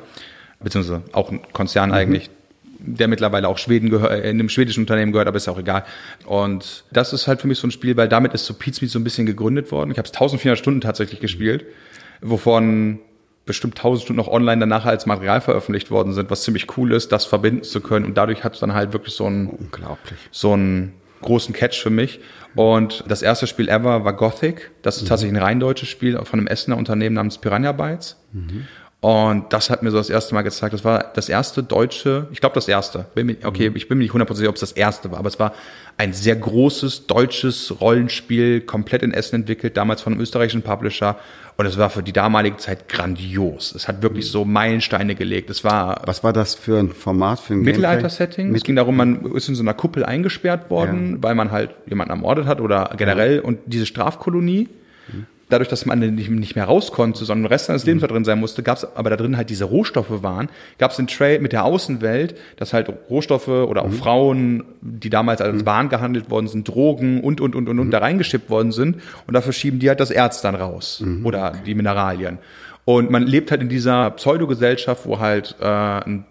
beziehungsweise 0.61 1.03
auch 1.12 1.30
ein 1.30 1.40
Konzern 1.53 1.90
mhm. 1.90 1.95
eigentlich 1.95 2.30
der 2.87 3.09
mittlerweile 3.09 3.49
auch 3.49 3.59
Schweden 3.59 3.91
gehört, 3.91 4.12
äh, 4.12 4.30
in 4.30 4.39
einem 4.39 4.49
schwedischen 4.49 4.80
Unternehmen 4.80 5.12
gehört, 5.12 5.28
aber 5.28 5.37
ist 5.37 5.49
auch 5.49 5.59
egal. 5.59 5.85
Und 6.26 6.85
das 6.93 7.12
ist 7.12 7.26
halt 7.26 7.41
für 7.41 7.49
mich 7.49 7.59
so 7.59 7.66
ein 7.66 7.70
Spiel, 7.70 7.97
weil 7.97 8.09
damit 8.09 8.35
ist 8.35 8.47
so 8.47 8.55
Pizmeet 8.55 8.91
so 8.91 8.99
ein 8.99 9.05
bisschen 9.05 9.26
gegründet 9.26 9.72
worden. 9.72 9.91
Ich 9.91 9.99
habe 9.99 10.07
es 10.07 10.12
1400 10.12 10.59
Stunden 10.59 10.80
tatsächlich 10.80 11.20
gespielt, 11.20 11.64
wovon 12.20 13.01
bestimmt 13.47 13.76
1000 13.76 14.05
Stunden 14.05 14.18
noch 14.18 14.28
online 14.28 14.61
danach 14.61 14.87
als 14.87 15.07
Material 15.07 15.41
veröffentlicht 15.41 15.91
worden 15.91 16.12
sind, 16.12 16.30
was 16.30 16.43
ziemlich 16.43 16.76
cool 16.76 16.93
ist, 16.93 17.12
das 17.12 17.24
verbinden 17.24 17.62
zu 17.62 17.80
können. 17.80 18.07
Und 18.07 18.16
dadurch 18.16 18.43
hat 18.43 18.55
es 18.55 18.61
dann 18.61 18.74
halt 18.74 18.93
wirklich 18.93 19.14
so 19.14 19.26
ein, 19.26 19.49
unglaublich, 19.49 20.18
so 20.30 20.57
ein 20.57 20.95
großen 21.20 21.55
Catch 21.55 21.82
für 21.82 21.91
mich. 21.91 22.20
Und 22.55 23.05
das 23.09 23.22
erste 23.22 23.47
Spiel 23.47 23.68
ever 23.68 24.05
war 24.05 24.12
Gothic. 24.14 24.70
Das 24.82 24.99
ist 24.99 25.09
tatsächlich 25.09 25.37
ein 25.37 25.43
rein 25.43 25.61
deutsches 25.61 25.89
Spiel 25.89 26.18
von 26.24 26.39
einem 26.39 26.47
Essener 26.47 26.76
Unternehmen 26.76 27.14
namens 27.14 27.39
Piranha 27.39 27.72
Bytes. 27.72 28.16
Und 29.05 29.52
das 29.52 29.68
hat 29.68 29.82
mir 29.82 29.90
so 29.90 29.98
das 29.98 30.09
erste 30.09 30.34
Mal 30.34 30.40
gezeigt. 30.40 30.72
Das 30.72 30.82
war 30.82 31.12
das 31.14 31.28
erste 31.28 31.62
deutsche, 31.62 32.26
ich 32.32 32.40
glaube 32.40 32.55
das 32.55 32.68
erste. 32.68 33.05
Mir, 33.14 33.36
okay, 33.44 33.70
ich 33.74 33.86
bin 33.86 33.98
mir 33.98 34.05
nicht 34.05 34.14
hundertprozentig, 34.14 34.48
ob 34.48 34.55
es 34.55 34.62
das 34.62 34.72
erste 34.72 35.12
war, 35.12 35.18
aber 35.18 35.28
es 35.28 35.38
war 35.38 35.52
ein 35.98 36.14
sehr 36.14 36.34
großes 36.36 37.07
deutsches 37.07 37.82
Rollenspiel, 37.82 38.62
komplett 38.62 39.02
in 39.02 39.12
Essen 39.12 39.34
entwickelt, 39.34 39.76
damals 39.76 40.00
von 40.00 40.14
einem 40.14 40.22
österreichischen 40.22 40.62
Publisher. 40.62 41.18
Und 41.59 41.66
es 41.66 41.76
war 41.76 41.90
für 41.90 42.02
die 42.02 42.14
damalige 42.14 42.57
Zeit 42.57 42.88
grandios. 42.88 43.74
Es 43.74 43.88
hat 43.88 44.00
wirklich 44.00 44.30
so 44.30 44.46
Meilensteine 44.46 45.14
gelegt. 45.14 45.50
Es 45.50 45.64
war 45.64 46.00
Was 46.07 46.24
war 46.24 46.32
das 46.32 46.55
für 46.55 46.78
ein 46.78 46.88
Format, 46.88 47.40
für 47.40 47.52
ein 47.52 47.61
Mittelalter-Setting. 47.61 48.55
Es 48.55 48.64
ging 48.64 48.74
darum, 48.74 48.96
man 48.96 49.26
ist 49.34 49.50
in 49.50 49.55
so 49.55 49.62
einer 49.62 49.74
Kuppel 49.74 50.07
eingesperrt 50.07 50.70
worden, 50.70 51.22
weil 51.22 51.34
man 51.34 51.50
halt 51.50 51.74
jemanden 51.84 52.11
ermordet 52.11 52.46
hat 52.46 52.59
oder 52.59 52.88
generell. 52.96 53.40
Und 53.40 53.59
diese 53.66 53.84
Strafkolonie, 53.84 54.70
dadurch, 55.55 55.68
dass 55.68 55.86
man 55.86 56.00
nicht, 56.00 56.57
mehr 56.57 56.64
raus 56.64 56.90
konnte, 56.90 57.24
sondern 57.24 57.44
den 57.44 57.52
Rest 57.52 57.66
seines 57.66 57.86
Lebens 57.86 58.02
da 58.02 58.09
drin 58.09 58.24
sein 58.24 58.40
musste, 58.40 58.62
gab 58.62 58.76
es 58.76 58.96
aber 58.96 59.09
da 59.09 59.16
drin 59.16 59.36
halt 59.36 59.50
diese 59.50 59.64
Rohstoffe 59.64 60.22
waren, 60.22 60.48
gab 60.78 60.90
es 60.90 60.96
den 60.96 61.07
Trade 61.07 61.38
mit 61.38 61.52
der 61.52 61.64
Außenwelt, 61.64 62.36
dass 62.57 62.72
halt 62.72 62.92
Rohstoffe 63.09 63.48
oder 63.48 63.84
auch 63.84 63.92
Frauen, 63.92 64.64
die 64.80 65.11
damals 65.11 65.40
als 65.40 65.64
Waren 65.64 65.88
gehandelt 65.88 66.28
worden 66.28 66.48
sind, 66.48 66.66
Drogen 66.66 67.20
und, 67.20 67.40
und, 67.40 67.55
und, 67.55 67.68
und, 67.68 67.78
und 67.78 67.90
da 67.92 67.98
reingeschippt 67.98 68.50
worden 68.50 68.72
sind. 68.72 68.96
Und 69.26 69.34
dafür 69.34 69.52
schieben 69.52 69.78
die 69.78 69.88
halt 69.88 70.00
das 70.00 70.11
Erz 70.11 70.42
dann 70.42 70.57
raus 70.57 71.02
oder 71.22 71.52
die 71.64 71.74
Mineralien. 71.74 72.38
Und 72.84 73.11
man 73.11 73.22
lebt 73.22 73.50
halt 73.50 73.62
in 73.62 73.68
dieser 73.68 74.11
Pseudogesellschaft, 74.11 75.07
wo 75.07 75.20
halt 75.20 75.57
äh, 75.61 75.64
ein 75.64 76.26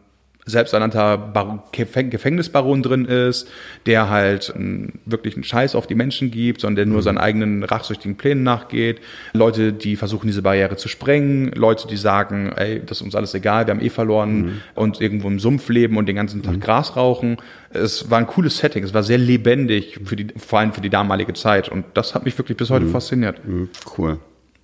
selbsternannter 0.46 1.18
Bar 1.18 1.64
Gefäng 1.72 2.10
Gefängnisbaron 2.10 2.84
drin 2.84 3.06
ist, 3.06 3.48
der 3.86 4.10
halt 4.10 4.54
äh, 4.56 4.88
wirklich 5.06 5.36
einen 5.36 5.44
Scheiß 5.44 5.76
auf 5.76 5.88
die 5.88 5.96
Menschen 5.96 6.32
gibt, 6.32 6.62
sondern 6.62 6.76
der 6.76 6.86
nur 6.86 7.02
seinen 7.02 7.18
eigenen 7.18 7.64
rachsüchtigen 7.64 8.18
Plänen 8.18 8.44
nachgeht. 8.44 9.00
Leute, 9.34 9.74
die 9.74 9.96
versuchen, 9.96 10.28
diese 10.28 10.42
Barriere 10.42 10.76
zu 10.76 10.90
sprengen. 10.90 11.52
Leute, 11.54 11.88
die 11.88 11.98
sagen, 11.98 12.52
ey, 12.56 12.82
das 12.86 12.98
ist 12.98 13.04
uns 13.04 13.16
alles 13.16 13.34
egal, 13.34 13.68
wir 13.68 13.74
haben 13.74 13.82
eh 13.82 13.90
verloren 13.90 14.62
und 14.76 15.02
irgendwo 15.02 15.28
im 15.28 15.40
Sumpf 15.40 15.70
leben 15.70 15.98
und 15.98 16.08
den 16.08 16.16
ganzen 16.16 16.44
Tag 16.44 16.60
Gras 16.62 16.96
rauchen. 16.96 17.38
Es 17.72 18.10
war 18.10 18.20
ein 18.20 18.28
cooles 18.28 18.58
Setting, 18.58 18.84
es 18.84 18.94
war 18.94 19.04
sehr 19.04 19.18
lebendig, 19.18 20.00
für 20.04 20.16
die, 20.16 20.28
vor 20.38 20.60
allem 20.60 20.74
für 20.74 20.82
die 20.82 20.90
damalige 20.90 21.34
Zeit. 21.34 21.70
Und 21.70 21.86
das 21.94 22.16
hat 22.16 22.26
mich 22.26 22.38
wirklich 22.38 22.58
bis 22.58 22.70
heute 22.70 22.88
fasziniert. 22.88 23.46
Mhm, 23.46 23.70
Cool, 23.98 24.20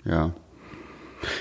ja. 0.05 0.33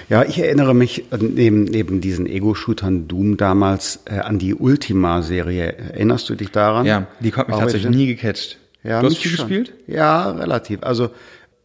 Ja, 0.08 0.24
ich 0.24 0.38
erinnere 0.38 0.74
mich 0.74 1.12
äh, 1.12 1.18
neben, 1.20 1.64
neben 1.64 2.00
diesen 2.00 2.26
Ego-Shootern 2.26 3.08
Doom 3.08 3.36
damals 3.36 4.00
äh, 4.06 4.18
an 4.18 4.38
die 4.38 4.54
Ultima-Serie. 4.54 5.76
Erinnerst 5.92 6.28
du 6.28 6.34
dich 6.34 6.50
daran? 6.50 6.86
Ja, 6.86 7.06
die 7.20 7.32
hat 7.32 7.48
mich 7.48 7.56
Auch 7.56 7.60
tatsächlich 7.60 7.94
nie 7.94 8.06
gecatcht. 8.06 8.58
Ja, 8.84 9.00
du 9.00 9.06
hast 9.06 9.20
schon. 9.22 9.32
gespielt? 9.32 9.72
Ja, 9.86 10.30
relativ. 10.30 10.82
Also 10.82 11.10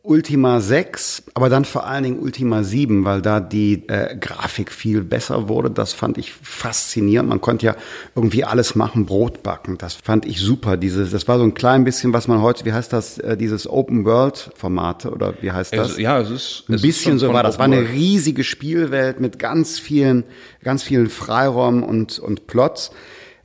Ultima 0.05 0.59
6, 0.59 1.23
aber 1.33 1.47
dann 1.47 1.63
vor 1.63 1.87
allen 1.87 2.03
Dingen 2.03 2.19
Ultima 2.19 2.63
7, 2.63 3.05
weil 3.05 3.21
da 3.21 3.39
die 3.39 3.87
äh, 3.87 4.17
Grafik 4.17 4.69
viel 4.69 5.01
besser 5.01 5.47
wurde. 5.47 5.71
Das 5.71 5.93
fand 5.93 6.17
ich 6.17 6.33
faszinierend. 6.33 7.29
Man 7.29 7.39
konnte 7.39 7.65
ja 7.67 7.75
irgendwie 8.13 8.43
alles 8.43 8.75
machen, 8.75 9.05
Brot 9.05 9.43
backen. 9.43 9.77
Das 9.77 9.93
fand 9.93 10.25
ich 10.25 10.41
super. 10.41 10.75
Dieses, 10.75 11.11
das 11.11 11.29
war 11.29 11.37
so 11.37 11.45
ein 11.45 11.53
klein 11.53 11.85
bisschen, 11.85 12.11
was 12.11 12.27
man 12.27 12.41
heute, 12.41 12.65
wie 12.65 12.73
heißt 12.73 12.91
das, 12.91 13.17
äh, 13.17 13.37
dieses 13.37 13.65
Open 13.65 14.03
World 14.03 14.51
Formate 14.55 15.09
oder 15.09 15.35
wie 15.39 15.53
heißt 15.53 15.71
das? 15.71 15.91
Also, 15.91 16.01
ja, 16.01 16.19
es 16.19 16.29
ist 16.29 16.65
Ein 16.67 16.73
es 16.73 16.81
ist 16.81 16.87
bisschen 16.87 17.11
schon 17.11 17.19
so 17.19 17.33
war 17.33 17.43
das. 17.43 17.57
War 17.57 17.65
eine 17.65 17.87
riesige 17.87 18.43
Spielwelt 18.43 19.21
mit 19.21 19.39
ganz 19.39 19.79
vielen, 19.79 20.25
ganz 20.63 20.83
vielen 20.83 21.09
Freiräumen 21.09 21.81
und, 21.81 22.19
und 22.19 22.47
Plots. 22.47 22.91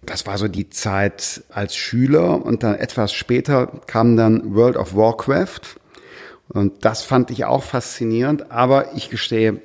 Das 0.02 0.26
war 0.26 0.36
so 0.38 0.48
die 0.48 0.70
Zeit 0.70 1.44
als 1.50 1.76
Schüler 1.76 2.44
und 2.44 2.64
dann 2.64 2.74
etwas 2.74 3.12
später 3.12 3.68
kam 3.86 4.16
dann 4.16 4.56
World 4.56 4.76
of 4.76 4.96
Warcraft. 4.96 5.78
Und 6.48 6.84
das 6.84 7.02
fand 7.02 7.30
ich 7.30 7.44
auch 7.44 7.62
faszinierend, 7.62 8.50
aber 8.50 8.94
ich 8.94 9.10
gestehe, 9.10 9.60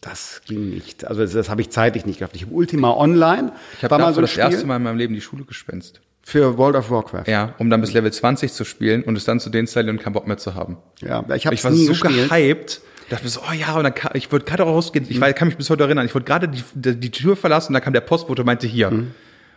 das 0.00 0.40
ging 0.46 0.70
nicht. 0.70 1.04
Also 1.06 1.20
das, 1.22 1.32
das 1.32 1.48
habe 1.50 1.60
ich 1.60 1.70
zeitlich 1.70 2.06
nicht 2.06 2.18
gehabt. 2.20 2.34
Ich 2.34 2.42
habe 2.42 2.52
Ultima 2.54 2.90
Online, 2.96 3.52
Ich 3.76 3.84
habe 3.84 3.92
war 3.92 3.98
mal 3.98 4.14
so 4.14 4.20
das 4.20 4.30
Spiel 4.30 4.42
erste 4.44 4.66
Mal 4.66 4.76
in 4.76 4.82
meinem 4.82 4.96
Leben 4.98 5.14
die 5.14 5.20
Schule 5.20 5.44
gespenst. 5.44 6.00
für 6.24 6.56
World 6.58 6.74
of 6.76 6.90
Warcraft. 6.90 7.24
Ja, 7.28 7.54
um 7.58 7.68
dann 7.70 7.80
bis 7.80 7.92
Level 7.92 8.12
20 8.12 8.52
zu 8.52 8.64
spielen 8.64 9.02
und 9.04 9.16
es 9.16 9.24
dann 9.24 9.40
zu 9.40 9.50
deinstallieren 9.50 9.98
und 9.98 10.02
keinen 10.02 10.14
Bock 10.14 10.26
mehr 10.26 10.38
zu 10.38 10.54
haben. 10.54 10.78
Ja, 11.00 11.24
ich 11.34 11.44
habe 11.46 11.54
Ich 11.54 11.60
es 11.60 11.64
war 11.64 11.70
nie 11.70 11.84
so 11.84 11.92
gespielt. 11.92 12.30
gehypt. 12.30 12.80
Dachte 13.10 13.24
mir 13.24 13.30
so, 13.30 13.40
oh 13.48 13.52
ja, 13.52 13.74
und 13.76 13.84
dann 13.84 13.94
ka- 13.94 14.12
ich 14.14 14.32
wollte 14.32 14.46
gerade 14.46 14.62
rausgehen. 14.62 15.04
Ich 15.08 15.20
weiß, 15.20 15.34
kann 15.34 15.48
mich 15.48 15.56
bis 15.58 15.68
heute 15.68 15.82
erinnern. 15.84 16.06
Ich 16.06 16.14
wollte 16.14 16.24
gerade 16.24 16.48
die, 16.48 16.62
die, 16.74 16.96
die 16.98 17.10
Tür 17.10 17.36
verlassen 17.36 17.68
und 17.70 17.74
da 17.74 17.80
kam 17.80 17.92
der 17.92 18.00
Postbote 18.00 18.40
und 18.42 18.46
meinte 18.46 18.66
hier. 18.66 18.90
Mhm. 18.90 18.98
Und 18.98 19.14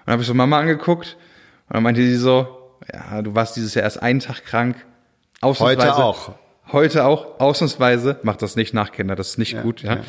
dann 0.08 0.14
habe 0.14 0.22
ich 0.24 0.28
so 0.28 0.34
Mama 0.34 0.60
angeguckt 0.60 1.16
und 1.70 1.76
dann 1.76 1.84
meinte 1.84 2.02
sie 2.02 2.18
so, 2.18 2.48
ja, 2.92 3.22
du 3.22 3.34
warst 3.34 3.56
dieses 3.56 3.74
Jahr 3.74 3.84
erst 3.84 4.02
einen 4.02 4.20
Tag 4.20 4.44
krank. 4.46 4.76
Heute 5.42 5.96
auch. 5.96 6.34
Heute 6.72 7.06
auch, 7.06 7.40
ausnahmsweise. 7.40 8.20
Macht 8.24 8.42
das 8.42 8.56
nicht 8.56 8.74
nach, 8.74 8.92
Kinder, 8.92 9.16
das 9.16 9.30
ist 9.30 9.38
nicht 9.38 9.62
gut. 9.62 9.82
Ja. 9.84 10.00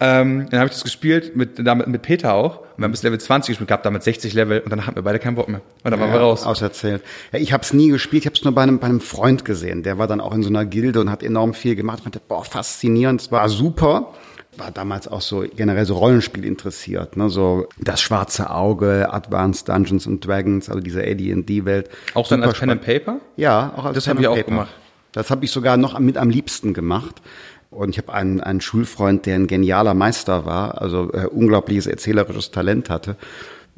Ähm, 0.00 0.46
dann 0.50 0.60
habe 0.60 0.68
ich 0.68 0.74
das 0.74 0.84
gespielt 0.84 1.34
mit, 1.34 1.66
damit, 1.66 1.88
mit 1.88 2.02
Peter 2.02 2.32
auch. 2.34 2.58
Und 2.60 2.78
wir 2.78 2.84
haben 2.84 2.92
bis 2.92 3.02
Level 3.02 3.18
20 3.18 3.48
gespielt 3.54 3.66
gehabt, 3.68 3.84
damit 3.84 4.04
60 4.04 4.32
Level 4.32 4.60
und 4.60 4.70
dann 4.70 4.86
hatten 4.86 4.94
wir 4.94 5.02
beide 5.02 5.18
keinen 5.18 5.34
Bock 5.34 5.48
mehr. 5.48 5.60
Und 5.82 5.90
dann 5.90 5.98
waren 5.98 6.12
wir 6.12 6.20
raus. 6.20 6.46
Auserzählt. 6.46 7.02
Ja, 7.32 7.40
ich 7.40 7.52
habe 7.52 7.64
es 7.64 7.72
nie 7.72 7.88
gespielt, 7.88 8.22
ich 8.22 8.26
habe 8.26 8.36
es 8.36 8.44
nur 8.44 8.54
bei 8.54 8.62
einem, 8.62 8.78
bei 8.78 8.86
einem 8.86 9.00
Freund 9.00 9.44
gesehen. 9.44 9.82
Der 9.82 9.98
war 9.98 10.06
dann 10.06 10.20
auch 10.20 10.32
in 10.34 10.44
so 10.44 10.50
einer 10.50 10.64
Gilde 10.64 11.00
und 11.00 11.10
hat 11.10 11.24
enorm 11.24 11.52
viel 11.52 11.74
gemacht. 11.74 11.98
Ich 11.98 12.04
meinte, 12.04 12.20
boah, 12.26 12.44
faszinierend, 12.44 13.22
es 13.22 13.32
war 13.32 13.48
super. 13.48 14.12
War 14.56 14.70
damals 14.70 15.08
auch 15.08 15.20
so 15.20 15.44
generell 15.56 15.84
so 15.84 15.96
Rollenspiel 15.96 16.44
interessiert, 16.44 17.16
ne? 17.16 17.28
so 17.28 17.66
das 17.80 18.00
schwarze 18.00 18.50
Auge, 18.50 19.12
Advanced 19.12 19.68
Dungeons 19.68 20.06
and 20.06 20.24
Dragons, 20.24 20.68
also 20.68 20.80
diese 20.80 21.00
AD&D-Welt. 21.02 21.90
Auch 22.14 22.26
dann 22.28 22.42
als 22.42 22.58
Pen 22.58 22.70
and. 22.70 22.82
Paper? 22.82 23.16
Ja, 23.36 23.72
auch 23.76 23.84
als 23.84 23.94
Das 23.96 24.04
Pen 24.04 24.14
hab 24.14 24.20
ich 24.20 24.26
and 24.26 24.32
auch 24.32 24.36
Paper. 24.36 24.50
gemacht. 24.50 24.70
Das 25.12 25.30
habe 25.30 25.44
ich 25.44 25.50
sogar 25.50 25.76
noch 25.76 25.98
mit 25.98 26.16
am 26.16 26.30
liebsten 26.30 26.74
gemacht. 26.74 27.22
Und 27.70 27.90
ich 27.90 27.98
habe 27.98 28.12
einen, 28.14 28.40
einen 28.40 28.60
Schulfreund, 28.62 29.26
der 29.26 29.34
ein 29.34 29.46
genialer 29.46 29.92
Meister 29.94 30.46
war, 30.46 30.80
also 30.80 31.12
äh, 31.12 31.26
unglaubliches 31.26 31.86
erzählerisches 31.86 32.50
Talent 32.50 32.88
hatte. 32.88 33.16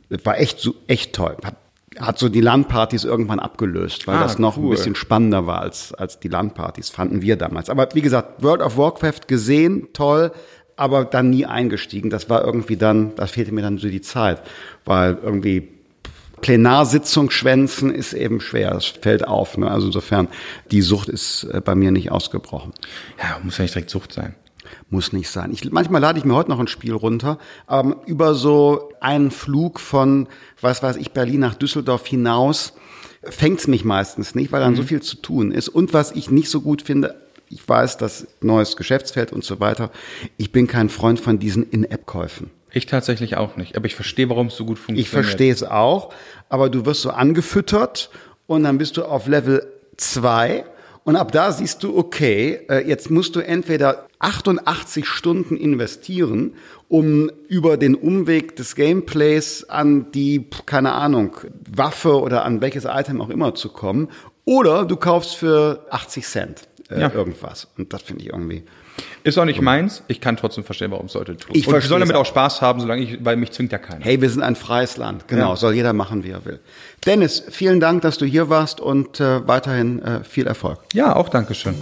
Das 0.09 0.25
war 0.25 0.39
echt 0.39 0.61
so, 0.61 0.75
echt 0.87 1.13
toll. 1.13 1.37
Hat, 1.43 1.57
hat 1.99 2.19
so 2.19 2.29
die 2.29 2.41
LAN-Partys 2.41 3.03
irgendwann 3.03 3.41
abgelöst, 3.41 4.07
weil 4.07 4.17
Ah, 4.19 4.23
das 4.23 4.39
noch 4.39 4.57
ein 4.57 4.63
cool. 4.65 4.71
bisschen 4.77 4.95
spannender 4.95 5.47
war 5.49 5.61
als, 5.61 5.93
als 5.93 6.21
die 6.21 6.29
LAN-Partys, 6.29 6.89
fanden 6.91 7.21
wir 7.21 7.35
damals. 7.37 7.69
Aber 7.69 7.89
wie 7.95 8.01
gesagt, 8.01 8.43
World 8.45 8.61
of 8.63 8.77
Warcraft 8.77 9.27
gesehen, 9.27 9.89
toll, 9.93 10.31
aber 10.77 11.05
dann 11.05 11.31
nie 11.31 11.47
eingestiegen. 11.47 12.11
Das 12.11 12.31
war 12.31 12.45
irgendwie 12.45 12.77
dann, 12.77 13.15
da 13.17 13.27
fehlte 13.27 13.53
mir 13.53 13.63
dann 13.63 13.79
so 13.79 13.89
die 13.89 14.01
Zeit, 14.03 14.41
weil 14.85 15.19
irgendwie 15.21 15.69
Plenarsitzung 16.41 17.31
schwänzen 17.31 17.95
ist 17.95 18.13
eben 18.13 18.41
schwer. 18.41 18.73
Das 18.73 18.87
fällt 18.87 19.27
auf. 19.27 19.57
Ne? 19.57 19.71
Also 19.71 19.89
insofern, 19.89 20.29
die 20.71 20.83
Sucht 20.83 21.09
ist 21.09 21.45
äh, 21.45 21.61
bei 21.61 21.75
mir 21.75 21.91
nicht 21.91 22.11
ausgebrochen. 22.11 22.73
Ja, 23.19 23.39
muss 23.43 23.59
ja 23.59 23.63
nicht 23.63 23.75
direkt 23.75 23.91
Sucht 23.91 24.13
sein. 24.13 24.35
Muss 24.89 25.13
nicht 25.13 25.29
sein. 25.31 25.53
Ich, 25.53 25.71
manchmal 25.71 26.01
lade 26.01 26.19
ich 26.19 26.25
mir 26.25 26.35
heute 26.35 26.51
noch 26.51 26.61
ein 26.61 26.69
Spiel 26.69 26.93
runter, 26.93 27.39
aber 27.67 28.03
über 28.07 28.35
so 28.35 28.93
einen 29.01 29.31
Flug 29.31 29.81
von, 29.81 30.29
was 30.61 30.83
weiß 30.83 30.97
ich, 30.97 31.13
Berlin 31.13 31.41
nach 31.41 31.55
Düsseldorf 31.55 32.07
hinaus 32.07 32.75
fängt's 33.23 33.67
mich 33.67 33.85
meistens 33.85 34.35
nicht, 34.35 34.53
weil 34.53 34.61
dann 34.61 34.77
so 34.77 34.83
viel 34.83 35.03
zu 35.03 35.17
tun 35.17 35.53
ist. 35.53 35.69
Und 35.69 35.93
was 35.93 36.13
ich 36.13 36.31
nicht 36.31 36.51
so 36.51 36.61
gut 36.61 36.83
finde, 36.83 37.21
ich 37.49 37.69
weiß, 37.69 37.99
das 37.99 38.29
neues 38.41 38.77
Geschäftsfeld 38.77 39.33
und 39.33 39.45
so 39.45 39.61
weiter, 39.61 39.91
ich 40.37 40.53
bin 40.53 40.67
kein 40.67 40.89
Freund 40.89 41.21
von 41.21 41.39
diesen 41.39 41.69
In-App-Käufen. 41.69 42.51
Ich 42.73 42.87
tatsächlich 42.87 43.37
auch 43.37 43.57
nicht. 43.57 43.77
Aber 43.77 43.87
ich 43.87 43.95
verstehe, 43.95 44.29
warum 44.29 44.49
es 44.49 44.57
so 44.57 44.65
gut 44.65 44.79
funktioniert. 44.79 45.07
Ich 45.07 45.11
verstehe 45.11 45.53
es 45.53 45.63
auch, 45.63 46.13
aber 46.49 46.71
du 46.71 46.87
wirst 46.87 47.03
so 47.03 47.11
angefüttert 47.11 48.11
und 48.47 48.65
dann 48.65 48.79
bist 48.79 48.97
du 48.97 49.05
auf 49.05 49.27
Level 49.27 49.67
2 49.97 50.65
und 51.05 51.17
ab 51.17 51.33
da 51.33 51.51
siehst 51.51 51.83
du, 51.83 51.97
okay, 51.97 52.61
äh, 52.69 52.87
jetzt 52.87 53.11
musst 53.11 53.35
du 53.35 53.41
entweder 53.41 54.07
88 54.19 55.07
Stunden 55.07 55.57
investieren, 55.57 56.55
um 56.89 57.31
über 57.49 57.77
den 57.77 57.95
Umweg 57.95 58.55
des 58.57 58.75
Gameplays 58.75 59.65
an 59.69 60.13
die, 60.13 60.47
keine 60.67 60.93
Ahnung, 60.93 61.37
Waffe 61.71 62.21
oder 62.21 62.45
an 62.45 62.61
welches 62.61 62.85
Item 62.85 63.21
auch 63.21 63.31
immer 63.31 63.55
zu 63.55 63.71
kommen, 63.71 64.09
oder 64.45 64.85
du 64.85 64.97
kaufst 64.97 65.37
für 65.37 65.87
80 65.91 66.27
Cent 66.27 66.69
äh, 66.91 67.01
Ja. 67.01 67.13
irgendwas. 67.13 67.69
Und 67.79 67.93
das 67.93 68.03
finde 68.03 68.25
ich 68.25 68.31
irgendwie. 68.31 68.65
Ist 69.23 69.39
auch 69.39 69.45
nicht 69.45 69.61
meins. 69.61 70.03
Ich 70.09 70.21
kann 70.21 70.37
trotzdem 70.37 70.65
verstehen, 70.65 70.91
warum 70.91 71.07
es 71.07 71.15
Leute 71.15 71.37
tun. 71.37 71.51
Ich 71.55 71.67
Und 71.69 71.83
soll 71.83 72.01
damit 72.01 72.17
auch 72.17 72.25
Spaß 72.25 72.63
haben, 72.63 72.81
solange 72.81 73.03
ich, 73.03 73.25
weil 73.25 73.37
mich 73.37 73.51
zwingt 73.51 73.71
ja 73.73 73.79
keiner. 73.79 74.03
Hey, 74.05 74.21
wir 74.21 74.31
sind 74.31 74.43
ein 74.43 74.57
freies 74.57 74.97
Land. 74.97 75.29
Genau, 75.29 75.51
Ja. 75.51 75.57
soll 75.57 75.75
jeder 75.75 75.93
machen, 75.93 76.25
wie 76.25 76.31
er 76.31 76.45
will. 76.47 76.59
Dennis, 77.05 77.43
vielen 77.51 77.81
Dank, 77.81 78.01
dass 78.03 78.17
du 78.19 78.25
hier 78.25 78.49
warst 78.49 78.81
und 78.81 79.21
äh, 79.21 79.47
weiterhin 79.47 80.01
äh, 80.03 80.25
viel 80.25 80.47
Erfolg. 80.47 80.79
Ja, 80.95 81.15
auch 81.17 81.29
Dankeschön. 81.29 81.75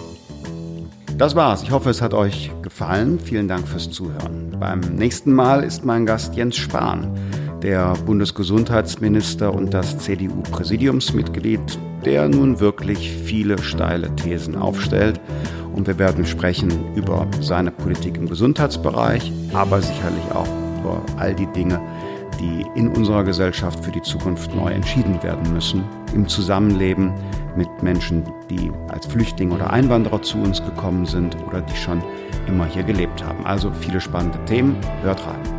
Das 1.16 1.34
war's. 1.34 1.62
Ich 1.62 1.70
hoffe, 1.72 1.90
es 1.90 2.00
hat 2.00 2.14
euch 2.14 2.50
gefallen. 2.62 3.18
Vielen 3.18 3.48
Dank 3.48 3.66
fürs 3.66 3.90
Zuhören. 3.90 4.56
Beim 4.61 4.80
nächsten 4.80 5.32
Mal 5.32 5.64
ist 5.64 5.84
mein 5.84 6.06
Gast 6.06 6.34
Jens 6.36 6.56
Spahn, 6.56 7.12
der 7.62 7.94
Bundesgesundheitsminister 8.06 9.52
und 9.52 9.74
das 9.74 9.98
CDU-Präsidiumsmitglied, 9.98 11.78
der 12.04 12.28
nun 12.28 12.61
wirklich 12.61 13.11
viele 13.11 13.61
steile 13.62 14.14
Thesen 14.16 14.56
aufstellt. 14.56 15.20
Und 15.74 15.86
wir 15.86 15.98
werden 15.98 16.24
sprechen 16.26 16.72
über 16.94 17.26
seine 17.40 17.70
Politik 17.70 18.16
im 18.16 18.28
Gesundheitsbereich, 18.28 19.32
aber 19.52 19.80
sicherlich 19.80 20.24
auch 20.32 20.48
über 20.80 21.02
all 21.16 21.34
die 21.34 21.46
Dinge, 21.46 21.80
die 22.40 22.64
in 22.78 22.88
unserer 22.88 23.24
Gesellschaft 23.24 23.84
für 23.84 23.90
die 23.90 24.02
Zukunft 24.02 24.54
neu 24.54 24.70
entschieden 24.70 25.22
werden 25.22 25.52
müssen, 25.52 25.84
im 26.14 26.26
Zusammenleben 26.28 27.12
mit 27.56 27.68
Menschen, 27.82 28.22
die 28.48 28.70
als 28.88 29.06
Flüchtlinge 29.06 29.54
oder 29.54 29.70
Einwanderer 29.70 30.22
zu 30.22 30.38
uns 30.38 30.62
gekommen 30.62 31.06
sind 31.06 31.36
oder 31.46 31.61
die 31.61 31.76
schon 31.76 32.02
immer 32.46 32.66
hier 32.66 32.84
gelebt 32.84 33.24
haben. 33.24 33.44
Also 33.44 33.72
viele 33.72 34.00
spannende 34.00 34.42
Themen. 34.44 34.76
Hört 35.02 35.26
rein. 35.26 35.57